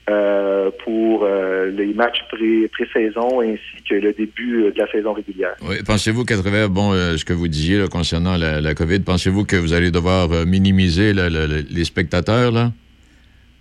euh, 0.10 0.72
pour 0.84 1.24
euh, 1.24 1.70
les 1.72 1.94
matchs 1.94 2.20
pré- 2.30 2.68
pré-saison 2.72 3.42
ainsi 3.42 3.84
que 3.88 3.96
le 3.96 4.12
début 4.14 4.64
euh, 4.64 4.72
de 4.72 4.78
la 4.80 4.88
saison 4.92 5.14
régulière. 5.14 5.56
Oui, 5.62 5.76
pensez-vous 5.86 6.26
qu'à 6.26 6.38
travers 6.38 6.70
bon, 6.70 6.94
ce 6.94 7.24
que 7.24 7.34
vous 7.34 7.48
disiez 7.48 7.78
là, 7.78 7.88
concernant 7.88 8.36
la, 8.38 8.62
la 8.62 8.74
COVID, 8.74 9.00
pensez-vous 9.02 9.46
que 9.46 9.56
vous 9.56 9.74
allez 9.74 9.92
devoir 9.92 10.30
minimiser 10.46 11.14
là, 11.14 11.30
les 11.30 11.86
spectateurs? 11.86 12.52
Là? 12.52 12.72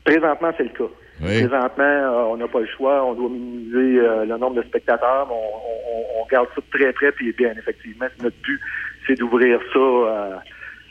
Présentement, 0.04 0.50
c'est 0.56 0.64
le 0.64 0.70
cas. 0.70 0.90
Oui. 1.22 1.44
Présentement, 1.46 2.30
on 2.32 2.36
n'a 2.38 2.48
pas 2.48 2.60
le 2.60 2.66
choix. 2.74 3.04
On 3.04 3.12
doit 3.14 3.28
minimiser 3.28 4.00
le 4.26 4.36
nombre 4.38 4.56
de 4.56 4.62
spectateurs. 4.62 5.28
On, 5.30 5.34
on- 5.34 6.22
on 6.22 6.26
garde 6.32 6.48
ça 6.54 6.60
de 6.62 6.78
très 6.78 6.92
près. 6.94 7.12
Puis 7.12 7.32
bien, 7.36 7.52
effectivement, 7.58 8.06
notre 8.22 8.36
but, 8.42 8.58
c'est 9.06 9.18
d'ouvrir 9.18 9.58
ça 9.72 10.40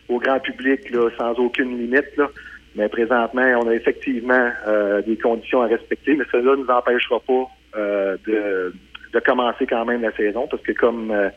au 0.09 0.19
grand 0.19 0.39
public 0.39 0.89
là, 0.91 1.09
sans 1.17 1.31
aucune 1.33 1.77
limite. 1.79 2.15
Là. 2.17 2.29
Mais 2.75 2.87
présentement, 2.87 3.41
on 3.61 3.67
a 3.67 3.73
effectivement 3.73 4.49
euh, 4.67 5.01
des 5.01 5.17
conditions 5.17 5.61
à 5.61 5.67
respecter. 5.67 6.15
Mais 6.15 6.25
cela 6.31 6.55
ne 6.55 6.63
nous 6.63 6.67
empêchera 6.67 7.19
pas 7.19 7.47
euh, 7.77 8.17
de, 8.27 8.73
de 9.13 9.19
commencer 9.19 9.65
quand 9.65 9.85
même 9.85 10.01
la 10.01 10.11
saison. 10.11 10.47
Parce 10.49 10.61
que 10.63 10.71
comme 10.73 11.11
euh, 11.11 11.29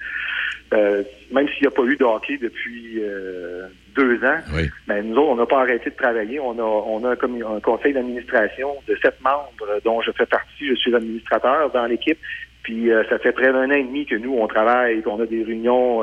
euh, 0.73 1.03
même 1.33 1.49
s'il 1.49 1.63
n'y 1.63 1.69
a 1.69 1.71
pas 1.71 1.85
eu 1.85 1.97
de 1.97 2.05
hockey 2.05 2.39
depuis 2.39 2.99
euh, 3.01 3.67
deux 3.95 4.17
ans, 4.25 4.39
ben, 4.87 5.07
nous 5.07 5.17
autres, 5.17 5.31
on 5.31 5.37
n'a 5.37 5.47
pas 5.47 5.61
arrêté 5.61 5.91
de 5.91 5.97
travailler. 5.97 6.41
On 6.41 6.59
a, 6.59 6.63
on 6.63 7.05
a 7.05 7.11
un, 7.11 7.57
un 7.57 7.61
conseil 7.61 7.93
d'administration 7.93 8.75
de 8.89 8.97
sept 9.03 9.21
membres 9.23 9.81
dont 9.85 10.01
je 10.01 10.11
fais 10.13 10.27
partie. 10.27 10.67
Je 10.69 10.75
suis 10.75 10.91
l'administrateur 10.91 11.71
dans 11.71 11.87
l'équipe. 11.87 12.19
Puis 12.63 12.91
euh, 12.91 13.03
ça 13.11 13.19
fait 13.19 13.33
près 13.33 13.53
d'un 13.53 13.69
an 13.71 13.75
et 13.75 13.83
demi 13.83 14.07
que 14.07 14.15
nous, 14.15 14.35
on 14.39 14.47
travaille, 14.47 15.03
qu'on 15.03 15.21
a 15.21 15.27
des 15.27 15.43
réunions. 15.43 16.03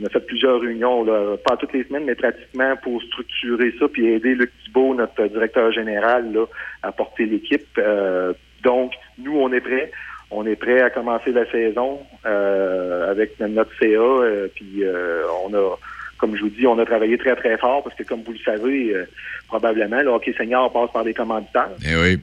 On 0.00 0.06
a 0.06 0.08
fait 0.08 0.20
plusieurs 0.26 0.60
réunions, 0.60 1.04
là, 1.04 1.36
pas 1.36 1.56
toutes 1.56 1.72
les 1.72 1.84
semaines, 1.84 2.04
mais 2.04 2.14
pratiquement 2.14 2.74
pour 2.82 3.00
structurer 3.02 3.72
ça, 3.78 3.86
puis 3.88 4.08
aider 4.08 4.34
Luc 4.34 4.50
Thibault, 4.64 4.94
notre 4.94 5.24
directeur 5.26 5.70
général, 5.72 6.32
là, 6.32 6.46
à 6.82 6.90
porter 6.90 7.26
l'équipe. 7.26 7.66
Euh, 7.78 8.32
donc, 8.62 8.92
nous, 9.18 9.38
on 9.38 9.52
est 9.52 9.60
prêts. 9.60 9.92
On 10.30 10.46
est 10.46 10.56
prêt 10.56 10.80
à 10.80 10.90
commencer 10.90 11.30
la 11.30 11.48
saison 11.50 12.00
euh, 12.26 13.10
avec 13.10 13.38
notre 13.38 13.70
CA. 13.78 13.86
euh, 13.86 14.48
puis 14.52 14.82
euh, 14.82 15.22
on 15.46 15.54
a, 15.54 15.78
comme 16.18 16.34
je 16.34 16.42
vous 16.42 16.48
dis, 16.48 16.66
on 16.66 16.78
a 16.78 16.84
travaillé 16.84 17.16
très 17.18 17.36
très 17.36 17.56
fort 17.58 17.84
parce 17.84 17.94
que 17.94 18.02
comme 18.02 18.22
vous 18.22 18.32
le 18.32 18.38
savez, 18.38 18.94
euh, 18.94 19.04
probablement, 19.46 20.00
le 20.00 20.08
hockey 20.08 20.34
senior 20.36 20.72
passe 20.72 20.90
par 20.92 21.04
des 21.04 21.14
commanditaires. 21.14 21.70
Eh 21.86 21.94
oui. 21.94 22.18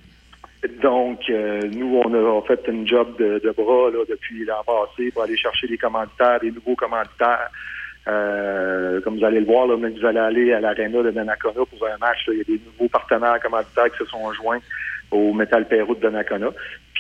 Donc, 0.82 1.21
euh, 1.30 1.62
nous, 1.74 2.02
on 2.06 2.13
a 2.13 2.41
fait 2.43 2.62
une 2.67 2.88
job 2.88 3.17
de, 3.17 3.39
de 3.43 3.52
bras 3.52 3.89
là, 3.89 4.04
depuis 4.08 4.45
l'an 4.45 4.63
passé 4.63 5.10
pour 5.12 5.24
aller 5.24 5.36
chercher 5.36 5.67
des 5.67 5.78
commanditaires, 5.78 6.39
des 6.39 6.52
nouveaux 6.52 6.76
commanditaires. 6.76 7.50
Euh, 8.08 9.02
comme 9.02 9.17
vous 9.17 9.26
allez 9.26 9.39
le 9.39 9.45
voir, 9.45 9.67
là, 9.67 9.76
vous 9.76 10.06
allez 10.06 10.19
aller 10.19 10.54
à 10.54 10.60
l'aréna 10.60 11.02
de 11.02 11.12
Donnacona 11.12 11.65
pour 11.65 11.88
un 11.88 11.97
match. 11.97 12.28
là, 12.28 12.34
il 12.34 12.38
y 12.38 12.41
a 12.41 12.43
des 12.43 12.62
nouveaux 12.63 12.89
partenaires 12.89 13.39
commanditaires 13.41 13.91
qui 13.91 13.97
se 13.97 14.06
sont 14.06 14.32
joints 14.34 14.60
au 15.10 15.34
Metal 15.34 15.67
Perro 15.67 15.95
de 15.95 16.00
Donnacona. 16.00 16.50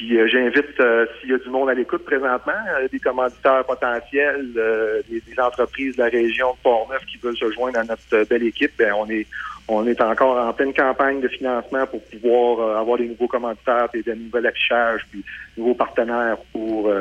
Puis 0.01 0.17
euh, 0.17 0.27
j'invite, 0.27 0.79
euh, 0.79 1.05
s'il 1.19 1.29
y 1.29 1.33
a 1.35 1.37
du 1.37 1.49
monde 1.49 1.69
à 1.69 1.75
l'écoute 1.75 2.03
présentement, 2.03 2.53
euh, 2.75 2.87
des 2.91 2.97
commanditaires 2.97 3.63
potentiels, 3.65 4.49
euh, 4.57 4.99
des, 5.07 5.21
des 5.21 5.39
entreprises 5.39 5.95
de 5.95 6.01
la 6.01 6.09
région 6.09 6.53
de 6.53 6.57
Port-Neuf 6.63 7.05
qui 7.05 7.19
veulent 7.19 7.37
se 7.37 7.51
joindre 7.51 7.77
à 7.77 7.83
notre 7.83 8.01
euh, 8.13 8.25
belle 8.27 8.41
équipe, 8.41 8.71
ben, 8.79 8.93
on 8.97 9.07
est 9.11 9.27
on 9.67 9.85
est 9.85 10.01
encore 10.01 10.43
en 10.43 10.51
pleine 10.53 10.73
campagne 10.73 11.21
de 11.21 11.27
financement 11.27 11.85
pour 11.85 12.03
pouvoir 12.05 12.59
euh, 12.59 12.79
avoir 12.79 12.97
des 12.97 13.09
nouveaux 13.09 13.27
commanditaires 13.27 13.89
et 13.93 14.01
des 14.01 14.15
nouveaux 14.15 14.43
affichages, 14.43 15.05
puis 15.11 15.23
nouveaux 15.55 15.75
partenaires 15.75 16.37
pour, 16.51 16.91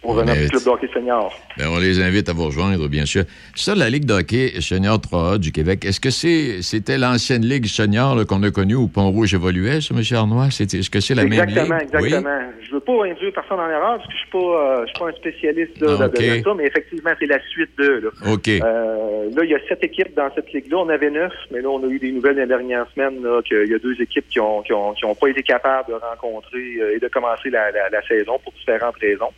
pour 0.00 0.12
On 0.12 0.14
notre 0.24 0.32
est- 0.32 0.48
club 0.48 0.62
de 0.64 0.68
hockey 0.68 0.88
senior. 0.94 1.32
Ben, 1.58 1.66
on 1.68 1.78
les 1.78 2.00
invite 2.00 2.28
à 2.28 2.32
vous 2.32 2.46
rejoindre, 2.46 2.88
bien 2.88 3.04
sûr. 3.04 3.24
Ça, 3.54 3.74
la 3.74 3.90
Ligue 3.90 4.04
de 4.06 4.14
hockey 4.14 4.60
senior 4.60 4.98
3A 4.98 5.38
du 5.38 5.52
Québec, 5.52 5.84
est-ce 5.84 6.00
que 6.00 6.10
c'est, 6.10 6.62
c'était 6.62 6.96
l'ancienne 6.98 7.44
Ligue 7.44 7.66
senior 7.66 8.14
là, 8.16 8.24
qu'on 8.24 8.42
a 8.42 8.50
connue 8.50 8.76
où 8.76 8.88
Pont-Rouge 8.88 9.34
évoluait, 9.34 9.80
ça, 9.80 9.94
M. 9.94 10.02
Arnois? 10.16 10.48
C'est- 10.50 10.72
Est-ce 10.74 10.88
que 10.90 11.00
c'est 11.00 11.14
la 11.14 11.24
exactement, 11.24 11.68
même 11.76 11.80
Ligue? 11.80 11.94
exactement. 11.94 12.40
Je 12.66 12.72
veux 12.74 12.80
pas 12.80 13.04
induire 13.04 13.32
personne 13.34 13.60
en 13.60 13.68
erreur 13.68 13.96
parce 13.98 14.06
que 14.06 14.12
je 14.14 14.18
suis 14.18 14.30
pas, 14.30 14.38
euh, 14.38 14.80
je 14.82 14.86
suis 14.86 14.98
pas 14.98 15.08
un 15.08 15.12
spécialiste 15.12 15.80
là, 15.80 15.96
Ah, 16.00 16.08
de- 16.08 16.42
ça, 16.44 16.54
mais 16.56 16.66
effectivement, 16.66 17.10
c'est 17.18 17.26
la 17.26 17.40
suite 17.48 17.70
de. 17.78 17.88
Là. 18.04 18.08
Oui. 18.26 18.32
OK. 18.32 18.48
Euh, 18.48 19.30
là, 19.34 19.44
il 19.44 19.50
y 19.50 19.54
a 19.54 19.58
sept 19.68 19.82
équipes 19.84 20.14
dans 20.16 20.30
cette 20.34 20.52
ligue-là. 20.52 20.78
On 20.78 20.88
avait 20.88 21.10
neuf, 21.10 21.32
mais 21.52 21.60
là, 21.60 21.68
on 21.68 21.82
a 21.84 21.88
eu 21.88 21.98
des 21.98 22.12
nouvelles 22.12 22.36
les 22.36 22.46
dernières 22.46 22.86
semaines 22.94 23.18
qu'il 23.46 23.68
y 23.68 23.74
a 23.74 23.78
deux 23.78 24.00
équipes 24.00 24.28
qui 24.28 24.40
ont, 24.40 24.62
qui 24.62 24.72
ont, 24.72 24.92
qui 24.94 25.04
ont 25.04 25.14
pas 25.14 25.28
été 25.28 25.42
capables 25.42 25.88
de 25.88 25.94
rencontrer 25.94 26.76
euh, 26.80 26.96
et 26.96 26.98
de 27.00 27.08
commencer 27.08 27.50
la, 27.50 27.70
la, 27.70 27.90
la 27.90 28.02
saison 28.06 28.38
pour 28.42 28.52
différentes 28.52 28.96
raisons. 29.00 29.30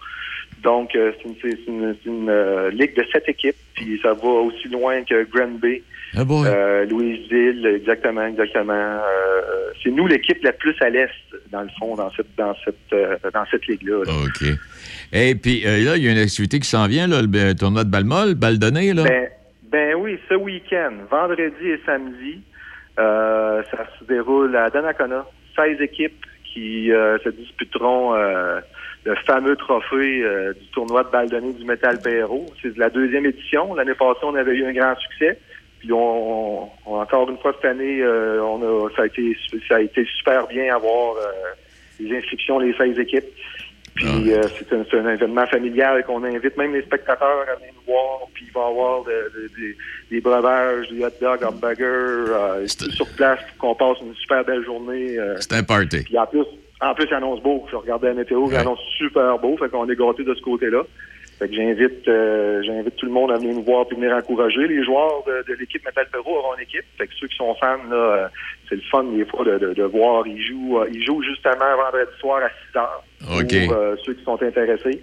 Donc, 0.62 0.94
euh, 0.94 1.12
c'est 1.18 1.28
une, 1.28 1.34
c'est 1.42 1.66
une- 1.66 1.96
c'est 2.02 2.08
une, 2.10 2.28
euh, 2.28 2.70
ligue 2.70 2.94
de 2.96 3.04
sept 3.12 3.24
équipes, 3.28 3.56
puis 3.74 3.98
ça 4.02 4.12
va 4.12 4.28
aussi 4.28 4.68
loin 4.68 5.02
que 5.04 5.24
Granby. 5.24 5.82
Ah 6.16 6.24
bon? 6.24 6.44
Euh, 6.44 6.84
Louisville, 6.86 7.66
exactement, 7.66 8.24
exactement. 8.26 8.72
Euh, 8.72 9.70
c'est 9.82 9.90
nous 9.90 10.06
l'équipe 10.06 10.42
la 10.44 10.52
plus 10.52 10.74
à 10.80 10.90
l'est, 10.90 11.08
dans 11.50 11.62
le 11.62 11.68
fond, 11.78 11.96
dans 11.96 12.10
cette 12.12 12.34
dans 12.36 12.54
cette 12.64 12.76
euh, 12.92 13.16
dans 13.32 13.44
cette 13.50 13.66
ligue-là. 13.66 14.04
là. 14.04 14.12
OK. 14.24 14.48
Et 15.12 15.34
puis 15.34 15.62
euh, 15.66 15.84
là, 15.84 15.96
il 15.96 16.04
y 16.04 16.08
a 16.08 16.12
une 16.12 16.18
activité 16.18 16.58
qui 16.60 16.68
s'en 16.68 16.86
vient, 16.86 17.06
là, 17.08 17.22
le 17.22 17.54
tournoi 17.54 17.84
de 17.84 17.90
balle 17.90 18.58
donnée, 18.58 18.92
là. 18.92 19.02
Ben, 19.04 19.28
ben 19.70 19.94
oui, 19.96 20.18
ce 20.28 20.34
week-end, 20.34 20.92
vendredi 21.10 21.64
et 21.66 21.80
samedi, 21.86 22.40
euh, 22.98 23.62
ça 23.70 23.86
se 23.98 24.04
déroule 24.04 24.54
à 24.56 24.68
Donnacona. 24.70 25.24
16 25.56 25.80
équipes 25.80 26.24
qui 26.52 26.92
euh, 26.92 27.18
se 27.24 27.30
disputeront 27.30 28.14
euh, 28.14 28.60
le 29.04 29.14
fameux 29.26 29.56
trophée 29.56 30.22
euh, 30.22 30.52
du 30.52 30.66
tournoi 30.68 31.02
de 31.04 31.08
balle 31.10 31.28
du 31.28 31.64
Metal 31.64 32.00
Perro. 32.00 32.46
C'est 32.62 32.76
la 32.76 32.88
deuxième 32.90 33.26
édition. 33.26 33.74
L'année 33.74 33.94
passée, 33.94 34.20
on 34.22 34.34
avait 34.34 34.54
eu 34.54 34.64
un 34.64 34.72
grand 34.72 34.94
succès. 34.96 35.38
Puis 35.80 35.92
on, 35.92 36.62
on- 36.86 36.94
encore 37.00 37.28
une 37.28 37.38
fois 37.38 37.52
cette 37.56 37.70
année, 37.70 38.00
euh, 38.02 38.40
on 38.42 38.62
a 38.62 38.88
ça 38.94 39.02
a 39.02 39.06
été 39.06 39.36
ça 39.68 39.76
a 39.76 39.80
été 39.80 40.04
super 40.16 40.46
bien 40.46 40.74
avoir 40.74 41.16
euh, 41.16 41.22
les 41.98 42.16
inscriptions 42.16 42.58
les 42.60 42.72
16 42.74 42.98
équipes. 43.00 43.24
Puis 43.94 44.32
euh, 44.32 44.40
c'est 44.58 44.72
un, 44.72 45.04
un 45.06 45.12
événement 45.14 45.46
familial 45.46 46.02
qu'on 46.04 46.22
invite 46.24 46.56
même 46.56 46.72
les 46.72 46.82
spectateurs 46.82 47.44
à 47.52 47.56
venir 47.56 47.72
nous 47.74 47.92
voir. 47.92 48.20
Puis 48.32 48.46
il 48.48 48.52
va 48.52 48.60
y 48.60 48.70
avoir 48.70 49.02
de- 49.02 49.10
de- 49.10 49.48
des- 49.58 49.76
des 50.12 50.20
breuvages, 50.20 50.88
des 50.90 51.04
hot 51.04 51.10
dogs, 51.20 51.44
hamburgers, 51.44 51.84
euh, 51.84 52.66
sur 52.68 53.06
place 53.16 53.40
pour 53.58 53.58
qu'on 53.58 53.74
passe 53.74 54.00
une 54.02 54.14
super 54.14 54.44
belle 54.44 54.64
journée. 54.64 55.18
euh. 55.18 55.34
C'est 55.40 55.54
un 55.54 55.62
party. 55.64 56.04
Puis 56.04 56.16
en 56.18 56.26
plus, 56.26 56.46
en 56.82 56.94
plus, 56.94 57.06
il 57.06 57.14
annonce 57.14 57.40
beau. 57.42 57.64
Je 57.70 57.76
regardais 57.76 58.08
la 58.08 58.14
météo, 58.14 58.46
il 58.50 58.56
annonce 58.56 58.80
super 58.98 59.38
beau. 59.38 59.56
Fait 59.56 59.68
qu'on 59.68 59.88
est 59.88 59.96
gâtés 59.96 60.24
de 60.24 60.34
ce 60.34 60.42
côté-là. 60.42 60.82
Fait 61.38 61.48
que 61.48 61.54
j'invite 61.54 62.06
euh, 62.08 62.62
j'invite 62.62 62.94
tout 62.96 63.06
le 63.06 63.12
monde 63.12 63.32
à 63.32 63.36
venir 63.36 63.54
nous 63.54 63.62
voir 63.62 63.86
et 63.90 63.94
venir 63.94 64.14
encourager. 64.14 64.66
Les 64.68 64.84
joueurs 64.84 65.24
de, 65.26 65.44
de 65.48 65.58
l'équipe 65.58 65.84
Metal 65.84 66.06
Perro 66.12 66.38
auront 66.38 66.54
une 66.56 66.62
équipe. 66.62 66.84
Fait 66.98 67.06
que 67.06 67.14
ceux 67.14 67.26
qui 67.26 67.36
sont 67.36 67.54
fans, 67.56 67.78
là, 67.90 67.96
euh, 67.96 68.28
c'est 68.68 68.76
le 68.76 68.82
fun 68.90 69.04
des 69.04 69.24
fois 69.24 69.44
de, 69.44 69.58
de, 69.58 69.74
de 69.74 69.82
voir. 69.82 70.26
Ils 70.26 70.42
jouent, 70.42 70.78
euh, 70.78 70.88
ils 70.92 71.02
jouent 71.04 71.22
justement 71.22 71.76
vendredi 71.76 72.10
soir 72.20 72.42
à 72.42 72.48
6 72.72 72.78
heures. 72.78 73.04
OK. 73.38 73.66
Pour 73.66 73.76
euh, 73.76 73.96
ceux 74.04 74.14
qui 74.14 74.24
sont 74.24 74.42
intéressés. 74.42 75.00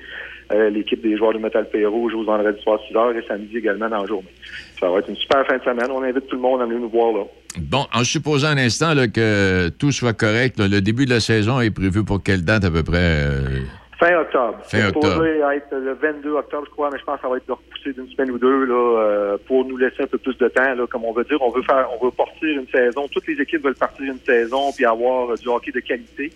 Euh, 0.52 0.70
l'équipe 0.70 1.02
des 1.02 1.16
joueurs 1.16 1.34
de 1.34 1.38
Metal 1.38 1.70
Perro 1.70 2.10
joue 2.10 2.24
vendredi 2.24 2.60
soir 2.62 2.80
à 2.82 2.88
6 2.88 2.96
heures 2.96 3.16
et 3.16 3.24
samedi 3.28 3.58
également 3.58 3.88
dans 3.88 4.02
la 4.02 4.08
journée. 4.08 4.34
Ça 4.80 4.90
va 4.90 5.00
être 5.00 5.10
une 5.10 5.16
super 5.18 5.46
fin 5.46 5.58
de 5.58 5.64
semaine. 5.64 5.92
On 5.92 6.04
invite 6.04 6.28
tout 6.28 6.36
le 6.36 6.42
monde 6.42 6.62
à 6.62 6.66
venir 6.66 6.80
nous 6.80 6.90
voir 6.90 7.12
là. 7.12 7.24
Bon, 7.58 7.86
en 7.94 8.04
supposant 8.04 8.50
un 8.50 8.58
instant 8.58 8.94
là, 8.94 9.08
que 9.08 9.70
tout 9.70 9.92
soit 9.92 10.14
correct, 10.14 10.60
là, 10.60 10.68
le 10.68 10.82
début 10.82 11.06
de 11.06 11.10
la 11.10 11.20
saison 11.20 11.60
est 11.60 11.72
prévu 11.72 12.04
pour 12.04 12.22
quelle 12.24 12.46
date 12.46 12.64
à 12.64 12.72
peu 12.72 12.84
près? 12.84 12.98
euh? 12.98 13.62
Fin 14.00 14.18
octobre. 14.18 14.60
Fin 14.64 14.88
octobre. 14.88 15.26
être 15.26 15.76
le 15.76 15.94
22 15.94 16.32
octobre, 16.32 16.64
je 16.68 16.72
crois, 16.72 16.90
mais 16.90 17.00
je 17.00 17.04
pense 17.04 17.18
que 17.18 17.24
ça 17.24 17.28
va 17.28 17.36
être 17.36 17.50
repoussé 17.50 17.92
d'une 17.92 18.08
semaine 18.08 18.32
ou 18.32 18.38
deux 18.38 18.64
là, 18.64 19.02
euh, 19.02 19.38
pour 19.46 19.66
nous 19.66 19.76
laisser 19.76 20.04
un 20.04 20.08
peu 20.08 20.18
plus 20.18 20.38
de 20.38 20.48
temps. 20.48 20.74
Là, 20.74 20.88
comme 20.88 21.04
on 21.04 21.12
veut 21.12 21.26
dire, 21.26 21.42
on 21.42 21.50
veut 21.50 21.64
faire, 21.64 21.90
on 22.00 22.06
veut 22.06 22.12
partir 22.12 22.48
une 22.48 22.68
saison. 22.68 23.10
Toutes 23.12 23.28
les 23.28 23.42
équipes 23.42 23.64
veulent 23.66 23.76
partir 23.76 24.06
une 24.06 24.20
saison 24.26 24.72
puis 24.74 24.86
avoir 24.86 25.32
euh, 25.32 25.36
du 25.36 25.50
hockey 25.50 25.72
de 25.72 25.82
qualité. 25.82 26.32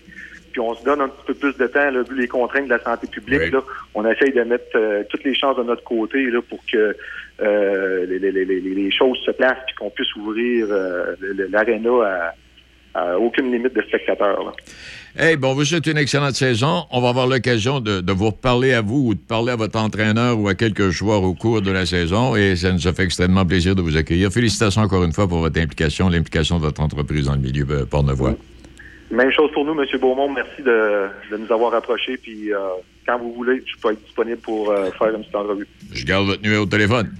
Puis 0.52 0.60
on 0.60 0.74
se 0.74 0.84
donne 0.84 1.00
un 1.00 1.08
petit 1.08 1.24
peu 1.26 1.34
plus 1.34 1.56
de 1.56 1.66
temps, 1.66 1.90
là, 1.90 2.02
vu 2.02 2.14
les 2.14 2.28
contraintes 2.28 2.66
de 2.66 2.70
la 2.70 2.82
santé 2.82 3.06
publique. 3.06 3.50
Là, 3.50 3.60
on 3.94 4.06
essaye 4.06 4.32
de 4.32 4.42
mettre 4.42 4.66
euh, 4.76 5.02
toutes 5.08 5.24
les 5.24 5.34
chances 5.34 5.56
de 5.56 5.62
notre 5.62 5.84
côté 5.84 6.22
là, 6.30 6.40
pour 6.42 6.58
que 6.70 6.94
euh, 7.42 8.06
les, 8.06 8.18
les, 8.18 8.32
les, 8.32 8.44
les- 8.44 8.60
les 8.60 8.90
choses 8.90 9.18
se 9.26 9.30
placent 9.32 9.64
puis 9.66 9.74
qu'on 9.76 9.90
puisse 9.90 10.14
ouvrir 10.16 10.66
euh, 10.70 11.14
l'aréna 11.50 11.90
à, 12.94 13.00
à 13.00 13.18
aucune 13.18 13.50
limite 13.50 13.74
de 13.74 13.82
spectateurs. 13.82 14.44
Là. 14.44 14.52
Hey, 15.16 15.36
bon, 15.36 15.54
vous 15.54 15.64
souhaite 15.64 15.86
une 15.86 15.98
excellente 15.98 16.34
saison. 16.34 16.84
On 16.90 17.00
va 17.00 17.08
avoir 17.08 17.26
l'occasion 17.26 17.80
de, 17.80 18.00
de 18.00 18.12
vous 18.12 18.26
reparler 18.26 18.72
à 18.72 18.80
vous 18.82 19.08
ou 19.08 19.14
de 19.14 19.20
parler 19.20 19.52
à 19.52 19.56
votre 19.56 19.78
entraîneur 19.78 20.38
ou 20.38 20.48
à 20.48 20.54
quelques 20.54 20.90
joueurs 20.90 21.22
au 21.22 21.34
cours 21.34 21.62
de 21.62 21.70
la 21.70 21.86
saison 21.86 22.34
et 22.36 22.56
ça 22.56 22.72
nous 22.72 22.86
a 22.86 22.92
fait 22.92 23.04
extrêmement 23.04 23.44
plaisir 23.46 23.74
de 23.76 23.82
vous 23.82 23.96
accueillir. 23.96 24.30
Félicitations 24.32 24.82
encore 24.82 25.04
une 25.04 25.12
fois 25.12 25.26
pour 25.28 25.38
votre 25.38 25.60
implication, 25.60 26.08
l'implication 26.08 26.58
de 26.58 26.62
votre 26.62 26.80
entreprise 26.80 27.26
dans 27.26 27.34
le 27.34 27.40
milieu 27.40 27.64
euh, 27.70 27.84
pornevois. 27.84 28.34
Même 29.10 29.30
chose 29.30 29.50
pour 29.52 29.64
nous, 29.64 29.80
M. 29.80 29.86
Beaumont. 30.00 30.32
Merci 30.32 30.62
de, 30.62 31.06
de 31.30 31.36
nous 31.36 31.52
avoir 31.52 31.72
approchés. 31.74 32.16
Puis 32.16 32.52
euh, 32.52 32.58
quand 33.06 33.18
vous 33.18 33.32
voulez, 33.34 33.62
je 33.66 33.80
peux 33.80 33.92
être 33.92 34.02
disponible 34.02 34.38
pour 34.38 34.70
euh, 34.70 34.90
faire 34.98 35.14
une 35.14 35.20
petite 35.20 35.36
entrevue. 35.36 35.66
Je 35.92 36.04
garde 36.04 36.26
votre 36.26 36.42
numéro 36.42 36.64
de 36.64 36.70
téléphone. 36.70 37.12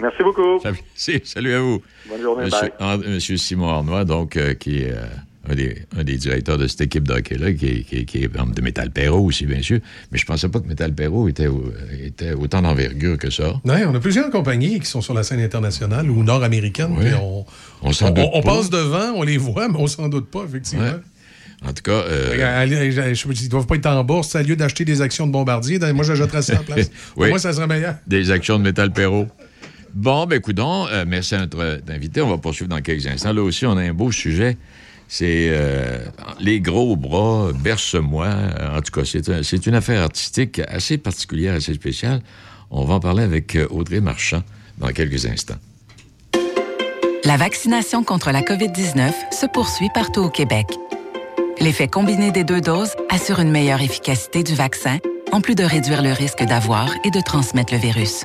Merci 0.00 0.22
beaucoup. 0.22 0.60
Salut 1.24 1.54
à 1.54 1.60
vous. 1.60 1.82
Bonne 2.08 2.22
journée. 2.22 2.44
Monsieur, 2.46 2.70
bye. 2.78 2.98
Monsieur 2.98 3.36
Simon 3.36 3.68
Arnois, 3.68 4.04
donc, 4.04 4.36
euh, 4.36 4.54
qui 4.54 4.82
est 4.82 4.92
euh, 4.92 5.02
un, 5.50 5.54
des, 5.54 5.82
un 5.98 6.04
des 6.04 6.16
directeurs 6.16 6.58
de 6.58 6.66
cette 6.66 6.82
équipe 6.82 7.06
de 7.08 7.14
hockey-là, 7.14 7.52
qui, 7.52 7.66
est- 7.66 7.82
qui, 7.84 7.96
est- 7.96 8.04
qui 8.04 8.18
est 8.22 8.38
homme 8.38 8.52
de 8.52 8.60
Métal 8.62 8.90
Perro 8.90 9.18
aussi, 9.24 9.46
bien 9.46 9.62
sûr. 9.62 9.80
Mais 10.12 10.18
je 10.18 10.24
pensais 10.26 10.48
pas 10.48 10.60
que 10.60 10.68
Métal 10.68 10.94
Perro 10.94 11.28
était, 11.28 11.46
au- 11.48 11.72
était 12.04 12.32
autant 12.32 12.62
d'envergure 12.62 13.18
que 13.18 13.30
ça. 13.30 13.54
Ouais, 13.64 13.84
on 13.86 13.94
a 13.94 14.00
plusieurs 14.00 14.30
compagnies 14.30 14.78
qui 14.80 14.86
sont 14.86 15.00
sur 15.00 15.14
la 15.14 15.22
scène 15.22 15.40
internationale 15.40 16.10
ou 16.10 16.22
nord-américaine. 16.22 16.94
On, 17.20 17.44
On 17.82 17.92
s'en 17.92 18.10
doute 18.10 18.24
on 18.32 18.42
pas. 18.42 18.56
passe 18.56 18.70
devant, 18.70 19.12
on 19.16 19.22
les 19.22 19.36
voit, 19.38 19.68
mais 19.68 19.78
on 19.78 19.86
s'en 19.86 20.08
doute 20.08 20.30
pas, 20.30 20.44
effectivement. 20.48 20.84
Ouais. 20.84 21.00
En 21.66 21.72
tout 21.72 21.82
cas, 21.82 21.90
euh, 21.90 22.64
Ils 22.66 23.48
doivent 23.48 23.66
pas 23.66 23.74
être 23.74 23.86
en 23.86 24.04
bourse. 24.04 24.36
Au 24.36 24.38
lieu 24.42 24.54
d'acheter 24.54 24.84
des 24.84 25.02
actions 25.02 25.26
de 25.26 25.32
Bombardier, 25.32 25.80
moi, 25.92 26.04
j'achèterais 26.04 26.42
ça 26.42 26.60
en 26.60 26.62
place. 26.62 26.88
Pour 26.88 27.22
Oui. 27.24 27.30
moi, 27.30 27.40
ça 27.40 27.52
serait 27.52 27.66
meilleur. 27.66 27.96
des 28.06 28.30
actions 28.30 28.58
de 28.58 28.62
Métal 28.62 28.92
Perro. 28.92 29.26
Bon, 29.94 30.26
ben 30.26 30.40
coudon, 30.40 30.86
euh, 30.88 31.04
merci 31.06 31.34
à 31.34 31.38
notre 31.38 31.58
euh, 31.60 31.78
invité. 31.88 32.20
On 32.20 32.28
va 32.28 32.38
poursuivre 32.38 32.68
dans 32.68 32.80
quelques 32.80 33.06
instants. 33.06 33.32
Là 33.32 33.42
aussi, 33.42 33.66
on 33.66 33.76
a 33.76 33.82
un 33.82 33.92
beau 33.92 34.12
sujet. 34.12 34.56
C'est 35.08 35.48
euh, 35.50 35.98
les 36.40 36.60
gros 36.60 36.94
bras, 36.96 37.50
berce-moi. 37.54 38.26
Euh, 38.26 38.76
En 38.76 38.82
tout 38.82 38.92
cas, 38.92 39.04
c'est 39.06 39.28
un- 39.30 39.42
c'est 39.42 39.66
une 39.66 39.74
affaire 39.74 40.02
artistique 40.02 40.60
assez 40.68 40.98
particulière, 40.98 41.54
assez 41.54 41.72
spéciale. 41.74 42.20
On 42.70 42.84
va 42.84 42.94
en 42.94 43.00
parler 43.00 43.22
avec 43.22 43.56
Audrey 43.70 44.00
Marchand 44.00 44.42
dans 44.76 44.88
quelques 44.88 45.24
instants. 45.26 45.56
La 47.24 47.36
vaccination 47.36 48.04
contre 48.04 48.30
la 48.30 48.42
COVID-19 48.42 49.12
se 49.32 49.46
poursuit 49.46 49.88
partout 49.94 50.20
au 50.20 50.30
Québec. 50.30 50.66
L'effet 51.60 51.88
combiné 51.88 52.30
des 52.30 52.44
deux 52.44 52.60
doses 52.60 52.92
assure 53.08 53.40
une 53.40 53.50
meilleure 53.50 53.80
efficacité 53.82 54.42
du 54.42 54.54
vaccin, 54.54 54.98
en 55.32 55.40
plus 55.40 55.54
de 55.54 55.64
réduire 55.64 56.02
le 56.02 56.12
risque 56.12 56.44
d'avoir 56.44 56.88
et 57.04 57.10
de 57.10 57.20
transmettre 57.20 57.72
le 57.72 57.80
virus. 57.80 58.24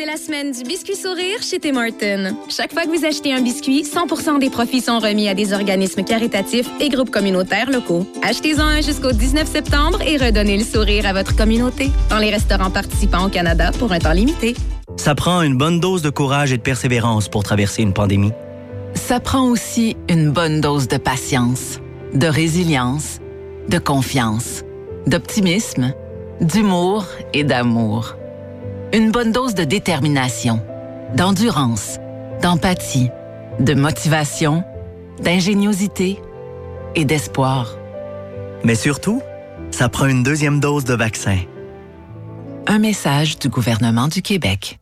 C'est 0.00 0.06
la 0.06 0.16
semaine 0.16 0.50
du 0.50 0.62
biscuit 0.62 0.96
sourire 0.96 1.42
chez 1.42 1.58
Tim 1.58 1.76
Hortons. 1.76 2.34
Chaque 2.48 2.72
fois 2.72 2.84
que 2.84 2.88
vous 2.88 3.04
achetez 3.04 3.34
un 3.34 3.42
biscuit, 3.42 3.82
100% 3.82 4.38
des 4.38 4.48
profits 4.48 4.80
sont 4.80 4.98
remis 4.98 5.28
à 5.28 5.34
des 5.34 5.52
organismes 5.52 6.04
caritatifs 6.04 6.70
et 6.80 6.88
groupes 6.88 7.10
communautaires 7.10 7.70
locaux. 7.70 8.06
Achetez-en 8.22 8.64
un 8.64 8.80
jusqu'au 8.80 9.12
19 9.12 9.46
septembre 9.46 10.00
et 10.00 10.16
redonnez 10.16 10.56
le 10.56 10.64
sourire 10.64 11.04
à 11.04 11.12
votre 11.12 11.36
communauté 11.36 11.90
dans 12.08 12.16
les 12.16 12.30
restaurants 12.30 12.70
participants 12.70 13.26
au 13.26 13.28
Canada 13.28 13.72
pour 13.78 13.92
un 13.92 13.98
temps 13.98 14.14
limité. 14.14 14.56
Ça 14.96 15.14
prend 15.14 15.42
une 15.42 15.58
bonne 15.58 15.80
dose 15.80 16.00
de 16.00 16.08
courage 16.08 16.50
et 16.50 16.56
de 16.56 16.62
persévérance 16.62 17.28
pour 17.28 17.42
traverser 17.42 17.82
une 17.82 17.92
pandémie. 17.92 18.32
Ça 18.94 19.20
prend 19.20 19.50
aussi 19.50 19.98
une 20.08 20.30
bonne 20.30 20.62
dose 20.62 20.88
de 20.88 20.96
patience, 20.96 21.78
de 22.14 22.26
résilience, 22.26 23.18
de 23.68 23.76
confiance, 23.76 24.62
d'optimisme, 25.06 25.92
d'humour 26.40 27.04
et 27.34 27.44
d'amour. 27.44 28.16
Une 28.92 29.12
bonne 29.12 29.30
dose 29.30 29.54
de 29.54 29.62
détermination, 29.62 30.60
d'endurance, 31.14 31.98
d'empathie, 32.42 33.08
de 33.60 33.74
motivation, 33.74 34.64
d'ingéniosité 35.22 36.18
et 36.96 37.04
d'espoir. 37.04 37.76
Mais 38.64 38.74
surtout, 38.74 39.22
ça 39.70 39.88
prend 39.88 40.06
une 40.06 40.24
deuxième 40.24 40.58
dose 40.58 40.82
de 40.82 40.94
vaccin. 40.94 41.38
Un 42.66 42.80
message 42.80 43.38
du 43.38 43.48
gouvernement 43.48 44.08
du 44.08 44.22
Québec. 44.22 44.80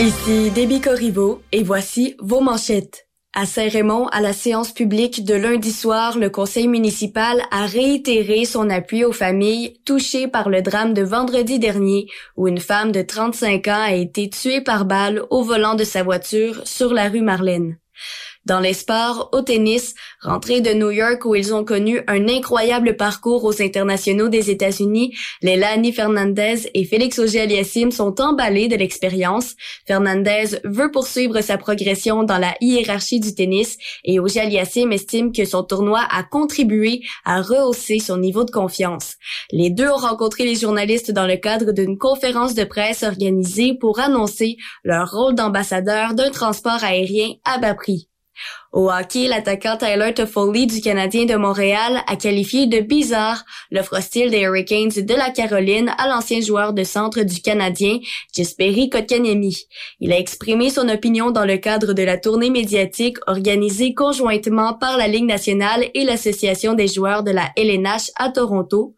Ici 0.00 0.50
Déby 0.54 0.80
Corriveau 0.80 1.42
et 1.52 1.62
voici 1.62 2.16
vos 2.18 2.40
manchettes. 2.40 3.06
À 3.34 3.46
Saint-Raymond, 3.46 4.08
à 4.08 4.20
la 4.20 4.34
séance 4.34 4.72
publique 4.72 5.24
de 5.24 5.32
lundi 5.32 5.72
soir, 5.72 6.18
le 6.18 6.28
conseil 6.28 6.68
municipal 6.68 7.40
a 7.50 7.64
réitéré 7.64 8.44
son 8.44 8.68
appui 8.68 9.06
aux 9.06 9.12
familles 9.12 9.80
touchées 9.86 10.28
par 10.28 10.50
le 10.50 10.60
drame 10.60 10.92
de 10.92 11.00
vendredi 11.00 11.58
dernier 11.58 12.08
où 12.36 12.46
une 12.46 12.60
femme 12.60 12.92
de 12.92 13.00
35 13.00 13.68
ans 13.68 13.84
a 13.84 13.94
été 13.94 14.28
tuée 14.28 14.60
par 14.60 14.84
balle 14.84 15.22
au 15.30 15.42
volant 15.42 15.76
de 15.76 15.84
sa 15.84 16.02
voiture 16.02 16.60
sur 16.66 16.92
la 16.92 17.08
rue 17.08 17.22
Marlène. 17.22 17.78
Dans 18.44 18.58
les 18.58 18.72
sports, 18.72 19.28
au 19.32 19.42
tennis, 19.42 19.94
rentrés 20.20 20.60
de 20.60 20.72
New 20.72 20.90
York 20.90 21.24
où 21.24 21.36
ils 21.36 21.54
ont 21.54 21.64
connu 21.64 22.00
un 22.08 22.28
incroyable 22.28 22.96
parcours 22.96 23.44
aux 23.44 23.62
internationaux 23.62 24.28
des 24.28 24.50
États-Unis, 24.50 25.14
Lelani 25.42 25.92
Fernandez 25.92 26.68
et 26.74 26.84
Félix 26.84 27.20
Auger-Aliassime 27.20 27.92
sont 27.92 28.20
emballés 28.20 28.66
de 28.66 28.74
l'expérience. 28.74 29.54
Fernandez 29.86 30.58
veut 30.64 30.90
poursuivre 30.90 31.40
sa 31.40 31.56
progression 31.56 32.24
dans 32.24 32.38
la 32.38 32.56
hiérarchie 32.60 33.20
du 33.20 33.32
tennis 33.32 33.78
et 34.04 34.18
Auger-Aliassime 34.18 34.90
estime 34.90 35.30
que 35.30 35.44
son 35.44 35.62
tournoi 35.62 36.00
a 36.10 36.24
contribué 36.24 37.02
à 37.24 37.42
rehausser 37.42 38.00
son 38.00 38.16
niveau 38.16 38.42
de 38.42 38.50
confiance. 38.50 39.14
Les 39.52 39.70
deux 39.70 39.88
ont 39.88 39.96
rencontré 39.96 40.44
les 40.44 40.56
journalistes 40.56 41.12
dans 41.12 41.28
le 41.28 41.36
cadre 41.36 41.70
d'une 41.70 41.96
conférence 41.96 42.54
de 42.54 42.64
presse 42.64 43.04
organisée 43.04 43.74
pour 43.74 44.00
annoncer 44.00 44.56
leur 44.82 45.12
rôle 45.12 45.36
d'ambassadeur 45.36 46.14
d'un 46.14 46.30
transport 46.30 46.82
aérien 46.82 47.34
à 47.44 47.58
bas 47.58 47.74
prix. 47.74 48.08
Au 48.72 48.90
hockey, 48.90 49.28
l'attaquant 49.28 49.76
Tyler 49.76 50.14
Toffoli 50.14 50.66
du 50.66 50.80
Canadien 50.80 51.26
de 51.26 51.34
Montréal 51.34 52.02
a 52.06 52.16
qualifié 52.16 52.66
de 52.66 52.80
bizarre 52.80 53.44
l'offre 53.70 53.98
hostile 53.98 54.30
des 54.30 54.40
Hurricanes 54.40 54.88
de 54.88 55.14
la 55.14 55.30
Caroline 55.30 55.92
à 55.98 56.08
l'ancien 56.08 56.40
joueur 56.40 56.72
de 56.72 56.82
centre 56.82 57.22
du 57.22 57.42
Canadien, 57.42 57.98
Jesperi 58.34 58.88
Kotkaniemi. 58.88 59.66
Il 60.00 60.12
a 60.12 60.18
exprimé 60.18 60.70
son 60.70 60.88
opinion 60.88 61.30
dans 61.30 61.44
le 61.44 61.58
cadre 61.58 61.92
de 61.92 62.02
la 62.02 62.16
tournée 62.16 62.50
médiatique 62.50 63.18
organisée 63.26 63.94
conjointement 63.94 64.74
par 64.74 64.96
la 64.96 65.06
Ligue 65.06 65.26
nationale 65.26 65.90
et 65.94 66.04
l'Association 66.04 66.72
des 66.72 66.88
joueurs 66.88 67.22
de 67.22 67.30
la 67.30 67.50
LNH 67.56 68.10
à 68.16 68.30
Toronto. 68.30 68.96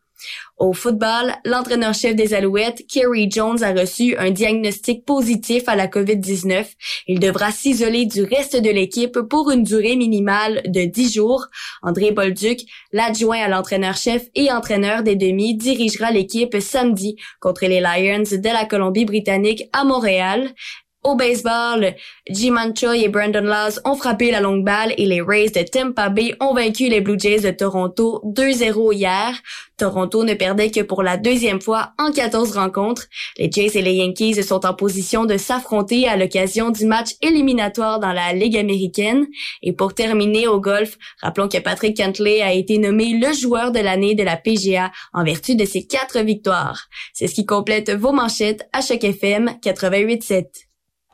Au 0.57 0.73
football, 0.73 1.35
l'entraîneur-chef 1.45 2.15
des 2.15 2.33
Alouettes, 2.33 2.87
Kerry 2.89 3.29
Jones, 3.29 3.61
a 3.65 3.73
reçu 3.73 4.17
un 4.17 4.31
diagnostic 4.31 5.05
positif 5.05 5.65
à 5.69 5.75
la 5.75 5.89
COVID-19. 5.89 6.67
Il 7.09 7.19
devra 7.19 7.51
s'isoler 7.51 8.07
du 8.07 8.23
reste 8.23 8.57
de 8.57 8.71
l'équipe 8.71 9.19
pour 9.29 9.51
une 9.51 9.65
durée 9.65 9.97
minimale 9.97 10.63
de 10.67 10.85
10 10.85 11.15
jours. 11.15 11.47
André 11.83 12.13
Bolduc, 12.13 12.61
l'adjoint 12.93 13.43
à 13.43 13.49
l'entraîneur-chef 13.49 14.29
et 14.37 14.53
entraîneur 14.53 15.03
des 15.03 15.17
demi, 15.17 15.57
dirigera 15.57 16.13
l'équipe 16.13 16.57
samedi 16.61 17.17
contre 17.41 17.67
les 17.67 17.81
Lions 17.81 18.23
de 18.23 18.53
la 18.53 18.65
Colombie-Britannique 18.65 19.65
à 19.73 19.85
Montréal. 19.85 20.55
Au 21.05 21.17
baseball, 21.17 21.95
Jim 22.31 22.57
Choi 22.75 22.97
et 22.97 23.09
Brandon 23.09 23.43
Laws 23.43 23.79
ont 23.85 23.95
frappé 23.95 24.31
la 24.31 24.41
longue 24.41 24.65
balle 24.65 24.95
et 24.97 25.05
les 25.05 25.21
Rays 25.21 25.51
de 25.51 25.61
Tampa 25.61 26.09
Bay 26.09 26.35
ont 26.41 26.55
vaincu 26.55 26.89
les 26.89 27.03
Blue 27.03 27.19
Jays 27.19 27.43
de 27.43 27.51
Toronto 27.51 28.23
2-0 28.25 28.95
hier. 28.95 29.35
Toronto 29.77 30.25
ne 30.25 30.33
perdait 30.33 30.71
que 30.71 30.81
pour 30.81 31.03
la 31.03 31.19
deuxième 31.19 31.61
fois 31.61 31.93
en 31.99 32.11
14 32.11 32.57
rencontres. 32.57 33.05
Les 33.37 33.51
Jays 33.53 33.77
et 33.77 33.83
les 33.83 33.97
Yankees 33.97 34.43
sont 34.43 34.65
en 34.65 34.73
position 34.73 35.27
de 35.27 35.37
s'affronter 35.37 36.09
à 36.09 36.17
l'occasion 36.17 36.71
du 36.71 36.87
match 36.87 37.11
éliminatoire 37.21 38.01
dans 38.01 38.13
la 38.15 38.33
Ligue 38.33 38.57
américaine. 38.57 39.27
Et 39.63 39.75
pour 39.75 39.93
terminer 39.93 40.49
au 40.49 40.59
golf, 40.59 40.97
rappelons 41.21 41.49
que 41.49 41.59
Patrick 41.59 41.99
Cantley 41.99 42.41
a 42.41 42.55
été 42.55 42.79
nommé 42.79 43.19
le 43.19 43.31
joueur 43.35 43.73
de 43.73 43.81
l'année 43.81 44.15
de 44.15 44.23
la 44.23 44.39
PGA 44.39 44.91
en 45.13 45.23
vertu 45.23 45.55
de 45.55 45.67
ses 45.67 45.87
quatre 45.87 46.21
victoires. 46.21 46.89
C'est 47.13 47.27
ce 47.27 47.35
qui 47.35 47.45
complète 47.45 47.91
vos 47.91 48.13
manchettes 48.13 48.67
à 48.73 48.81
chaque 48.81 49.05
FM 49.05 49.51
88.7. 49.63 50.65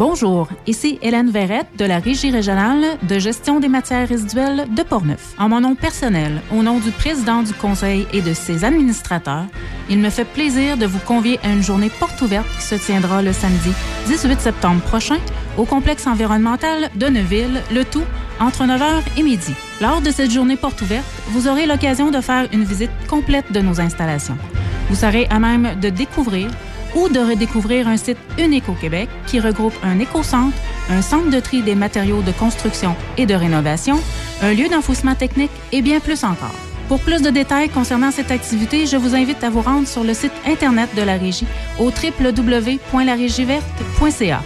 Bonjour, 0.00 0.48
ici 0.66 0.98
Hélène 1.02 1.28
Verrette 1.30 1.76
de 1.76 1.84
la 1.84 1.98
Régie 1.98 2.30
régionale 2.30 2.96
de 3.02 3.18
gestion 3.18 3.60
des 3.60 3.68
matières 3.68 4.08
résiduelles 4.08 4.66
de 4.74 4.82
Portneuf. 4.82 5.34
En 5.38 5.50
mon 5.50 5.60
nom 5.60 5.74
personnel, 5.74 6.40
au 6.50 6.62
nom 6.62 6.78
du 6.78 6.90
président 6.90 7.42
du 7.42 7.52
conseil 7.52 8.06
et 8.14 8.22
de 8.22 8.32
ses 8.32 8.64
administrateurs, 8.64 9.44
il 9.90 9.98
me 9.98 10.08
fait 10.08 10.24
plaisir 10.24 10.78
de 10.78 10.86
vous 10.86 11.00
convier 11.00 11.38
à 11.42 11.50
une 11.50 11.62
journée 11.62 11.90
porte 11.90 12.18
ouverte 12.22 12.46
qui 12.56 12.62
se 12.62 12.76
tiendra 12.76 13.20
le 13.20 13.34
samedi 13.34 13.72
18 14.06 14.40
septembre 14.40 14.80
prochain 14.80 15.18
au 15.58 15.66
complexe 15.66 16.06
environnemental 16.06 16.88
de 16.96 17.06
Neuville, 17.08 17.60
le 17.70 17.84
tout 17.84 18.06
entre 18.40 18.64
9h 18.64 19.02
et 19.18 19.22
midi. 19.22 19.52
Lors 19.82 20.00
de 20.00 20.10
cette 20.10 20.30
journée 20.30 20.56
porte 20.56 20.80
ouverte, 20.80 21.04
vous 21.26 21.46
aurez 21.46 21.66
l'occasion 21.66 22.10
de 22.10 22.22
faire 22.22 22.48
une 22.54 22.64
visite 22.64 22.90
complète 23.06 23.52
de 23.52 23.60
nos 23.60 23.82
installations. 23.82 24.38
Vous 24.88 24.96
serez 24.96 25.26
à 25.28 25.38
même 25.38 25.78
de 25.78 25.90
découvrir 25.90 26.48
ou 26.94 27.08
de 27.08 27.20
redécouvrir 27.20 27.88
un 27.88 27.96
site 27.96 28.18
unique 28.38 28.68
au 28.68 28.74
Québec 28.74 29.08
qui 29.26 29.40
regroupe 29.40 29.72
un 29.82 29.98
éco-centre, 29.98 30.56
un 30.88 31.02
centre 31.02 31.30
de 31.30 31.40
tri 31.40 31.62
des 31.62 31.74
matériaux 31.74 32.22
de 32.22 32.30
construction 32.32 32.94
et 33.16 33.26
de 33.26 33.34
rénovation, 33.34 33.98
un 34.42 34.52
lieu 34.52 34.68
d'enfouissement 34.68 35.14
technique 35.14 35.50
et 35.72 35.80
bien 35.82 36.00
plus 36.00 36.24
encore. 36.24 36.54
Pour 36.88 37.00
plus 37.00 37.22
de 37.22 37.30
détails 37.30 37.68
concernant 37.68 38.10
cette 38.10 38.32
activité, 38.32 38.86
je 38.86 38.96
vous 38.96 39.14
invite 39.14 39.44
à 39.44 39.50
vous 39.50 39.60
rendre 39.60 39.86
sur 39.86 40.02
le 40.02 40.12
site 40.12 40.32
Internet 40.44 40.90
de 40.96 41.02
la 41.02 41.16
Régie 41.16 41.46
au 41.78 41.90
www.larégieverte.ca. 41.90 44.42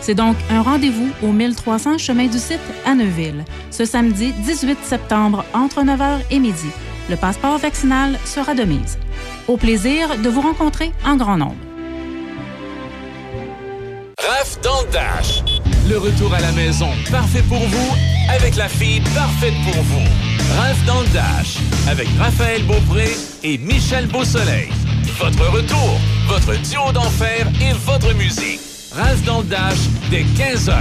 C'est 0.00 0.16
donc 0.16 0.34
un 0.50 0.60
rendez-vous 0.60 1.08
au 1.22 1.30
1300 1.30 1.98
chemin 1.98 2.26
du 2.26 2.38
site 2.38 2.58
à 2.84 2.96
Neuville, 2.96 3.44
ce 3.70 3.84
samedi 3.84 4.32
18 4.32 4.78
septembre 4.82 5.44
entre 5.54 5.82
9h 5.82 6.18
et 6.32 6.40
midi. 6.40 6.66
Le 7.08 7.14
passeport 7.16 7.58
vaccinal 7.58 8.18
sera 8.24 8.54
de 8.54 8.64
mise. 8.64 8.98
Au 9.46 9.56
plaisir 9.56 10.18
de 10.18 10.28
vous 10.28 10.40
rencontrer 10.40 10.90
en 11.06 11.14
grand 11.16 11.36
nombre. 11.36 11.54
Raph 14.26 14.58
dans 14.62 14.80
le 14.82 14.90
Dash. 14.90 15.42
Le 15.88 15.98
retour 15.98 16.32
à 16.32 16.40
la 16.40 16.52
maison, 16.52 16.88
parfait 17.10 17.42
pour 17.42 17.58
vous, 17.58 17.96
avec 18.30 18.56
la 18.56 18.68
fille 18.68 19.00
parfaite 19.14 19.54
pour 19.64 19.82
vous. 19.82 20.06
Raph 20.56 20.82
dans 20.86 21.00
le 21.00 21.08
Dash, 21.08 21.58
avec 21.88 22.08
Raphaël 22.18 22.62
Beaupré 22.64 23.10
et 23.42 23.58
Michel 23.58 24.06
Beausoleil. 24.06 24.70
Votre 25.18 25.46
retour, 25.50 26.00
votre 26.26 26.54
duo 26.62 26.90
d'enfer 26.92 27.46
et 27.60 27.72
votre 27.84 28.14
musique. 28.14 28.60
Raph 28.94 29.22
dans 29.24 29.40
le 29.40 29.46
Dash, 29.46 29.78
dès 30.10 30.22
15h. 30.22 30.74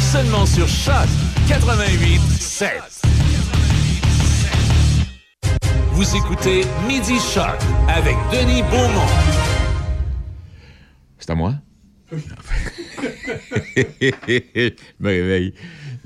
Seulement 0.00 0.46
sur 0.46 0.66
Choc 0.66 1.08
88 1.48 2.20
7. 2.40 2.70
Vous 5.92 6.16
écoutez 6.16 6.64
Midi 6.88 7.18
Choc 7.20 7.56
avec 7.88 8.16
Denis 8.32 8.62
Beaumont. 8.62 9.06
C'est 11.18 11.30
à 11.30 11.34
moi? 11.36 11.54
Je 12.12 12.16
me 15.00 15.08
réveille. 15.08 15.54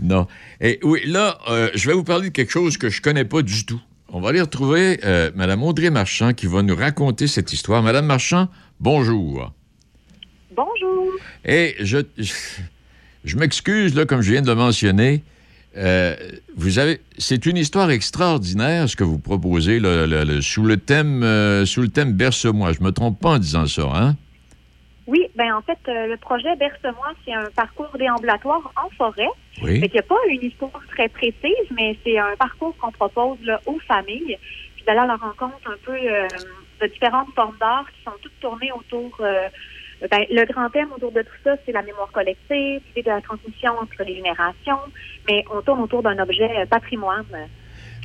Non. 0.00 0.26
Et 0.60 0.78
oui, 0.82 1.00
là, 1.06 1.38
euh, 1.48 1.70
je 1.74 1.86
vais 1.86 1.94
vous 1.94 2.04
parler 2.04 2.28
de 2.28 2.34
quelque 2.34 2.52
chose 2.52 2.76
que 2.76 2.90
je 2.90 3.00
connais 3.00 3.24
pas 3.24 3.42
du 3.42 3.64
tout. 3.64 3.80
On 4.08 4.20
va 4.20 4.30
aller 4.30 4.40
retrouver 4.40 5.00
euh, 5.04 5.30
Mme 5.34 5.62
Audrey 5.62 5.90
Marchand 5.90 6.34
qui 6.34 6.46
va 6.46 6.62
nous 6.62 6.76
raconter 6.76 7.26
cette 7.26 7.52
histoire. 7.52 7.82
Madame 7.82 8.06
Marchand, 8.06 8.48
bonjour. 8.80 9.52
Bonjour. 10.54 11.12
Et 11.44 11.74
je, 11.80 11.98
je, 12.18 12.32
je 13.24 13.36
m'excuse, 13.36 13.94
là, 13.94 14.04
comme 14.04 14.20
je 14.20 14.32
viens 14.32 14.42
de 14.42 14.46
le 14.46 14.54
mentionner. 14.54 15.22
Euh, 15.76 16.14
vous 16.56 16.78
avez, 16.78 17.00
c'est 17.18 17.46
une 17.46 17.56
histoire 17.56 17.90
extraordinaire 17.90 18.88
ce 18.88 18.94
que 18.94 19.02
vous 19.02 19.18
proposez 19.18 19.80
là, 19.80 20.06
là, 20.06 20.24
là, 20.24 20.40
sous 20.40 20.62
le 20.62 20.76
thème, 20.76 21.24
euh, 21.24 21.66
sous 21.66 21.82
le 21.82 21.88
thème 21.88 22.12
berce-moi. 22.12 22.72
Je 22.72 22.80
me 22.80 22.92
trompe 22.92 23.18
pas 23.18 23.30
en 23.30 23.38
disant 23.38 23.66
ça, 23.66 23.90
hein? 23.92 24.16
Oui, 25.06 25.26
ben 25.34 25.52
en 25.54 25.60
fait, 25.60 25.78
euh, 25.88 26.06
le 26.06 26.16
projet 26.16 26.56
Berce-moi, 26.56 27.12
c'est 27.24 27.32
un 27.34 27.50
parcours 27.54 27.90
déambulatoire 27.98 28.72
en 28.82 28.88
forêt. 28.96 29.28
Oui. 29.62 29.80
Fait 29.80 29.88
qu'il 29.88 29.94
n'y 29.94 29.98
a 29.98 30.02
pas 30.02 30.16
une 30.28 30.44
histoire 30.44 30.80
très 30.88 31.08
précise, 31.08 31.68
mais 31.76 31.98
c'est 32.04 32.18
un 32.18 32.34
parcours 32.38 32.74
qu'on 32.78 32.90
propose 32.90 33.38
là, 33.42 33.60
aux 33.66 33.78
familles, 33.80 34.38
puis 34.76 34.84
d'aller 34.86 35.00
à 35.00 35.06
la 35.06 35.16
rencontre 35.16 35.60
un 35.66 35.76
peu 35.84 35.92
euh, 35.94 36.28
de 36.80 36.86
différentes 36.86 37.28
formes 37.34 37.56
d'art 37.60 37.84
qui 37.94 38.02
sont 38.02 38.16
toutes 38.22 38.38
tournées 38.40 38.72
autour. 38.72 39.16
euh, 39.20 39.48
ben, 40.10 40.24
le 40.30 40.44
grand 40.52 40.68
thème 40.70 40.90
autour 40.92 41.12
de 41.12 41.22
tout 41.22 41.36
ça, 41.44 41.56
c'est 41.64 41.72
la 41.72 41.82
mémoire 41.82 42.10
collective, 42.10 42.80
l'idée 42.88 43.02
de 43.02 43.08
la 43.10 43.20
transmission 43.20 43.72
entre 43.80 44.02
les 44.04 44.16
générations, 44.16 44.80
mais 45.28 45.44
on 45.52 45.60
tourne 45.62 45.80
autour 45.82 46.02
d'un 46.02 46.18
objet 46.18 46.50
euh, 46.58 46.66
patrimoine 46.66 47.24
euh, 47.34 47.44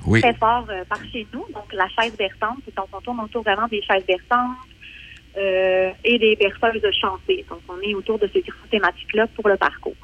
Oui. 0.05 0.21
très 0.21 0.33
fort 0.35 0.65
euh, 0.69 0.83
par 0.85 0.99
chez 1.11 1.25
nous, 1.33 1.45
donc 1.53 1.71
la 1.73 1.87
chaise 1.89 2.15
berçante. 2.17 2.59
Donc 2.75 2.87
on 2.93 3.01
tourne 3.01 3.19
autour 3.21 3.43
vraiment 3.43 3.67
des 3.67 3.81
chaises 3.81 4.05
berçantes 4.05 4.55
euh, 5.37 5.91
et 6.03 6.17
des 6.19 6.35
berceuses 6.35 6.81
chantées. 6.99 7.45
Donc 7.49 7.59
on 7.69 7.79
est 7.81 7.93
autour 7.93 8.19
de 8.19 8.29
ces 8.33 8.41
grandes 8.41 8.69
thématiques-là 8.71 9.27
pour 9.35 9.47
le 9.47 9.57
parcours. 9.57 9.95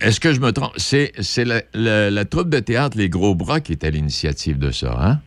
Est-ce 0.00 0.18
que 0.20 0.32
je 0.32 0.40
me 0.40 0.50
trompe? 0.52 0.72
C'est, 0.76 1.12
la, 1.44 1.60
la- 1.74 2.10
la 2.10 2.24
troupe 2.24 2.48
de 2.48 2.58
théâtre 2.60 2.96
Les 2.96 3.08
Gros 3.10 3.34
Bras 3.34 3.60
qui 3.60 3.72
est 3.72 3.84
à 3.84 3.90
l'initiative 3.90 4.58
de 4.58 4.70
ça, 4.70 4.96
hein? 4.98 5.20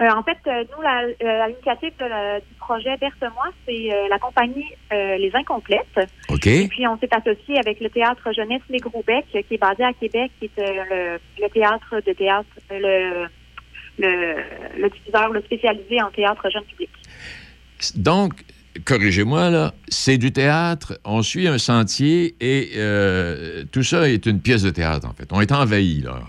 Euh, 0.00 0.08
en 0.08 0.22
fait, 0.22 0.38
euh, 0.46 0.64
nous, 0.74 0.82
la- 0.82 1.42
à 1.44 1.48
l'initiative 1.48 1.92
de 2.00 2.40
du 2.40 2.54
projet 2.58 2.96
Berce-moi, 2.96 3.50
c'est 3.66 3.88
la 4.10 4.18
compagnie 4.18 4.64
Les 4.90 5.30
Incomplètes. 5.34 6.00
OK. 6.28 6.46
Et 6.46 6.66
puis, 6.68 6.86
on 6.88 6.98
s'est 6.98 7.10
associé 7.12 7.58
avec 7.58 7.78
le 7.80 7.90
théâtre 7.90 8.32
Jeunesse 8.34 8.62
Les 8.70 8.78
Gros 8.78 9.04
Becs, 9.06 9.26
qui 9.30 9.54
est 9.54 9.58
basé 9.58 9.84
à 9.84 9.92
Québec, 9.92 10.30
qui 10.40 10.46
est 10.46 10.58
le, 10.58 11.18
le 11.40 11.48
théâtre 11.50 11.94
de 12.04 12.12
théâtre, 12.14 12.48
le, 12.70 13.26
le, 13.98 14.34
le 14.80 14.88
diffuseur 14.88 15.28
le 15.30 15.42
spécialisé 15.42 16.00
en 16.02 16.10
théâtre 16.10 16.48
jeune 16.50 16.64
public. 16.64 16.90
Donc, 17.96 18.44
corrigez-moi, 18.84 19.50
là, 19.50 19.74
c'est 19.88 20.18
du 20.18 20.32
théâtre, 20.32 20.98
on 21.04 21.22
suit 21.22 21.48
un 21.48 21.58
sentier 21.58 22.34
et 22.40 22.72
euh, 22.76 23.64
tout 23.70 23.82
ça 23.82 24.08
est 24.08 24.26
une 24.26 24.40
pièce 24.40 24.62
de 24.62 24.70
théâtre, 24.70 25.06
en 25.08 25.12
fait. 25.12 25.28
On 25.32 25.40
est 25.40 25.52
envahi, 25.52 26.00
là. 26.00 26.20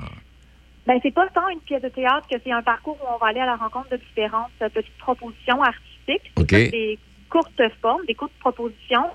Ben, 0.85 0.99
c'est 1.01 1.13
pas 1.13 1.27
tant 1.29 1.47
une 1.47 1.61
pièce 1.61 1.81
de 1.81 1.89
théâtre 1.89 2.27
que 2.29 2.35
c'est 2.43 2.51
un 2.51 2.61
parcours 2.61 2.97
où 3.01 3.13
on 3.13 3.17
va 3.17 3.27
aller 3.27 3.39
à 3.39 3.45
la 3.45 3.55
rencontre 3.55 3.89
de 3.89 3.97
différentes 3.97 4.51
euh, 4.61 4.69
petites 4.69 4.97
propositions 4.97 5.61
artistiques. 5.61 6.31
OK. 6.35 6.49
C'est 6.49 6.69
Des 6.69 6.99
courtes 7.29 7.61
formes, 7.81 8.05
des 8.05 8.15
courtes 8.15 8.33
propositions. 8.39 9.05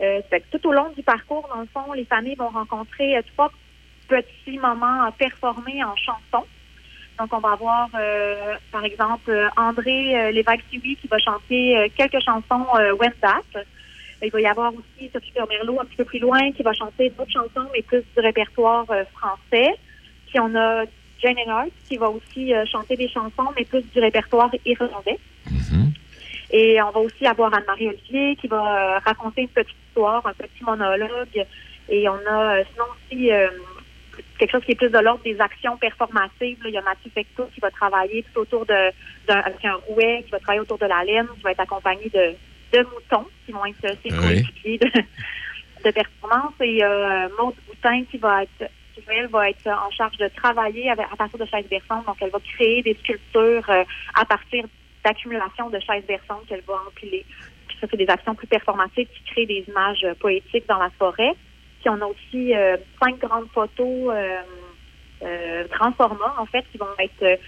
Euh, 0.00 0.20
fait 0.30 0.40
que 0.40 0.56
tout 0.56 0.68
au 0.68 0.72
long 0.72 0.90
du 0.96 1.02
parcours, 1.02 1.48
dans 1.52 1.60
le 1.60 1.68
fond, 1.72 1.92
les 1.94 2.04
familles 2.04 2.36
vont 2.36 2.50
rencontrer 2.50 3.16
euh, 3.16 3.22
trois 3.34 3.50
petits 4.08 4.58
moments 4.58 5.02
à 5.02 5.12
performer 5.12 5.82
en 5.82 5.96
chanson. 5.96 6.46
Donc, 7.18 7.32
on 7.32 7.38
va 7.38 7.52
avoir, 7.52 7.88
euh, 7.98 8.54
par 8.70 8.84
exemple, 8.84 9.30
euh, 9.30 9.48
André 9.56 10.14
euh, 10.14 10.30
Lévesque-Sioui 10.32 10.96
qui 10.96 11.08
va 11.08 11.18
chanter 11.18 11.76
euh, 11.76 11.88
quelques 11.96 12.22
chansons 12.22 12.66
euh, 12.78 12.94
When 12.94 13.12
That. 13.22 13.42
Il 14.22 14.30
va 14.30 14.40
y 14.40 14.46
avoir 14.46 14.72
aussi 14.72 15.10
Sophie 15.12 15.32
Merlot 15.48 15.80
un 15.80 15.84
petit 15.84 15.96
peu 15.96 16.04
plus 16.04 16.18
loin 16.18 16.52
qui 16.52 16.62
va 16.62 16.72
chanter 16.72 17.10
d'autres 17.10 17.30
chansons, 17.30 17.68
mais 17.72 17.82
plus 17.82 18.02
du 18.14 18.20
répertoire 18.20 18.86
euh, 18.90 19.04
français. 19.16 19.74
Puis 20.28 20.40
on 20.40 20.54
a 20.54 20.84
Jane 21.22 21.36
Hart 21.48 21.68
qui 21.88 21.96
va 21.96 22.10
aussi 22.10 22.54
euh, 22.54 22.64
chanter 22.66 22.96
des 22.96 23.08
chansons, 23.08 23.50
mais 23.56 23.64
plus 23.64 23.82
du 23.82 24.00
répertoire 24.00 24.50
irlandais. 24.64 25.18
Et 26.50 26.80
on 26.80 26.90
va 26.90 27.00
aussi 27.00 27.26
avoir 27.26 27.52
Anne-Marie 27.52 27.88
Olivier 27.88 28.36
qui 28.36 28.46
va 28.46 28.98
raconter 29.00 29.42
une 29.42 29.48
petite 29.48 29.76
histoire, 29.88 30.24
un 30.26 30.32
petit 30.32 30.62
monologue. 30.64 31.44
Et 31.88 32.08
on 32.08 32.14
a 32.14 32.64
sinon 32.64 32.84
aussi 32.94 33.32
euh, 33.32 33.48
quelque 34.38 34.52
chose 34.52 34.64
qui 34.64 34.72
est 34.72 34.76
plus 34.76 34.90
de 34.90 34.98
l'ordre 34.98 35.22
des 35.24 35.40
actions 35.40 35.76
performatives. 35.76 36.62
là. 36.62 36.68
Il 36.68 36.74
y 36.74 36.78
a 36.78 36.82
Mathieu 36.82 37.10
Fecto 37.14 37.48
qui 37.54 37.60
va 37.60 37.70
travailler 37.70 38.24
tout 38.32 38.40
autour 38.40 38.66
de 38.66 38.90
d'un 39.26 39.40
avec 39.40 39.64
un 39.64 39.76
rouet, 39.86 40.22
qui 40.24 40.30
va 40.30 40.38
travailler 40.38 40.60
autour 40.60 40.78
de 40.78 40.86
la 40.86 41.04
laine, 41.04 41.26
qui 41.36 41.42
va 41.42 41.52
être 41.52 41.60
accompagné 41.60 42.08
de, 42.10 42.34
de 42.76 42.84
moutons 42.84 43.26
qui 43.44 43.52
vont 43.52 43.64
être 43.64 43.84
euh, 43.84 43.94
ses 44.02 44.12
Oui. 44.64 44.78
de, 44.78 44.86
de 45.84 45.90
performance. 45.90 46.54
Et 46.60 46.84
euh, 46.84 47.28
Maude 47.38 47.54
Boutin 47.66 48.04
qui 48.10 48.18
va 48.18 48.42
être 48.44 48.70
qui, 48.94 49.02
elle, 49.08 49.28
va 49.28 49.50
être 49.50 49.66
en 49.66 49.90
charge 49.90 50.16
de 50.16 50.28
travailler 50.28 50.90
avec, 50.90 51.06
à 51.12 51.16
partir 51.16 51.38
de 51.38 51.44
chaises 51.46 51.68
berçantes. 51.68 52.06
Donc, 52.06 52.16
elle 52.20 52.30
va 52.30 52.40
créer 52.40 52.82
des 52.82 52.94
sculptures 52.94 53.68
euh, 53.68 53.84
à 54.14 54.24
partir 54.24 54.64
d'accumulation 55.04 55.70
de 55.70 55.78
chaises 55.80 56.04
berçantes 56.06 56.46
qu'elle 56.48 56.62
va 56.66 56.74
empiler. 56.86 57.24
Puis 57.68 57.76
ça, 57.80 57.86
c'est 57.90 57.96
des 57.96 58.08
actions 58.08 58.34
plus 58.34 58.46
performatives 58.46 59.06
qui 59.08 59.22
créent 59.32 59.46
des 59.46 59.64
images 59.68 60.04
euh, 60.04 60.14
poétiques 60.14 60.66
dans 60.66 60.78
la 60.78 60.90
forêt. 60.98 61.32
Puis 61.86 61.94
on 61.94 62.02
a 62.02 62.06
aussi 62.06 62.52
euh, 62.52 62.76
cinq 63.00 63.20
grandes 63.20 63.46
photos 63.54 64.10
euh, 64.10 64.40
euh, 65.22 65.64
grand 65.68 65.92
format, 65.92 66.34
en 66.36 66.46
fait, 66.46 66.64
qui 66.72 66.78
vont 66.78 66.86
être 66.98 67.38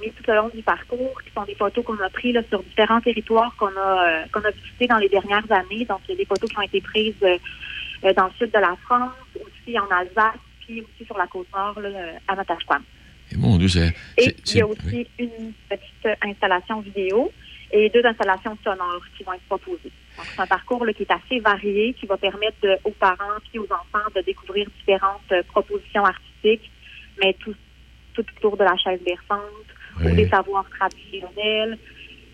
mises 0.00 0.12
tout 0.14 0.30
au 0.30 0.34
long 0.34 0.48
du 0.54 0.62
parcours, 0.62 1.20
qui 1.24 1.32
sont 1.34 1.42
des 1.42 1.56
photos 1.56 1.84
qu'on 1.84 1.98
a 1.98 2.08
prises 2.08 2.34
là, 2.34 2.42
sur 2.48 2.62
différents 2.62 3.00
territoires 3.00 3.52
qu'on 3.58 3.66
a 3.76 4.28
qu'on 4.32 4.44
a 4.44 4.50
visités 4.52 4.86
dans 4.86 4.98
les 4.98 5.08
dernières 5.08 5.50
années. 5.50 5.84
Donc, 5.86 6.02
il 6.06 6.12
y 6.12 6.14
a 6.14 6.18
des 6.18 6.24
photos 6.24 6.48
qui 6.48 6.56
ont 6.56 6.62
été 6.62 6.80
prises 6.80 7.20
dans 7.20 8.26
le 8.26 8.32
sud 8.38 8.52
de 8.52 8.60
la 8.60 8.76
France, 8.84 9.10
aussi 9.34 9.76
en 9.76 9.88
Alsace, 9.90 10.38
puis 10.60 10.82
aussi 10.82 11.04
sur 11.04 11.18
la 11.18 11.26
côte 11.26 11.48
nord, 11.52 11.80
là, 11.80 11.88
à 12.28 12.36
Matashquam. 12.36 12.84
Et 13.32 13.36
mon 13.36 13.56
Dieu, 13.56 13.66
c'est... 13.66 13.92
Et 14.18 14.36
il 14.46 14.56
y 14.56 14.60
a 14.60 14.66
aussi 14.68 15.08
une 15.18 15.52
petite 15.68 16.16
installation 16.22 16.78
vidéo 16.80 17.32
et 17.70 17.90
deux 17.90 18.04
installations 18.04 18.56
sonores 18.64 19.02
qui 19.16 19.24
vont 19.24 19.32
être 19.34 19.42
proposées. 19.48 19.92
Donc, 20.16 20.26
c'est 20.34 20.42
un 20.42 20.46
parcours 20.46 20.84
là, 20.84 20.92
qui 20.92 21.02
est 21.02 21.10
assez 21.12 21.38
varié, 21.40 21.94
qui 21.94 22.06
va 22.06 22.16
permettre 22.16 22.56
de- 22.62 22.78
aux 22.84 22.90
parents 22.92 23.38
puis 23.50 23.58
aux 23.58 23.64
enfants 23.70 24.06
de 24.16 24.20
découvrir 24.22 24.66
différentes 24.78 25.20
euh, 25.32 25.42
propositions 25.48 26.04
artistiques, 26.04 26.70
mais 27.22 27.34
tout, 27.40 27.54
tout 28.14 28.24
autour 28.38 28.56
de 28.56 28.64
la 28.64 28.76
chaise 28.76 29.00
berçante, 29.04 29.68
Oui. 30.00 30.12
ou 30.12 30.14
des 30.16 30.28
savoirs 30.28 30.66
traditionnels, 30.78 31.78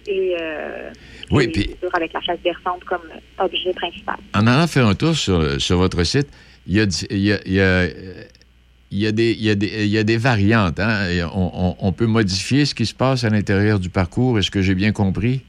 et, 0.06 0.36
euh, 0.38 0.90
Oui, 1.30 1.44
et 1.44 1.48
puis- 1.48 1.66
bien 1.66 1.76
sûr, 1.80 1.90
avec 1.94 2.12
la 2.12 2.20
chaise 2.20 2.38
berçante 2.44 2.84
comme 2.84 3.00
euh, 3.14 3.44
objet 3.44 3.72
principal. 3.74 4.16
En 4.34 4.46
allant 4.46 4.66
faire 4.66 4.86
un 4.86 4.94
tour 4.94 5.14
sur, 5.14 5.60
sur 5.60 5.78
votre 5.78 6.02
site, 6.04 6.28
il 6.66 6.74
y 6.76 6.80
a, 6.80 6.84
il 7.10 7.18
y 7.18 7.32
a- 7.32 7.40
il 7.46 7.52
y 7.52 7.60
a, 7.60 7.64
euh, 7.64 8.24
il 8.94 9.00
y 9.00 9.06
a 9.08 9.12
des, 9.12 9.32
il 9.32 9.42
y 9.42 9.50
a 9.50 9.54
des- 9.56 9.84
il 9.86 9.90
y 9.90 9.98
a 9.98 10.04
des 10.04 10.16
variantes. 10.16 10.78
hein. 10.78 11.08
On, 11.34 11.50
on- 11.52 11.76
on 11.80 11.92
peut 11.92 12.06
modifier 12.06 12.64
ce 12.64 12.74
qui 12.76 12.86
se 12.86 12.94
passe 12.94 13.24
à 13.24 13.28
l'intérieur 13.30 13.80
du 13.80 13.90
parcours. 13.90 14.38
Est-ce 14.38 14.50
que 14.52 14.62
j'ai 14.62 14.76
bien 14.76 14.92
compris? 14.92 15.42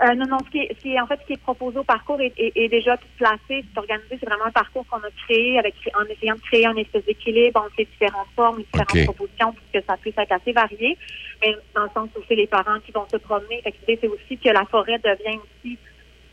Euh, 0.00 0.14
non, 0.14 0.26
non, 0.30 0.38
ce 0.46 0.50
qui 0.50 0.58
est, 0.58 0.68
ce 0.76 0.80
qui 0.80 0.92
est- 0.94 1.00
en 1.00 1.06
fait, 1.08 1.18
ce 1.22 1.26
qui 1.26 1.32
est 1.34 1.42
proposé 1.42 1.76
au 1.78 1.82
parcours 1.84 2.20
est, 2.20 2.32
est- 2.38 2.52
est 2.54 2.68
déjà 2.68 2.96
tout 2.96 3.08
placé, 3.18 3.64
c'est 3.66 3.78
organisé. 3.78 4.16
C'est 4.20 4.26
vraiment 4.26 4.46
un 4.46 4.52
parcours 4.52 4.86
qu'on 4.88 4.98
a 4.98 5.10
créé 5.26 5.58
avec, 5.58 5.74
en 6.00 6.04
essayant 6.04 6.36
de 6.36 6.40
créer 6.40 6.66
un 6.66 6.76
espèce 6.76 7.04
d'équilibre 7.04 7.60
entre 7.60 7.74
les 7.78 7.84
différentes 7.86 8.28
formes, 8.36 8.58
les 8.58 8.64
différentes 8.64 9.04
propositions 9.12 9.52
pour 9.52 9.64
que 9.74 9.80
ça 9.86 9.96
puisse 10.00 10.14
être 10.16 10.32
assez 10.32 10.52
varié. 10.52 10.96
Mais 11.42 11.54
dans 11.74 11.82
le 11.82 11.90
sens 11.92 12.08
où 12.16 12.20
c'est 12.28 12.36
les 12.36 12.46
parents 12.46 12.78
qui 12.86 12.92
vont 12.92 13.06
se 13.12 13.16
promener. 13.18 13.60
L'idée, 13.66 13.98
c'est 14.00 14.08
aussi 14.08 14.38
que 14.38 14.50
la 14.50 14.64
forêt 14.66 14.98
devient 15.04 15.38
aussi 15.44 15.76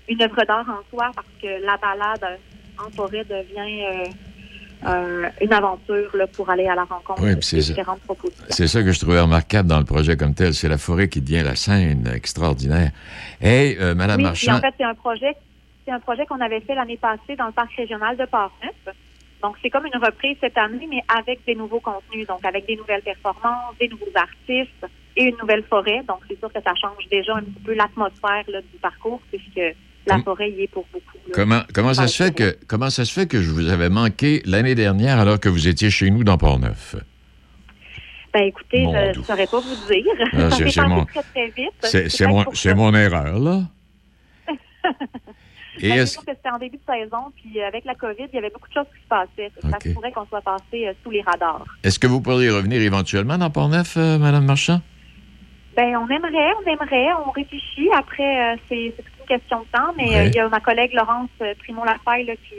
une 0.07 0.21
œuvre 0.21 0.43
d'art 0.45 0.69
en 0.69 0.83
soi 0.95 1.11
parce 1.15 1.27
que 1.41 1.65
la 1.65 1.77
balade 1.77 2.23
euh, 2.23 2.85
en 2.85 2.91
forêt 2.91 3.25
devient 3.25 3.83
euh, 3.83 4.03
euh, 4.85 5.29
une 5.41 5.53
aventure 5.53 6.15
là, 6.15 6.27
pour 6.27 6.49
aller 6.49 6.67
à 6.67 6.75
la 6.75 6.83
rencontre 6.83 7.23
Oui, 7.23 7.35
de 7.35 7.41
ça. 7.41 7.57
différentes 7.57 8.01
propositions. 8.01 8.45
C'est 8.49 8.67
ça 8.67 8.83
que 8.83 8.91
je 8.91 8.99
trouvais 8.99 9.19
remarquable 9.19 9.69
dans 9.69 9.79
le 9.79 9.85
projet 9.85 10.17
comme 10.17 10.33
tel. 10.33 10.53
C'est 10.53 10.69
la 10.69 10.77
forêt 10.77 11.09
qui 11.09 11.21
devient 11.21 11.43
la 11.43 11.55
scène 11.55 12.09
extraordinaire. 12.13 12.91
Hey, 13.41 13.77
euh, 13.79 13.95
Madame 13.95 14.17
oui, 14.17 14.23
Marchand, 14.23 14.55
en 14.55 14.61
fait, 14.61 14.73
c'est 14.77 14.83
un 14.83 14.95
projet, 14.95 15.35
c'est 15.85 15.91
un 15.91 15.99
projet 15.99 16.25
qu'on 16.25 16.41
avait 16.41 16.61
fait 16.61 16.75
l'année 16.75 16.97
passée 16.97 17.35
dans 17.37 17.47
le 17.47 17.51
parc 17.51 17.73
régional 17.75 18.17
de 18.17 18.25
Port-Neuf. 18.25 18.95
Donc, 19.41 19.57
c'est 19.61 19.69
comme 19.69 19.85
une 19.85 20.03
reprise 20.03 20.37
cette 20.41 20.57
année, 20.57 20.87
mais 20.89 21.03
avec 21.07 21.45
des 21.45 21.55
nouveaux 21.55 21.79
contenus, 21.79 22.25
donc 22.27 22.43
avec 22.43 22.65
des 22.65 22.75
nouvelles 22.75 23.03
performances, 23.03 23.75
des 23.79 23.87
nouveaux 23.87 24.11
artistes 24.15 24.85
et 25.15 25.23
une 25.25 25.37
nouvelle 25.37 25.63
forêt. 25.63 26.01
Donc, 26.07 26.19
c'est 26.27 26.37
sûr 26.39 26.51
que 26.51 26.61
ça 26.61 26.73
change 26.75 27.07
déjà 27.11 27.35
un 27.35 27.41
petit 27.41 27.61
peu 27.63 27.73
l'atmosphère 27.73 28.43
là, 28.47 28.61
du 28.61 28.77
parcours, 28.81 29.21
puisque 29.31 29.75
la 30.07 30.19
forêt 30.19 30.49
y 30.51 30.63
est 30.63 30.67
pour 30.67 30.85
beaucoup. 30.93 31.17
là. 31.27 31.31
comment, 31.33 31.61
comment, 31.73 31.93
ça 31.93 32.07
se 32.07 32.23
fait 32.23 32.33
que, 32.35 32.57
comment 32.67 32.89
ça 32.89 33.05
se 33.05 33.11
fait 33.13 33.27
que 33.27 33.41
je 33.41 33.51
vous 33.51 33.69
avais 33.69 33.89
manqué 33.89 34.41
l'année 34.45 34.75
dernière 34.75 35.19
alors 35.19 35.39
que 35.39 35.49
vous 35.49 35.67
étiez 35.67 35.89
chez 35.89 36.09
nous 36.11 36.23
dans 36.23 36.37
Port-Neuf? 36.37 36.95
Ben, 38.33 38.43
écoutez, 38.43 38.83
Mon 38.83 39.13
je 39.13 39.19
ne 39.19 39.23
saurais 39.23 39.47
pas 39.47 39.59
vous 39.59 39.93
dire. 39.93 40.05
Ah, 40.33 40.49
Ça 40.51 40.69
c'est- 40.69 40.81
mon- 40.87 41.05
très, 41.05 41.21
très 41.23 41.47
vite. 41.51 41.71
C'est 42.09 42.27
mon, 42.27 42.43
ça. 42.91 42.99
erreur, 43.01 43.39
là. 43.39 43.61
Et 45.79 45.89
Ben, 45.89 45.99
est-ce- 45.99 46.17
que 46.19 46.23
c'était 46.27 46.49
en 46.49 46.57
début 46.57 46.77
de 46.77 46.81
saison, 46.87 47.31
puis 47.35 47.59
euh, 47.59 47.67
avec 47.67 47.83
la 47.83 47.95
COVID, 47.95 48.23
il 48.31 48.35
y 48.35 48.37
avait 48.37 48.49
beaucoup 48.49 48.69
de 48.69 48.73
choses 48.73 48.85
qui 48.95 49.01
se 49.03 49.07
passaient. 49.09 49.51
Ça 49.61 49.67
OK. 49.67 49.83
se 49.83 49.89
pourrait 49.93 50.11
qu'on 50.13 50.25
soit 50.27 50.41
passé 50.41 50.87
euh, 50.87 50.93
sous 51.03 51.09
les 51.11 51.21
radars. 51.21 51.65
Est-ce 51.83 51.99
que 51.99 52.07
vous 52.07 52.21
pourriez 52.21 52.49
revenir 52.49 52.81
éventuellement 52.81 53.37
dans 53.37 53.49
Port-Neuf, 53.49 53.97
euh, 53.97 54.17
Madame 54.17 54.45
Marchand? 54.45 54.79
Ben, 55.75 55.97
on 55.97 56.07
aimerait, 56.09 56.53
on 56.63 56.69
aimerait, 56.71 57.07
on 57.27 57.31
réfléchit. 57.31 57.89
Après, 57.93 58.53
euh, 58.53 58.57
c'est 58.69 58.93
une 59.29 59.37
question 59.39 59.59
de 59.61 59.65
temps, 59.77 59.93
mais 59.97 60.09
Ouais. 60.09 60.17
euh, 60.17 60.25
il 60.27 60.35
y 60.35 60.39
a 60.39 60.49
ma 60.49 60.59
collègue 60.59 60.93
Laurence 60.93 61.29
euh, 61.41 61.53
qui, 61.65 61.73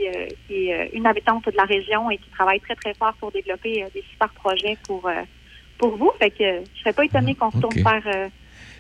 euh, 0.08 0.26
qui 0.46 0.68
est 0.68 0.90
une 0.92 1.06
habitante 1.06 1.44
de 1.46 1.52
la 1.56 1.64
région 1.64 2.10
et 2.10 2.18
qui 2.18 2.28
travaille 2.30 2.60
très, 2.60 2.74
très 2.74 2.94
fort 2.94 3.14
pour 3.20 3.32
développer 3.32 3.84
des 3.94 4.04
super 4.10 4.28
projets 4.30 4.76
pour, 4.86 5.08
pour 5.78 5.96
vous. 5.96 6.10
Fait 6.18 6.30
que 6.30 6.62
je 6.74 6.80
serais 6.80 6.92
pas 6.92 7.04
étonnée 7.04 7.34
qu'on 7.34 7.50
retourne 7.50 7.76
OK. 7.78 7.82
faire 7.82 8.28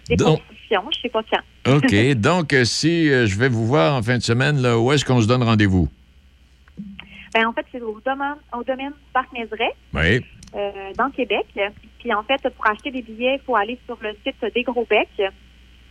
des 0.08 0.16
Donc- 0.16 0.40
propositions. 0.40 0.82
Je 0.94 1.00
sais 1.00 1.08
pas 1.08 1.22
quand. 1.22 1.76
OK. 1.76 2.14
Donc, 2.16 2.54
si 2.64 3.08
je 3.08 3.38
vais 3.38 3.48
vous 3.48 3.66
voir 3.66 3.94
en 3.96 4.02
fin 4.02 4.16
de 4.18 4.22
semaine, 4.22 4.60
là, 4.60 4.78
où 4.78 4.90
est-ce 4.92 5.04
qu'on 5.04 5.20
se 5.20 5.28
donne 5.28 5.42
rendez-vous? 5.42 5.88
Ben, 7.34 7.46
en 7.46 7.52
fait, 7.52 7.66
c'est 7.70 7.80
au 7.82 8.00
domaine, 8.04 8.36
au 8.56 8.62
domaine 8.64 8.90
du 8.90 9.12
Parc 9.12 9.32
Mézeray. 9.32 9.70
Oui. 9.94 10.24
euh, 10.54 10.70
dans 10.96 11.10
Québec. 11.10 11.44
Puis 11.98 12.14
en 12.14 12.22
fait, 12.22 12.40
pour 12.54 12.66
acheter 12.66 12.90
des 12.90 13.02
billets, 13.02 13.34
il 13.34 13.40
faut 13.44 13.56
aller 13.56 13.78
sur 13.84 13.98
le 14.00 14.16
site 14.24 14.36
des 14.54 14.62
Gros 14.62 14.86
Becs. 14.88 15.30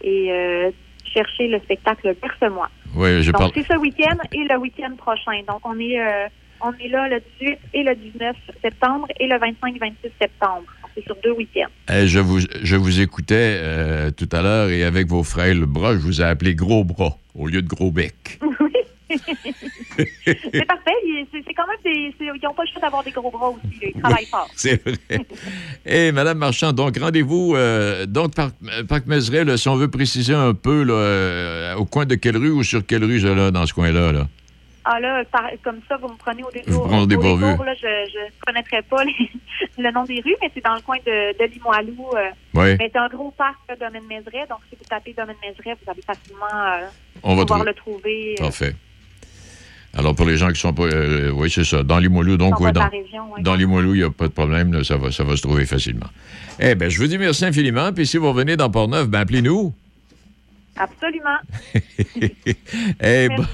Et 0.02 0.32
euh, 0.32 0.72
chercher 1.14 1.48
le 1.48 1.60
spectacle 1.60 2.16
Berce-moi. 2.22 2.70
Oui, 2.96 3.24
je 3.24 3.32
Donc, 3.32 3.40
parle. 3.40 3.52
c'est 3.56 3.66
ce 3.74 3.78
week-end 3.78 4.18
et 4.32 4.44
le 4.50 4.58
week-end 4.58 4.96
prochain. 4.98 5.42
Donc, 5.48 5.60
on 5.64 5.78
est, 5.80 6.00
euh, 6.00 6.28
on 6.62 6.72
est 6.74 6.88
là 6.88 7.08
le 7.10 7.22
18 7.40 7.58
et 7.74 7.84
le 7.84 7.96
19 7.96 8.36
septembre 8.62 9.08
et 9.20 9.28
le 9.28 9.36
25-26 9.36 9.94
septembre. 10.22 10.64
Donc, 10.82 10.92
c'est 10.96 11.04
sur 11.04 11.16
deux 11.24 11.32
week-ends. 11.32 11.70
Eh, 11.94 12.08
je, 12.08 12.20
vous, 12.20 12.40
je 12.40 12.76
vous 12.76 13.02
écoutais 13.02 13.58
euh, 13.62 14.12
tout 14.12 14.30
à 14.32 14.42
l'heure 14.42 14.70
et 14.70 14.84
avec 14.84 15.08
vos 15.08 15.24
frêles 15.24 15.66
bras, 15.66 15.94
je 15.94 16.00
vous 16.00 16.22
ai 16.22 16.26
appelé 16.26 16.56
gros 16.56 16.84
bras 16.84 17.18
au 17.36 17.48
lieu 17.48 17.62
de 17.62 17.68
gros 17.68 17.92
bec. 17.92 18.40
c'est 19.10 20.66
parfait. 20.66 20.92
C'est 21.32 21.54
quand 21.54 21.68
même 21.68 21.78
des. 21.84 22.14
Ils 22.20 22.40
n'ont 22.44 22.54
pas 22.54 22.64
le 22.64 22.70
choix 22.72 22.82
d'avoir 22.82 23.04
des 23.04 23.12
gros 23.12 23.30
bras 23.32 23.50
aussi. 23.50 23.80
là. 23.82 23.88
Ils 23.96 24.02
travaillent 24.02 24.26
fort. 24.26 24.48
C'est 24.56 24.82
vrai. 24.84 24.98
Et 25.86 26.12
Madame 26.12 26.38
Marchand, 26.38 26.74
donc 26.74 26.98
rendez-vous 26.98 27.56
euh, 27.56 28.06
donc 28.06 28.34
Parc, 28.36 28.56
Parc 28.88 29.04
là, 29.08 29.58
si 29.58 29.70
on 29.70 29.76
veut 29.76 29.90
préciser 29.90 30.34
un 30.34 30.54
peu 30.54 30.84
là, 30.84 30.94
euh, 30.94 31.76
au 31.76 31.86
coin 31.86 32.06
de 32.06 32.16
quelle 32.16 32.38
rue 32.38 32.52
ou 32.52 32.64
sur 32.64 32.86
quelle 32.86 33.04
rue 33.04 33.20
là, 33.20 33.52
dans 33.52 33.66
ce 33.66 33.74
coin-là. 33.74 34.12
Là? 34.12 34.28
Ah 34.88 35.00
là, 35.00 35.24
par- 35.32 35.50
comme 35.64 35.80
ça, 35.90 35.98
vous 35.98 36.10
me 36.10 36.16
prenez 36.16 36.44
au 36.44 36.46
Vous 36.46 36.52
détour. 36.52 36.94
au 36.94 37.06
détour, 37.08 37.64
là, 37.64 37.74
je 37.74 37.88
ne 37.88 38.30
connaîtrais 38.46 38.84
pas 38.84 39.04
les- 39.04 39.32
le 39.84 39.92
nom 39.92 40.04
des 40.04 40.22
rues, 40.22 40.36
mais 40.44 40.52
c'est 40.54 40.64
dans 40.64 40.76
le 40.76 40.82
coin 40.82 40.98
de, 41.04 41.36
de 41.40 41.52
Limoilou. 41.52 42.10
euh. 42.16 42.30
Oui. 42.54 42.76
Mais 42.78 42.92
c'est 42.94 43.00
un 43.00 43.08
gros 43.08 43.32
parc, 43.36 43.58
Domaine 43.80 44.04
Mézeray. 44.08 44.46
Donc, 44.48 44.60
si 44.70 44.76
vous 44.78 44.86
tapez 44.88 45.14
Domaine 45.18 45.38
Mézeray, 45.42 45.74
vous 45.84 45.92
allez 45.92 46.04
facilement 46.04 46.46
euh, 46.54 46.86
On 47.24 47.34
va 47.36 47.64
le 47.64 47.74
trouver. 47.74 48.36
euh, 48.40 48.44
Parfait. 48.44 48.76
Alors, 49.96 50.14
pour 50.14 50.26
les 50.26 50.38
gens 50.38 50.50
qui 50.52 50.60
sont 50.60 50.74
pas. 50.74 50.84
euh, 50.84 51.32
oui, 51.32 51.50
c'est 51.50 51.64
ça. 51.64 51.84
Dans 51.84 52.00
Limoilou, 52.00 52.38
donc, 52.38 52.60
oui, 52.60 52.72
dans, 52.72 52.82
la 52.82 52.88
région, 52.88 53.24
oui. 53.34 53.42
dans 53.42 53.56
Limoilou, 53.56 53.96
il 53.96 54.00
n'y 54.00 54.04
a 54.04 54.10
pas 54.10 54.28
de 54.28 54.34
problème. 54.34 54.74
là, 54.74 54.84
ça, 54.84 54.98
va, 54.98 55.12
ça 55.12 55.24
va 55.24 55.36
se 55.36 55.42
trouver 55.42 55.66
facilement. 55.66 56.08
Eh 56.60 56.76
bien, 56.76 56.90
je 56.90 57.00
vous 57.00 57.08
dis 57.08 57.18
merci 57.18 57.46
infiniment. 57.46 57.92
Puis 57.94 58.06
si 58.06 58.18
vous 58.18 58.28
revenez 58.30 58.58
dans 58.58 58.70
Port-Neuf, 58.70 59.08
ben, 59.08 59.22
appelez-nous. 59.22 59.74
Absolument. 60.78 61.38
Eh 63.02 63.30
ben, 63.30 63.46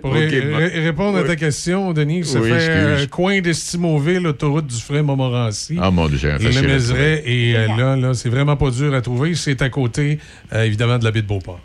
Pour 0.00 0.12
répondre 0.12 1.18
à 1.18 1.24
ta 1.24 1.36
question, 1.36 1.92
Denis, 1.92 2.24
ça 2.24 2.40
Oui, 2.40 2.48
fait 2.48 2.68
euh, 2.68 3.06
coin 3.06 3.40
d'Estimauville, 3.40 4.26
autoroute 4.26 4.66
du 4.66 4.80
Fray 4.80 5.02
Montmorency. 5.02 5.76
Ah, 5.80 5.90
mon 5.90 6.08
Dieu, 6.08 6.18
c'est 6.18 6.32
un 6.32 6.38
Le 6.38 6.66
Mézeray, 6.66 7.22
et 7.24 7.56
euh, 7.56 7.66
là, 7.76 7.96
là 7.96 8.14
c'est 8.14 8.28
vraiment 8.28 8.56
pas 8.56 8.70
dur 8.70 8.94
à 8.94 9.00
trouver. 9.00 9.34
C'est 9.34 9.62
à 9.62 9.68
côté, 9.68 10.18
euh, 10.52 10.64
évidemment, 10.64 10.98
de 10.98 11.04
la 11.04 11.10
baie 11.10 11.22
de 11.22 11.26
Beauport. 11.26 11.60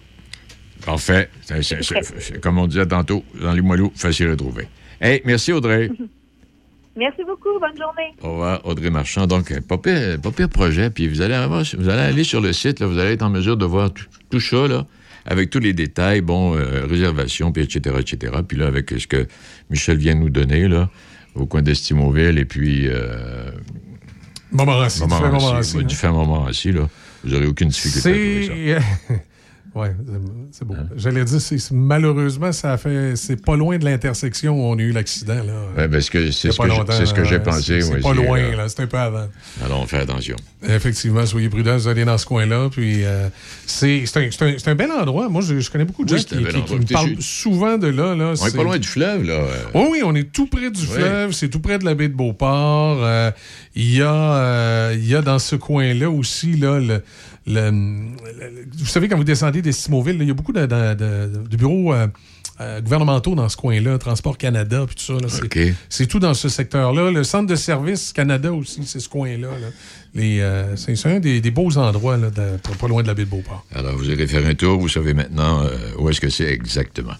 Parfait. 0.85 1.29
C'est- 1.61 2.39
comme 2.41 2.57
on 2.59 2.67
disait 2.67 2.85
tantôt, 2.85 3.23
dans 3.41 3.53
Limoilou, 3.53 3.91
facile 3.95 4.29
à 4.29 4.35
trouver. 4.35 4.67
Hey, 5.01 5.21
merci 5.25 5.51
Audrey. 5.51 5.89
Merci 6.97 7.23
beaucoup. 7.27 7.59
Bonne 7.59 7.77
journée. 7.77 8.13
Au 8.21 8.31
revoir, 8.31 8.65
Audrey 8.65 8.89
Marchand. 8.89 9.27
Donc, 9.27 9.51
euh, 9.51 9.59
pas 9.59 9.77
pire, 9.77 10.17
pas 10.21 10.31
pire 10.31 10.47
projet. 10.47 10.89
Puis 10.89 11.09
vous 11.09 11.19
allez, 11.21 11.33
avoir- 11.33 11.65
vous 11.77 11.89
allez 11.89 12.01
aller 12.03 12.23
sur 12.23 12.39
le 12.39 12.53
site, 12.53 12.79
là, 12.79 12.87
vous 12.87 12.97
allez 12.97 13.11
être 13.11 13.21
en 13.21 13.29
mesure 13.29 13.57
de 13.57 13.65
voir 13.65 13.89
tout, 14.29 14.39
ça, 14.39 14.65
là, 14.69 14.85
avec 15.25 15.49
tous 15.49 15.59
les 15.59 15.73
détails, 15.73 16.21
bon, 16.21 16.55
euh, 16.55 16.85
réservation, 16.89 17.51
puis 17.51 17.63
etc., 17.63 17.97
etc. 17.99 18.31
Puis 18.47 18.57
là, 18.57 18.67
avec 18.67 18.91
ce 18.97 19.07
que 19.07 19.27
Michel 19.69 19.97
vient 19.97 20.15
de 20.15 20.21
nous 20.21 20.29
donner, 20.29 20.69
là, 20.69 20.89
au 21.35 21.45
coin 21.45 21.61
d'Estimauville, 21.61 22.37
et 22.37 22.45
puis... 22.45 22.87
Euh, 22.87 23.51
Montmorency, 24.53 25.01
Montmorency, 25.01 25.77
hein? 25.79 25.83
Du 25.83 25.95
fait 25.95 26.09
Montmorency, 26.09 26.71
là. 26.71 26.87
Vous 27.25 27.31
n'aurez 27.31 27.47
aucune 27.47 27.67
difficulté 27.67 28.07
à 28.07 28.13
trouver 28.13 28.77
ça. 28.77 28.83
C'est. 29.09 29.21
Ouais, 29.75 29.95
c'est 30.51 30.65
beau. 30.65 30.73
J'allais 30.95 31.23
dire, 31.25 31.39
malheureusement, 31.71 32.51
ça 32.51 32.73
a 32.73 32.77
fait. 32.77 33.15
C'est 33.15 33.43
pas 33.43 33.55
loin 33.55 33.77
de 33.77 33.85
l'intersection 33.85 34.53
où 34.55 34.73
on 34.73 34.77
a 34.77 34.81
eu 34.81 34.91
l'accident. 34.91 35.35
là. 35.35 35.53
Ouais, 35.77 35.87
parce 35.87 36.09
que 36.09 36.31
c'est 36.31 36.51
ce 36.51 36.57
que 36.57 37.05
ce 37.05 37.13
que 37.13 37.23
j'ai 37.23 37.39
pensé. 37.39 37.81
C'est 37.81 37.93
ouais, 37.93 37.99
pas 38.01 38.13
loin, 38.13 38.39
euh, 38.39 38.55
là. 38.55 38.69
C'est 38.69 38.81
un 38.81 38.87
peu 38.87 38.97
avant. 38.97 39.27
Alors, 39.63 39.81
on 39.81 39.85
fait 39.87 39.97
attention. 39.99 40.35
Effectivement, 40.67 41.25
soyez 41.25 41.49
prudents, 41.49 41.77
vous 41.77 41.87
allez 41.87 42.05
dans 42.05 42.17
ce 42.17 42.25
coin-là. 42.25 42.69
Puis 42.71 43.03
euh, 43.03 43.27
c'est 43.65 44.05
c'est 44.05 44.25
un, 44.25 44.29
c'est 44.31 44.41
un- 44.45 44.55
c'est 44.57 44.69
un 44.71 44.75
bel 44.75 44.91
endroit. 44.91 45.29
Moi, 45.29 45.41
je, 45.41 45.59
je 45.59 45.69
connais 45.71 45.85
beaucoup 45.85 46.05
de 46.05 46.13
Oui, 46.13 46.19
gens 46.19 46.25
qui, 46.25 46.43
qui- 46.45 46.63
qui 46.63 46.75
me 46.79 46.85
parlent 46.93 47.15
souvent 47.21 47.77
de 47.77 47.87
là. 47.87 48.15
là 48.15 48.33
On 48.41 48.47
est 48.47 48.55
pas 48.55 48.63
loin 48.63 48.77
du 48.79 48.87
fleuve, 48.87 49.23
là. 49.23 49.33
euh. 49.33 49.63
Oui, 49.73 49.85
oui, 49.91 50.01
on 50.03 50.15
est 50.15 50.31
tout 50.31 50.47
près 50.47 50.71
du 50.71 50.81
Oui. 50.81 50.87
fleuve, 50.87 51.31
c'est 51.33 51.49
tout 51.49 51.59
près 51.59 51.77
de 51.77 51.85
la 51.85 51.93
baie 51.93 52.07
de 52.09 52.15
Beauport. 52.15 52.97
Euh, 53.03 53.31
Il 53.75 53.95
y, 53.95 54.01
euh, 54.01 54.95
y 54.97 55.15
a 55.15 55.21
dans 55.21 55.37
ce 55.39 55.55
coin-là 55.57 56.09
aussi, 56.09 56.53
là, 56.55 56.79
le, 56.79 57.03
le- 57.47 57.69
le- 58.39 58.65
vous 58.77 58.85
savez, 58.85 59.07
quand 59.07 59.17
vous 59.17 59.23
descendez 59.23 59.61
d'Estimauville, 59.61 60.17
là, 60.17 60.23
il 60.23 60.27
y 60.27 60.31
a 60.31 60.33
beaucoup 60.33 60.53
de, 60.53 60.61
de- 60.65 60.93
de- 60.95 61.47
de 61.47 61.57
bureaux 61.57 61.93
euh, 61.93 62.07
euh, 62.61 62.81
gouvernementaux 62.81 63.35
dans 63.35 63.49
ce 63.49 63.57
coin-là, 63.57 63.97
Transport 63.97 64.37
Canada, 64.37 64.85
puis 64.87 64.95
tout 64.95 65.03
ça. 65.19 65.27
C'est- 65.89 66.07
tout 66.07 66.19
dans 66.19 66.33
ce 66.33 66.49
secteur-là. 66.49 67.11
Le 67.11 67.23
Centre 67.23 67.47
de 67.47 67.55
service 67.55 68.13
Canada 68.13 68.51
aussi, 68.53 68.81
c'est 68.85 68.99
ce 68.99 69.09
coin-là. 69.09 69.49
euh, 70.41 70.75
c'est 70.75 71.05
un 71.05 71.19
des, 71.19 71.41
des 71.41 71.51
beaux 71.51 71.77
endroits, 71.77 72.17
là, 72.17 72.29
pas- 72.31 72.87
loin 72.87 73.03
de 73.03 73.07
la 73.07 73.13
baie 73.13 73.25
de 73.25 73.29
Beauport. 73.29 73.65
Alors, 73.75 73.95
vous 73.97 74.09
irez 74.09 74.25
faire 74.27 74.45
un 74.45 74.55
tour, 74.55 74.79
vous 74.79 74.87
savez 74.89 75.13
maintenant 75.13 75.63
où 75.99 76.09
est-ce 76.09 76.21
que 76.21 76.29
c'est 76.29 76.45
exactement. 76.51 77.13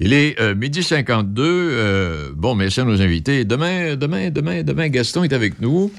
Il 0.00 0.12
est 0.14 0.40
euh, 0.40 0.54
midi 0.56 0.82
52. 0.82 1.42
euh, 1.44 2.30
bon, 2.34 2.54
merci 2.56 2.80
à 2.80 2.84
nos 2.84 3.00
invités. 3.00 3.44
Demain, 3.44 3.94
demain, 3.94 4.30
demain, 4.30 4.62
demain, 4.64 4.88
Gaston 4.88 5.22
est 5.22 5.32
avec 5.32 5.60
nous. 5.60 5.92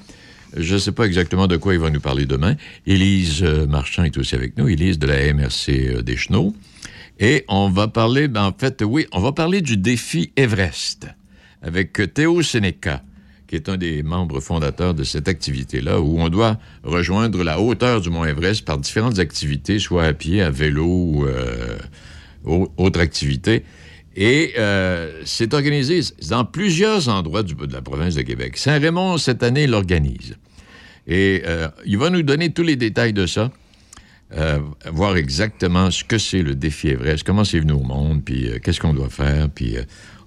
Je 0.55 0.73
ne 0.75 0.79
sais 0.79 0.91
pas 0.91 1.05
exactement 1.05 1.47
de 1.47 1.57
quoi 1.57 1.73
il 1.73 1.79
va 1.79 1.89
nous 1.89 1.99
parler 1.99 2.25
demain. 2.25 2.55
Élise 2.85 3.41
euh, 3.43 3.65
Marchand 3.65 4.03
est 4.03 4.17
aussi 4.17 4.35
avec 4.35 4.57
nous. 4.57 4.67
Élise 4.67 4.99
de 4.99 5.07
la 5.07 5.33
MRC 5.33 5.69
euh, 5.69 6.01
des 6.01 6.15
Chenaux. 6.15 6.53
Et 7.19 7.45
on 7.47 7.69
va 7.69 7.87
parler, 7.87 8.27
ben, 8.27 8.43
en 8.45 8.53
fait, 8.53 8.83
oui, 8.85 9.07
on 9.11 9.19
va 9.19 9.31
parler 9.31 9.61
du 9.61 9.77
défi 9.77 10.31
Everest 10.35 11.07
avec 11.61 11.93
Théo 12.13 12.41
Sénéca, 12.41 13.03
qui 13.47 13.55
est 13.55 13.69
un 13.69 13.77
des 13.77 14.03
membres 14.03 14.39
fondateurs 14.41 14.93
de 14.93 15.03
cette 15.03 15.27
activité-là, 15.27 16.01
où 16.01 16.19
on 16.19 16.29
doit 16.29 16.57
rejoindre 16.83 17.43
la 17.43 17.59
hauteur 17.61 18.01
du 18.01 18.09
mont 18.09 18.25
Everest 18.25 18.65
par 18.65 18.77
différentes 18.77 19.19
activités, 19.19 19.79
soit 19.79 20.03
à 20.05 20.13
pied, 20.13 20.41
à 20.41 20.49
vélo 20.49 20.85
ou 20.85 21.25
euh, 21.25 21.77
au- 22.43 22.71
autre 22.77 22.99
activité. 22.99 23.63
Et 24.15 24.53
c'est 25.25 25.55
organisé 25.55 26.01
dans 26.29 26.45
plusieurs 26.45 27.09
endroits 27.09 27.41
du, 27.41 27.55
de 27.55 27.73
la 27.73 27.81
province 27.81 28.13
de 28.13 28.21
Québec. 28.21 28.57
Saint-Raymond, 28.57 29.17
cette 29.17 29.41
année, 29.41 29.65
l'organise. 29.65 30.35
Et 31.07 31.43
euh, 31.45 31.67
il 31.85 31.97
va 31.97 32.09
nous 32.09 32.23
donner 32.23 32.51
tous 32.51 32.63
les 32.63 32.75
détails 32.75 33.13
de 33.13 33.25
ça, 33.25 33.51
euh, 34.35 34.59
voir 34.91 35.15
exactement 35.15 35.91
ce 35.91 36.03
que 36.03 36.17
c'est 36.17 36.41
le 36.41 36.55
défi 36.55 36.87
Everest, 36.87 37.23
comment 37.23 37.43
c'est 37.43 37.59
venu 37.59 37.73
au 37.73 37.83
monde, 37.83 38.23
puis 38.23 38.47
euh, 38.47 38.57
qu'est-ce 38.57 38.79
qu'on 38.79 38.93
doit 38.93 39.09
faire, 39.09 39.49
puis 39.49 39.75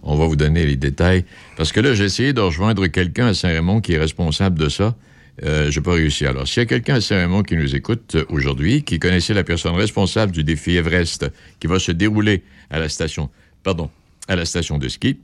on 0.02 0.16
va 0.16 0.26
vous 0.26 0.36
donner 0.36 0.64
les 0.64 0.76
détails. 0.76 1.24
Parce 1.56 1.72
que 1.72 1.80
là, 1.80 1.94
j'ai 1.94 2.04
essayé 2.04 2.32
de 2.32 2.40
rejoindre 2.40 2.86
quelqu'un 2.86 3.26
à 3.26 3.34
Saint-Raymond 3.34 3.80
qui 3.80 3.94
est 3.94 3.98
responsable 3.98 4.58
de 4.58 4.68
ça. 4.68 4.94
Euh, 5.42 5.70
j'ai 5.70 5.80
pas 5.80 5.92
réussi. 5.92 6.24
Alors, 6.24 6.46
s'il 6.46 6.60
y 6.60 6.62
a 6.62 6.66
quelqu'un 6.66 6.94
à 6.94 7.00
Saint-Raymond 7.00 7.42
qui 7.42 7.56
nous 7.56 7.74
écoute 7.74 8.16
aujourd'hui, 8.28 8.84
qui 8.84 9.00
connaissait 9.00 9.34
la 9.34 9.44
personne 9.44 9.74
responsable 9.74 10.30
du 10.30 10.44
défi 10.44 10.76
Everest 10.76 11.26
qui 11.58 11.66
va 11.66 11.78
se 11.78 11.90
dérouler 11.90 12.44
à 12.70 12.78
la 12.78 12.88
station, 12.88 13.28
pardon, 13.64 13.90
à 14.28 14.36
la 14.36 14.44
station 14.44 14.78
de 14.78 14.88
ski, 14.88 15.18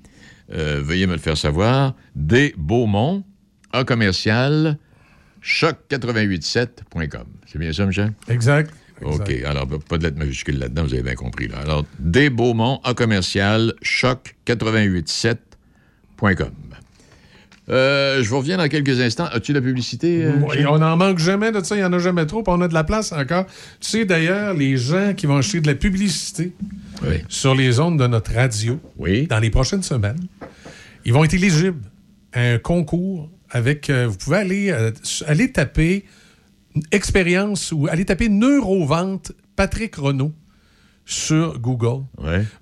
veuillez 0.50 1.06
me 1.06 1.12
le 1.12 1.18
faire 1.18 1.36
savoir. 1.38 1.94
Des 2.14 2.52
Beaumont, 2.58 3.22
un 3.72 3.84
commercial, 3.84 4.76
choc887.com. 5.44 7.24
C'est 7.46 7.58
bien 7.58 7.72
ça, 7.72 7.86
Michel? 7.86 8.12
Exact. 8.28 8.72
OK. 9.02 9.30
Alors, 9.44 9.66
pas 9.66 9.98
de 9.98 10.04
lettre 10.04 10.18
majuscule 10.18 10.58
là-dedans, 10.58 10.84
vous 10.84 10.94
avez 10.94 11.02
bien 11.02 11.14
compris. 11.14 11.48
Là. 11.48 11.56
Alors, 11.64 11.84
des 11.98 12.30
Beaumont, 12.30 12.80
un 12.84 12.94
commercial, 12.94 13.74
choc887.com. 13.82 16.50
Euh, 17.68 18.22
je 18.22 18.28
vous 18.28 18.38
reviens 18.38 18.56
dans 18.58 18.68
quelques 18.68 19.00
instants. 19.00 19.26
As-tu 19.32 19.52
la 19.52 19.60
publicité? 19.60 20.24
euh, 20.24 20.32
Oui, 20.48 20.64
on 20.66 20.78
n'en 20.78 20.96
manque 20.96 21.18
jamais 21.18 21.52
de 21.52 21.62
ça, 21.62 21.76
il 21.76 21.78
n'y 21.78 21.84
en 21.84 21.92
a 21.92 21.98
jamais 21.98 22.26
trop, 22.26 22.42
on 22.48 22.60
a 22.60 22.66
de 22.68 22.74
la 22.74 22.84
place 22.84 23.12
encore. 23.12 23.46
Tu 23.80 23.88
sais, 23.88 24.04
d'ailleurs, 24.04 24.54
les 24.54 24.76
gens 24.76 25.14
qui 25.16 25.26
vont 25.26 25.36
acheter 25.36 25.60
de 25.60 25.68
la 25.68 25.74
publicité 25.76 26.52
sur 27.28 27.54
les 27.54 27.80
ondes 27.80 27.98
de 27.98 28.06
notre 28.06 28.32
radio 28.34 28.80
dans 29.28 29.38
les 29.38 29.50
prochaines 29.50 29.82
semaines, 29.82 30.20
ils 31.04 31.12
vont 31.12 31.24
être 31.24 31.34
éligibles 31.34 31.82
à 32.32 32.40
un 32.40 32.58
concours 32.58 33.30
avec. 33.52 33.88
euh, 33.90 34.06
vous 34.08 34.16
pouvez 34.16 34.38
aller, 34.38 34.70
euh, 34.70 34.90
aller 35.26 35.52
taper 35.52 36.04
expérience 36.90 37.72
ou 37.72 37.86
aller 37.88 38.04
taper 38.04 38.28
Neurovente 38.28 39.32
Patrick 39.56 39.96
Renault 39.96 40.32
sur 41.04 41.58
Google. 41.58 42.04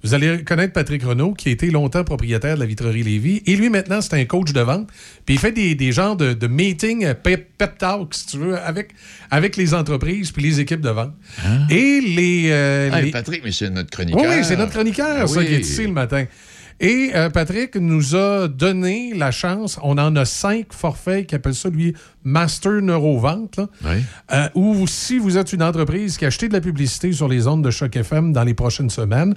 Vous 0.03 0.15
allez 0.15 0.43
connaître 0.45 0.73
Patrick 0.73 1.03
Renault, 1.05 1.35
qui 1.35 1.51
a 1.51 1.53
été 1.53 1.71
longtemps 1.71 2.05
propriétaire 2.05 2.55
de 2.55 2.61
la 2.61 2.67
vitrerie 2.67 3.03
Lévis. 3.03 3.43
Et 3.47 3.55
lui, 3.55 3.69
maintenant, 3.69 4.01
c'est 4.01 4.15
un 4.15 4.25
coach 4.25 4.53
de 4.53 4.61
vente. 4.63 4.89
Puis 5.27 5.35
il 5.35 5.39
fait 5.39 5.53
des, 5.53 5.75
des 5.75 5.93
genres 5.93 6.17
de, 6.17 6.33
de 6.33 6.47
meetings, 6.47 7.05
euh, 7.05 7.15
pep, 7.15 7.51
pep 7.59 7.77
talk, 7.77 8.15
si 8.15 8.27
tu 8.27 8.39
veux, 8.39 8.59
avec, 8.59 8.93
avec 9.31 9.57
les 9.59 9.75
entreprises 9.75 10.33
puis 10.33 10.43
les 10.43 10.59
équipes 10.59 10.81
de 10.81 10.89
vente. 10.89 11.13
Et 11.69 12.01
les... 12.01 12.49
euh, 12.51 12.89
Ah, 12.93 13.03
les- 13.03 13.11
Patrick, 13.11 13.43
mais 13.45 13.53
c'est 13.53 13.69
notre 13.69 13.91
chroniqueur. 13.91 14.23
oui, 14.27 14.43
c'est 14.43 14.57
notre 14.57 14.73
chroniqueur, 14.73 15.19
Ah 15.21 15.27
ça, 15.27 15.45
qui 15.45 15.53
est 15.55 15.61
ici 15.61 15.83
le 15.87 15.93
matin. 15.93 16.25
Et 16.83 17.11
euh, 17.15 17.29
Patrick 17.29 17.77
nous 17.77 18.17
a 18.17 18.49
donné 18.49 19.13
la 19.15 19.31
chance, 19.31 19.79
on 19.83 19.99
en 19.99 20.17
a 20.17 20.25
cinq 20.25 20.73
forfaits 20.73 21.27
qui 21.27 21.35
appellent 21.35 21.55
ça, 21.55 21.69
lui, 21.69 21.95
Master 22.25 22.81
Neurovente, 22.81 23.59
là, 23.59 23.69
euh, 24.33 24.49
où 24.55 24.87
si 24.87 25.19
vous 25.19 25.37
êtes 25.37 25.53
une 25.53 25.63
entreprise 25.63 26.17
qui 26.17 26.25
a 26.25 26.29
acheté 26.29 26.49
de 26.49 26.55
la 26.55 26.63
publicité 26.63 27.13
sur 27.13 27.29
les 27.29 27.47
ondes 27.47 27.63
de 27.63 27.71
Choc 27.71 27.95
FM 27.97 28.33
dans 28.33 28.45
les 28.45 28.55
prochaines 28.55 28.89
semaines, 28.89 29.35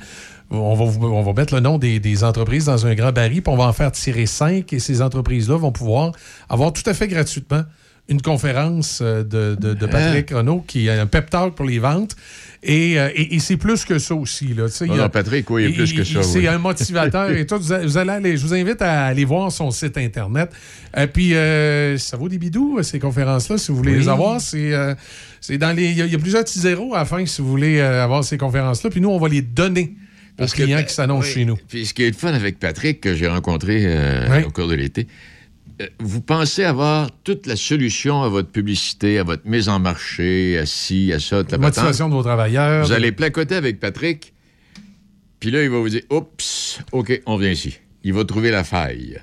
on 0.51 0.73
va, 0.73 0.85
vous- 0.85 1.05
on 1.05 1.21
va 1.21 1.33
mettre 1.33 1.53
le 1.53 1.59
nom 1.59 1.77
des, 1.77 1.99
des 1.99 2.23
entreprises 2.23 2.65
dans 2.65 2.85
un 2.87 2.95
grand 2.95 3.11
baril, 3.11 3.41
puis 3.41 3.53
on 3.53 3.57
va 3.57 3.65
en 3.65 3.73
faire 3.73 3.91
tirer 3.91 4.25
cinq, 4.25 4.71
et 4.71 4.79
ces 4.79 5.01
entreprises-là 5.01 5.57
vont 5.57 5.71
pouvoir 5.73 6.13
avoir 6.47 6.71
tout 6.71 6.83
à 6.89 6.93
fait 6.93 7.09
gratuitement 7.09 7.63
une 8.09 8.21
conférence 8.21 8.99
euh, 9.01 9.23
de, 9.23 9.55
de, 9.59 9.73
de 9.73 9.85
Patrick 9.87 10.29
Renault 10.31 10.63
qui 10.67 10.87
est 10.87 10.99
un 10.99 11.07
pep 11.07 11.29
talk 11.29 11.55
pour 11.55 11.65
les 11.65 11.79
ventes. 11.79 12.15
Et, 12.65 12.97
euh, 12.97 13.09
et- 13.13 13.35
et 13.35 13.39
c'est 13.39 13.57
plus 13.57 13.83
que 13.83 13.99
ça 13.99 14.15
aussi. 14.15 14.53
Là. 14.53 14.67
Non, 14.87 14.95
y 14.95 14.99
a- 14.99 15.09
Patrick, 15.09 15.49
oui, 15.49 15.65
il 15.65 15.69
est 15.71 15.73
plus 15.73 15.93
que 15.93 16.03
ça, 16.03 16.23
C'est 16.23 16.39
oui. 16.39 16.47
un 16.47 16.57
motivateur. 16.57 17.29
et 17.31 17.45
tout. 17.45 17.57
Vous, 17.59 17.73
a- 17.73 17.79
vous 17.79 17.97
allez 17.97 18.09
aller- 18.11 18.37
je 18.37 18.45
vous 18.45 18.53
invite 18.53 18.81
à 18.81 19.05
aller 19.07 19.25
voir 19.25 19.51
son 19.51 19.69
site 19.71 19.97
Internet. 19.97 20.49
Et 20.95 21.07
puis, 21.07 21.33
euh, 21.35 21.97
ça 21.97 22.15
vaut 22.15 22.29
des 22.29 22.37
bidous, 22.37 22.81
ces 22.83 22.99
conférences-là, 22.99 23.57
si 23.57 23.71
vous 23.71 23.77
voulez 23.77 23.91
Oui. 23.93 23.99
les 23.99 24.07
avoir. 24.09 24.39
C'est 24.39 24.73
euh, 24.73 24.95
c'est 25.41 25.57
dans 25.57 25.75
les. 25.75 25.87
Il 25.89 25.97
y, 25.97 26.01
a- 26.01 26.05
y 26.05 26.15
a 26.15 26.19
plusieurs 26.19 26.43
petits 26.45 26.59
zéros 26.59 26.95
à 26.95 26.99
la 26.99 27.05
fin 27.05 27.25
si 27.25 27.41
vous 27.41 27.49
voulez 27.49 27.79
euh, 27.79 28.03
avoir 28.03 28.23
ces 28.23 28.37
conférences-là. 28.37 28.89
Puis 28.89 29.01
nous, 29.01 29.09
on 29.09 29.19
va 29.19 29.27
les 29.27 29.41
donner 29.41 29.95
aux 30.39 30.45
clients 30.45 30.83
qui 30.83 30.93
s'annoncent 30.93 31.27
oui. 31.27 31.33
chez 31.33 31.45
nous. 31.45 31.57
Puis 31.67 31.85
ce 31.85 31.93
qui 31.93 32.03
est 32.03 32.07
le 32.07 32.13
fun 32.15 32.33
avec 32.33 32.59
Patrick, 32.59 33.01
que 33.01 33.13
j'ai 33.13 33.27
rencontré 33.27 33.81
euh, 33.85 34.43
au 34.47 34.51
cours 34.51 34.67
de 34.69 34.75
l'été, 34.75 35.01
euh, 35.01 35.05
vous 35.99 36.21
pensez 36.21 36.63
avoir 36.63 37.09
toute 37.23 37.47
la 37.47 37.55
solution 37.55 38.21
à 38.23 38.29
votre 38.29 38.49
publicité, 38.49 39.17
à 39.19 39.23
votre 39.23 39.47
mise 39.47 39.69
en 39.69 39.79
marché, 39.79 40.57
à 40.57 40.65
ci, 40.65 41.11
à 41.13 41.19
ça, 41.19 41.43
toute 41.43 41.51
la 41.53 41.57
Motivation 41.57 42.09
de 42.09 42.13
vos 42.13 42.23
travailleurs. 42.23 42.85
Vous 42.85 42.91
allez 42.91 43.11
placoter 43.11 43.55
avec 43.55 43.79
Patrick, 43.79 44.33
puis 45.39 45.51
là, 45.51 45.63
il 45.63 45.69
va 45.69 45.79
vous 45.79 45.89
dire 45.89 46.03
Oups, 46.09 46.79
OK, 46.91 47.21
on 47.25 47.37
vient 47.37 47.51
ici. 47.51 47.79
Il 48.03 48.13
va 48.13 48.23
trouver 48.25 48.51
la 48.51 48.63
faille. 48.63 49.19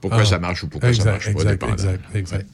Pourquoi 0.00 0.20
Ah. 0.20 0.24
ça 0.24 0.38
marche 0.38 0.62
ou 0.64 0.68
pourquoi 0.68 0.88
exact, 0.90 1.04
ça 1.04 1.10
marche 1.12 1.24
pas, 1.24 1.30
exact, 1.30 1.50
dépendant. 1.52 1.72
exact, 1.74 2.04
exact. 2.14 2.46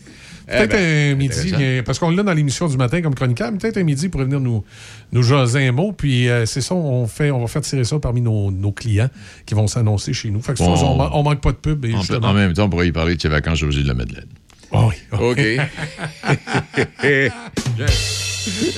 Peut-être 0.50 0.70
ben, 0.72 1.12
un 1.12 1.14
midi, 1.14 1.54
parce 1.84 1.98
qu'on 1.98 2.10
l'a 2.10 2.22
dans 2.22 2.32
l'émission 2.32 2.68
du 2.68 2.76
matin 2.76 3.00
comme 3.02 3.14
chroniqueur, 3.14 3.52
mais 3.52 3.58
peut-être 3.58 3.76
un 3.78 3.84
midi 3.84 4.08
pour 4.08 4.20
venir 4.20 4.40
nous, 4.40 4.64
nous 5.12 5.22
jaser 5.22 5.66
un 5.68 5.72
mot. 5.72 5.92
Puis 5.92 6.28
euh, 6.28 6.44
c'est 6.46 6.60
ça, 6.60 6.74
on, 6.74 7.06
fait, 7.06 7.30
on 7.30 7.40
va 7.40 7.46
faire 7.46 7.62
tirer 7.62 7.84
ça 7.84 7.98
parmi 7.98 8.20
nos, 8.20 8.50
nos 8.50 8.72
clients 8.72 9.08
qui 9.46 9.54
vont 9.54 9.66
s'annoncer 9.66 10.12
chez 10.12 10.30
nous. 10.30 10.42
Fait 10.42 10.54
que 10.54 10.58
Bon. 10.58 10.74
on, 10.74 11.18
on 11.18 11.22
manque 11.22 11.40
pas 11.40 11.52
de 11.52 11.56
pub. 11.56 11.84
Et 11.84 11.94
En, 11.94 12.00
en 12.22 12.34
même 12.34 12.52
temps, 12.52 12.64
on 12.64 12.68
pourrait 12.68 12.88
y 12.88 12.92
parler 12.92 13.16
de 13.16 13.20
ses 13.22 13.28
vacances 13.28 13.62
aux 13.62 13.70
îles 13.70 13.84
de 13.84 13.88
la 13.88 13.94
Madeleine. 13.94 14.26
Ah 14.72 14.86
oui. 14.86 14.94
OK. 15.12 15.40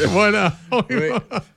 voilà. 0.08 0.56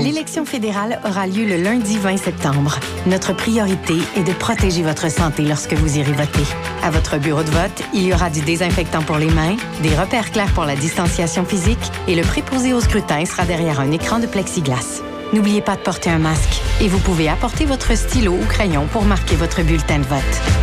L'élection 0.00 0.44
fédérale 0.44 1.00
aura 1.04 1.26
lieu 1.26 1.44
le 1.44 1.56
lundi 1.56 1.98
20 1.98 2.16
septembre. 2.16 2.78
Notre 3.06 3.34
priorité 3.34 3.94
est 4.16 4.24
de 4.24 4.32
protéger 4.32 4.82
votre 4.82 5.10
santé 5.10 5.42
lorsque 5.42 5.74
vous 5.74 5.98
irez 5.98 6.12
voter. 6.12 6.44
À 6.82 6.90
votre 6.90 7.18
bureau 7.18 7.42
de 7.42 7.50
vote, 7.50 7.82
il 7.92 8.06
y 8.06 8.12
aura 8.12 8.30
du 8.30 8.40
désinfectant 8.40 9.02
pour 9.02 9.18
les 9.18 9.30
mains, 9.30 9.56
des 9.82 9.94
repères 9.94 10.30
clairs 10.32 10.52
pour 10.52 10.64
la 10.64 10.76
distanciation 10.76 11.44
physique 11.44 11.78
et 12.08 12.14
le 12.14 12.22
préposé 12.22 12.72
au 12.72 12.80
scrutin 12.80 13.24
sera 13.24 13.44
derrière 13.44 13.80
un 13.80 13.90
écran 13.92 14.18
de 14.18 14.26
plexiglas. 14.26 15.02
N'oubliez 15.32 15.60
pas 15.60 15.76
de 15.76 15.80
porter 15.80 16.10
un 16.10 16.18
masque 16.18 16.62
et 16.80 16.88
vous 16.88 16.98
pouvez 16.98 17.28
apporter 17.28 17.64
votre 17.64 17.96
stylo 17.96 18.32
ou 18.32 18.44
crayon 18.46 18.86
pour 18.92 19.04
marquer 19.04 19.36
votre 19.36 19.62
bulletin 19.62 19.98
de 19.98 20.04
vote. 20.04 20.20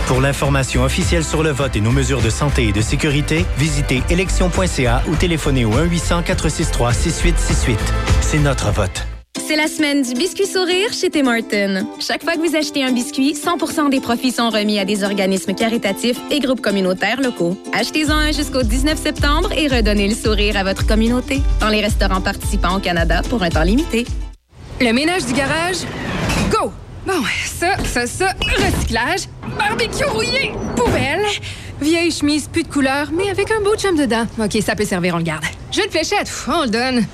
Pour 0.07 0.21
l'information 0.21 0.83
officielle 0.83 1.23
sur 1.23 1.43
le 1.43 1.51
vote 1.51 1.75
et 1.75 1.81
nos 1.81 1.91
mesures 1.91 2.21
de 2.21 2.29
santé 2.29 2.67
et 2.67 2.71
de 2.71 2.81
sécurité, 2.81 3.45
visitez 3.57 4.03
élection.ca 4.09 5.03
ou 5.07 5.15
téléphonez 5.15 5.65
au 5.65 5.71
1-800-463-6868. 5.71 7.77
C'est 8.21 8.39
notre 8.39 8.71
vote. 8.71 9.05
C'est 9.39 9.55
la 9.55 9.67
semaine 9.67 10.01
du 10.01 10.13
biscuit 10.13 10.45
sourire 10.45 10.93
chez 10.93 11.09
Tim 11.09 11.27
Hortons. 11.27 11.87
Chaque 11.99 12.23
fois 12.23 12.35
que 12.35 12.39
vous 12.39 12.55
achetez 12.55 12.83
un 12.83 12.91
biscuit, 12.91 13.35
100 13.35 13.89
des 13.89 13.99
profits 13.99 14.31
sont 14.31 14.49
remis 14.49 14.79
à 14.79 14.85
des 14.85 15.03
organismes 15.03 15.53
caritatifs 15.53 16.19
et 16.29 16.39
groupes 16.39 16.61
communautaires 16.61 17.21
locaux. 17.21 17.57
Achetez-en 17.73 18.15
un 18.15 18.31
jusqu'au 18.31 18.63
19 18.63 18.97
septembre 18.97 19.51
et 19.53 19.67
redonnez 19.67 20.07
le 20.07 20.15
sourire 20.15 20.57
à 20.57 20.63
votre 20.63 20.85
communauté 20.85 21.41
dans 21.59 21.69
les 21.69 21.81
restaurants 21.81 22.21
participants 22.21 22.77
au 22.77 22.79
Canada 22.79 23.21
pour 23.29 23.43
un 23.43 23.49
temps 23.49 23.63
limité. 23.63 24.05
Le 24.81 24.93
ménage 24.93 25.27
du 25.27 25.33
garage, 25.33 25.85
go! 26.49 26.73
Bon, 27.05 27.21
ça, 27.45 27.77
ça, 27.85 28.07
ça, 28.07 28.33
recyclage, 28.41 29.27
barbecue 29.55 30.05
rouillé, 30.05 30.53
poubelle, 30.75 31.23
vieille 31.81 32.11
chemise 32.11 32.47
plus 32.47 32.63
de 32.63 32.67
couleur, 32.67 33.09
mais 33.11 33.29
avec 33.29 33.51
un 33.51 33.61
beau 33.61 33.75
chum 33.75 33.97
dedans. 33.97 34.25
OK, 34.39 34.57
ça 34.63 34.75
peut 34.75 34.85
servir, 34.85 35.15
on 35.15 35.17
le 35.17 35.23
garde. 35.23 35.43
Jeu 35.71 35.85
de 35.85 35.91
fléchette, 35.91 36.25
pff, 36.25 36.47
on 36.47 36.63
le 36.63 36.69
donne. 36.69 37.05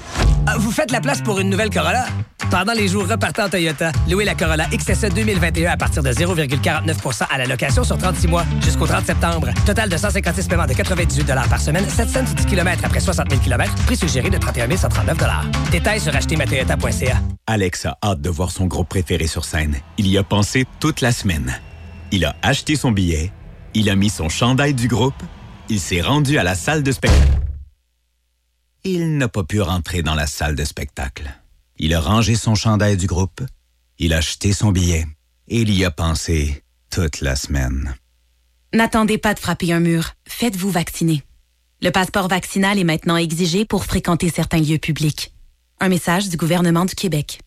Ah, 0.45 0.55
Vous 0.57 0.71
faites 0.71 0.91
la 0.91 1.01
place 1.01 1.21
pour 1.21 1.39
une 1.39 1.49
nouvelle 1.49 1.69
Corolla? 1.69 2.05
Pendant 2.49 2.71
les 2.73 2.87
jours 2.87 3.05
repartant 3.07 3.49
Toyota, 3.49 3.91
louez 4.09 4.23
la 4.23 4.33
Corolla 4.33 4.65
XSE 4.71 5.09
2021 5.13 5.71
à 5.71 5.77
partir 5.77 6.01
de 6.01 6.11
0,49% 6.11 7.23
à 7.29 7.37
la 7.37 7.45
location 7.45 7.83
sur 7.83 7.97
36 7.97 8.27
mois 8.27 8.45
jusqu'au 8.63 8.87
30 8.87 9.05
septembre. 9.05 9.49
Total 9.65 9.89
de 9.89 9.97
156 9.97 10.47
paiements 10.47 10.65
de 10.65 10.73
98 10.73 11.25
par 11.49 11.59
semaine, 11.59 11.85
710 11.89 12.45
km 12.45 12.85
après 12.85 13.01
60 13.01 13.29
000 13.29 13.41
km, 13.41 13.73
prix 13.85 13.97
suggéré 13.97 14.29
de 14.29 14.37
31 14.37 14.77
139 14.77 15.17
Détails 15.71 15.99
sur 15.99 16.15
achetermatoyota.ca. 16.15 17.17
Alex 17.47 17.85
a 17.85 17.97
hâte 18.01 18.21
de 18.21 18.29
voir 18.29 18.51
son 18.51 18.65
groupe 18.65 18.87
préféré 18.87 19.27
sur 19.27 19.43
scène. 19.43 19.75
Il 19.97 20.07
y 20.07 20.17
a 20.17 20.23
pensé 20.23 20.65
toute 20.79 21.01
la 21.01 21.11
semaine. 21.11 21.59
Il 22.11 22.23
a 22.23 22.35
acheté 22.41 22.77
son 22.77 22.91
billet, 22.91 23.33
il 23.77 23.91
a 23.91 23.95
mis 23.95 24.09
son 24.09 24.27
chandail 24.27 24.73
du 24.73 24.87
groupe, 24.87 25.21
il 25.69 25.79
s'est 25.79 26.01
rendu 26.01 26.39
à 26.39 26.43
la 26.43 26.55
salle 26.55 26.81
de 26.81 26.91
spectacle. 26.91 27.39
Il 28.83 29.19
n'a 29.19 29.27
pas 29.27 29.43
pu 29.43 29.61
rentrer 29.61 30.01
dans 30.01 30.15
la 30.15 30.25
salle 30.25 30.55
de 30.55 30.65
spectacle. 30.65 31.29
Il 31.77 31.93
a 31.93 32.01
rangé 32.01 32.33
son 32.33 32.55
chandail 32.55 32.97
du 32.97 33.05
groupe, 33.05 33.41
il 33.99 34.15
a 34.15 34.17
acheté 34.17 34.51
son 34.51 34.71
billet 34.71 35.05
et 35.47 35.61
il 35.61 35.71
y 35.71 35.85
a 35.85 35.91
pensé 35.91 36.63
toute 36.89 37.21
la 37.21 37.35
semaine. 37.35 37.93
N'attendez 38.73 39.19
pas 39.19 39.35
de 39.35 39.39
frapper 39.39 39.71
un 39.71 39.79
mur. 39.79 40.13
Faites-vous 40.27 40.71
vacciner. 40.71 41.21
Le 41.83 41.91
passeport 41.91 42.29
vaccinal 42.29 42.79
est 42.79 42.83
maintenant 42.83 43.15
exigé 43.15 43.63
pour 43.63 43.85
fréquenter 43.85 44.31
certains 44.31 44.59
lieux 44.59 44.79
publics. 44.79 45.35
Un 45.79 45.89
message 45.89 46.29
du 46.29 46.37
gouvernement 46.37 46.85
du 46.85 46.95
Québec. 46.95 47.41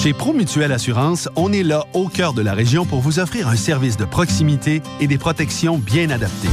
Chez 0.00 0.12
Promutuelle 0.12 0.70
Assurance, 0.70 1.28
on 1.34 1.52
est 1.52 1.64
là 1.64 1.84
au 1.92 2.06
cœur 2.06 2.32
de 2.32 2.40
la 2.40 2.54
région 2.54 2.84
pour 2.84 3.00
vous 3.00 3.18
offrir 3.18 3.48
un 3.48 3.56
service 3.56 3.96
de 3.96 4.04
proximité 4.04 4.80
et 5.00 5.08
des 5.08 5.18
protections 5.18 5.76
bien 5.76 6.10
adaptées. 6.10 6.48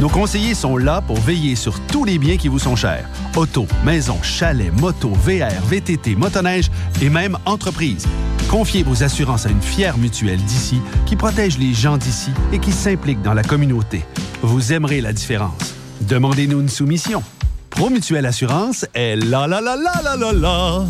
Nos 0.00 0.08
conseillers 0.08 0.54
sont 0.54 0.78
là 0.78 1.02
pour 1.02 1.20
veiller 1.20 1.54
sur 1.54 1.80
tous 1.80 2.06
les 2.06 2.16
biens 2.16 2.38
qui 2.38 2.48
vous 2.48 2.58
sont 2.58 2.76
chers. 2.76 3.06
Auto, 3.36 3.66
maison, 3.84 4.16
chalet, 4.22 4.72
moto, 4.80 5.10
VR, 5.10 5.52
VTT, 5.66 6.16
motoneige 6.16 6.70
et 7.02 7.10
même 7.10 7.36
entreprise. 7.44 8.06
Confiez 8.48 8.84
vos 8.84 9.02
assurances 9.02 9.44
à 9.44 9.50
une 9.50 9.60
fière 9.60 9.98
mutuelle 9.98 10.42
d'ici 10.42 10.80
qui 11.04 11.14
protège 11.14 11.58
les 11.58 11.74
gens 11.74 11.98
d'ici 11.98 12.30
et 12.54 12.58
qui 12.58 12.72
s'implique 12.72 13.20
dans 13.20 13.34
la 13.34 13.42
communauté. 13.42 14.02
Vous 14.40 14.72
aimerez 14.72 15.02
la 15.02 15.12
différence. 15.12 15.74
Demandez-nous 16.00 16.62
une 16.62 16.70
soumission. 16.70 17.22
Promutuelle 17.68 18.24
Assurance 18.24 18.86
est 18.94 19.16
là 19.16 19.46
là 19.46 19.60
là 19.60 19.76
là 19.76 20.00
là 20.02 20.16
là 20.16 20.32
là. 20.32 20.84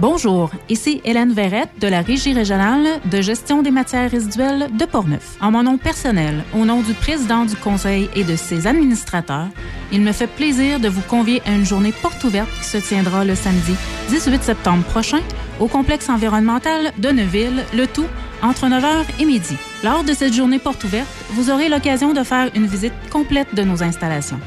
Bonjour, 0.00 0.50
ici 0.68 1.00
Hélène 1.04 1.32
Verrette 1.32 1.70
de 1.80 1.88
la 1.88 2.02
Régie 2.02 2.34
régionale 2.34 3.00
de 3.10 3.22
gestion 3.22 3.62
des 3.62 3.70
matières 3.70 4.10
résiduelles 4.10 4.68
de 4.76 4.84
Portneuf. 4.84 5.36
En 5.40 5.50
mon 5.50 5.62
nom 5.62 5.78
personnel, 5.78 6.44
au 6.54 6.66
nom 6.66 6.82
du 6.82 6.92
président 6.92 7.46
du 7.46 7.56
conseil 7.56 8.10
et 8.14 8.22
de 8.22 8.36
ses 8.36 8.66
administrateurs, 8.66 9.48
il 9.92 10.02
me 10.02 10.12
fait 10.12 10.26
plaisir 10.26 10.80
de 10.80 10.88
vous 10.88 11.00
convier 11.00 11.40
à 11.46 11.52
une 11.52 11.64
journée 11.64 11.92
porte 11.92 12.22
ouverte 12.24 12.50
qui 12.58 12.66
se 12.66 12.76
tiendra 12.76 13.24
le 13.24 13.34
samedi 13.34 13.74
18 14.10 14.42
septembre 14.42 14.84
prochain 14.84 15.20
au 15.60 15.66
complexe 15.66 16.10
environnemental 16.10 16.92
de 16.98 17.08
Neuville, 17.08 17.64
le 17.74 17.86
tout 17.86 18.06
entre 18.42 18.66
9h 18.66 19.04
et 19.18 19.24
midi. 19.24 19.56
Lors 19.82 20.04
de 20.04 20.12
cette 20.12 20.34
journée 20.34 20.58
porte 20.58 20.84
ouverte, 20.84 21.08
vous 21.30 21.48
aurez 21.48 21.70
l'occasion 21.70 22.12
de 22.12 22.22
faire 22.22 22.50
une 22.54 22.66
visite 22.66 22.92
complète 23.10 23.54
de 23.54 23.62
nos 23.62 23.82
installations. 23.82 24.40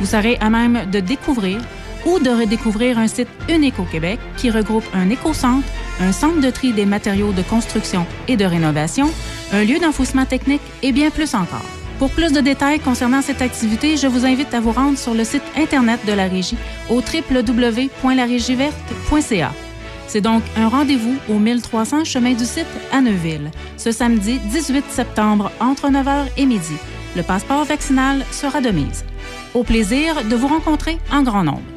Vous 0.00 0.06
serez 0.06 0.38
à 0.40 0.48
même 0.48 0.90
de 0.90 1.00
découvrir 1.00 1.60
ou 2.06 2.18
de 2.18 2.30
redécouvrir 2.30 2.98
un 2.98 3.08
site 3.08 3.28
unique 3.48 3.78
au 3.78 3.84
Québec 3.84 4.18
qui 4.36 4.50
regroupe 4.50 4.84
un 4.94 5.08
éco-centre, 5.10 5.66
un 6.00 6.12
centre 6.12 6.40
de 6.40 6.50
tri 6.50 6.72
des 6.72 6.86
matériaux 6.86 7.32
de 7.32 7.42
construction 7.42 8.06
et 8.28 8.36
de 8.36 8.44
rénovation, 8.44 9.10
un 9.52 9.64
lieu 9.64 9.78
d'enfouissement 9.78 10.26
technique 10.26 10.60
et 10.82 10.92
bien 10.92 11.10
plus 11.10 11.34
encore. 11.34 11.64
Pour 11.98 12.10
plus 12.10 12.32
de 12.32 12.40
détails 12.40 12.80
concernant 12.80 13.22
cette 13.22 13.40
activité, 13.40 13.96
je 13.96 14.08
vous 14.08 14.26
invite 14.26 14.52
à 14.52 14.60
vous 14.60 14.72
rendre 14.72 14.98
sur 14.98 15.14
le 15.14 15.24
site 15.24 15.44
Internet 15.56 16.00
de 16.06 16.12
la 16.12 16.26
Régie 16.26 16.58
au 16.90 16.96
www.larégieverte.ca. 16.96 19.52
C'est 20.06 20.20
donc 20.20 20.42
un 20.56 20.68
rendez-vous 20.68 21.16
au 21.28 21.38
1300 21.38 22.04
chemin 22.04 22.34
du 22.34 22.44
site 22.44 22.66
à 22.92 23.00
Neuville, 23.00 23.50
ce 23.76 23.90
samedi 23.90 24.38
18 24.38 24.84
septembre 24.90 25.50
entre 25.60 25.88
9h 25.88 26.26
et 26.36 26.44
midi. 26.46 26.74
Le 27.16 27.22
passeport 27.22 27.64
vaccinal 27.64 28.24
sera 28.32 28.60
de 28.60 28.70
mise. 28.70 29.04
Au 29.54 29.62
plaisir 29.62 30.24
de 30.24 30.36
vous 30.36 30.48
rencontrer 30.48 30.98
en 31.12 31.22
grand 31.22 31.44
nombre. 31.44 31.73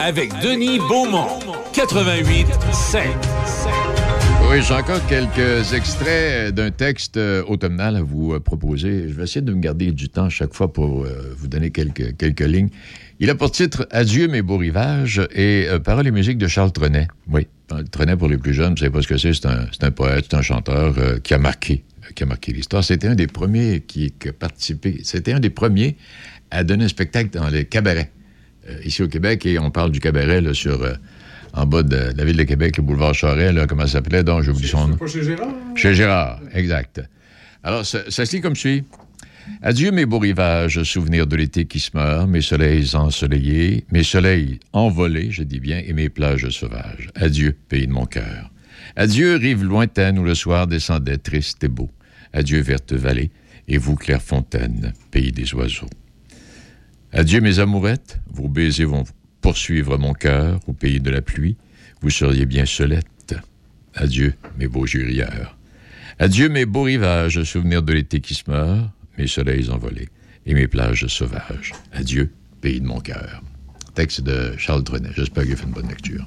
Avec 0.00 0.30
Denis 0.40 0.78
Beaumont. 0.78 1.38
88 1.74 2.46
5. 2.72 3.02
Oui, 4.50 4.62
j'ai 4.62 4.74
encore 4.74 5.04
quelques 5.06 5.74
extraits 5.74 6.54
d'un 6.54 6.70
texte 6.70 7.18
euh, 7.18 7.42
automnal 7.46 7.96
à 7.96 8.02
vous 8.02 8.32
euh, 8.32 8.40
proposer. 8.40 9.08
Je 9.08 9.14
vais 9.14 9.24
essayer 9.24 9.42
de 9.42 9.52
me 9.52 9.60
garder 9.60 9.92
du 9.92 10.08
temps 10.08 10.30
chaque 10.30 10.54
fois 10.54 10.72
pour 10.72 11.04
euh, 11.04 11.34
vous 11.36 11.46
donner 11.46 11.70
quelques, 11.70 12.40
lignes. 12.40 12.70
Il 13.20 13.30
a 13.30 13.34
pour 13.34 13.50
titre 13.50 13.88
Adieu 13.90 14.28
mes 14.28 14.42
beaux 14.42 14.58
rivages 14.58 15.20
et 15.34 15.66
euh, 15.68 15.80
paroles 15.80 16.06
et 16.06 16.12
musique 16.12 16.38
de 16.38 16.46
Charles 16.46 16.70
Trenet. 16.70 17.08
Oui, 17.28 17.48
Trenet 17.90 18.16
pour 18.16 18.28
les 18.28 18.38
plus 18.38 18.54
jeunes, 18.54 18.70
vous 18.70 18.76
savez 18.76 18.92
pas 18.92 19.02
ce 19.02 19.08
que 19.08 19.16
c'est, 19.16 19.32
c'est 19.34 19.46
un, 19.46 19.90
poète, 19.90 20.26
c'est 20.30 20.36
un 20.36 20.42
chanteur 20.42 20.94
euh, 20.98 21.18
qui 21.18 21.34
a 21.34 21.38
marqué, 21.38 21.82
l'histoire. 22.46 22.84
C'était 22.84 23.08
un 23.08 23.16
des 23.16 23.26
premiers 23.26 23.80
qui, 23.80 24.12
qui 24.12 24.28
a 24.28 24.32
participé, 24.32 25.00
c'était 25.02 25.32
un 25.32 25.40
des 25.40 25.50
premiers 25.50 25.96
à 26.52 26.62
donner 26.62 26.84
un 26.84 26.88
spectacle 26.88 27.30
dans 27.30 27.48
les 27.48 27.64
cabarets 27.64 28.12
euh, 28.12 28.17
ici 28.84 29.02
au 29.02 29.08
Québec 29.08 29.46
et 29.46 29.58
on 29.58 29.70
parle 29.70 29.90
du 29.90 30.00
cabaret 30.00 30.40
là, 30.40 30.54
sur 30.54 30.82
euh, 30.82 30.94
en 31.52 31.66
bas 31.66 31.82
de 31.82 32.12
la 32.16 32.24
ville 32.24 32.36
de 32.36 32.42
Québec, 32.42 32.76
le 32.76 32.82
boulevard 32.82 33.14
Charest, 33.14 33.54
là, 33.54 33.66
comment 33.66 33.86
ça 33.86 33.94
s'appelait? 33.94 34.22
Donc, 34.22 34.42
j'ai 34.42 34.50
oublié 34.50 34.68
son 34.68 34.88
nom. 34.88 34.96
Pas 34.96 35.06
chez 35.06 35.22
Gérard? 35.22 35.54
Chez 35.74 35.94
Gérard, 35.94 36.40
exact. 36.52 37.00
Alors, 37.62 37.84
ça, 37.84 38.00
ça 38.08 38.26
se 38.26 38.36
lit 38.36 38.42
comme 38.42 38.56
suit. 38.56 38.84
Adieu 39.62 39.90
mes 39.90 40.06
beaux 40.06 40.18
rivages, 40.18 40.82
souvenirs 40.82 41.26
de 41.26 41.36
l'été 41.36 41.64
qui 41.64 41.80
se 41.80 41.90
meurt, 41.94 42.28
mes 42.28 42.42
soleils 42.42 42.94
ensoleillés, 42.94 43.84
mes 43.90 44.02
soleils 44.02 44.60
envolés, 44.72 45.30
je 45.30 45.42
dis 45.42 45.58
bien, 45.58 45.82
et 45.84 45.92
mes 45.92 46.08
plages 46.08 46.48
sauvages. 46.50 47.08
Adieu, 47.14 47.56
pays 47.68 47.86
de 47.86 47.92
mon 47.92 48.04
cœur. 48.06 48.50
Adieu, 48.94 49.36
rive 49.36 49.64
lointaine 49.64 50.18
où 50.18 50.24
le 50.24 50.34
soir 50.34 50.66
descendait 50.66 51.18
triste 51.18 51.64
et 51.64 51.68
beau. 51.68 51.90
Adieu, 52.32 52.60
verte 52.60 52.92
vallée, 52.92 53.30
et 53.66 53.78
vous, 53.78 53.96
Clairefontaine, 53.96 54.92
pays 55.10 55.32
des 55.32 55.54
oiseaux. 55.54 55.90
Adieu, 57.12 57.40
mes 57.40 57.58
amourettes, 57.58 58.20
vos 58.30 58.48
baisers 58.48 58.84
vont 58.84 59.04
poursuivre 59.40 59.96
mon 59.96 60.12
cœur 60.12 60.60
au 60.66 60.74
pays 60.74 61.00
de 61.00 61.10
la 61.10 61.22
pluie. 61.22 61.56
Vous 62.02 62.10
seriez 62.10 62.44
bien 62.44 62.66
solette. 62.66 63.34
Adieu, 63.94 64.34
mes 64.58 64.68
beaux 64.68 64.86
jurieurs. 64.86 65.56
Adieu, 66.18 66.48
mes 66.48 66.66
beaux 66.66 66.82
rivages, 66.82 67.42
souvenirs 67.44 67.82
de 67.82 67.94
l'été 67.94 68.20
qui 68.20 68.34
se 68.34 68.48
meurt, 68.48 68.90
mes 69.16 69.26
soleils 69.26 69.70
envolés 69.70 70.08
et 70.46 70.54
mes 70.54 70.68
plages 70.68 71.06
sauvages. 71.06 71.72
Adieu, 71.92 72.30
pays 72.60 72.80
de 72.80 72.86
mon 72.86 73.00
cœur. 73.00 73.42
Texte 73.94 74.20
de 74.20 74.54
Charles 74.58 74.84
Trenet. 74.84 75.10
J'espère 75.16 75.44
qu'il 75.44 75.56
fait 75.56 75.64
une 75.64 75.72
bonne 75.72 75.88
lecture. 75.88 76.26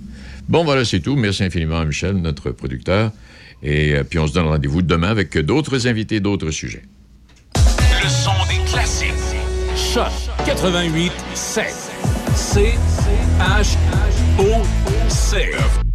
Bon, 0.50 0.64
voilà, 0.64 0.84
c'est 0.84 1.00
tout. 1.00 1.16
Merci 1.16 1.44
infiniment 1.44 1.80
à 1.80 1.86
Michel, 1.86 2.18
notre 2.18 2.52
producteur. 2.52 3.12
Et 3.64 3.94
euh, 3.94 4.04
puis 4.04 4.18
on 4.18 4.28
se 4.28 4.34
donne 4.34 4.48
rendez-vous 4.48 4.82
demain 4.82 5.10
avec 5.10 5.38
d'autres 5.38 5.88
invités, 5.88 6.20
d'autres 6.20 6.52
sujets. 6.52 6.84
Le 7.56 8.10
son 8.10 8.32
des 8.50 8.66
classiques. 8.70 9.08
Choc 9.76 10.31
88 10.48 11.12
7. 11.36 11.92
C 12.36 12.74
H 13.39 13.78
O 14.39 14.64
C. 15.10 15.91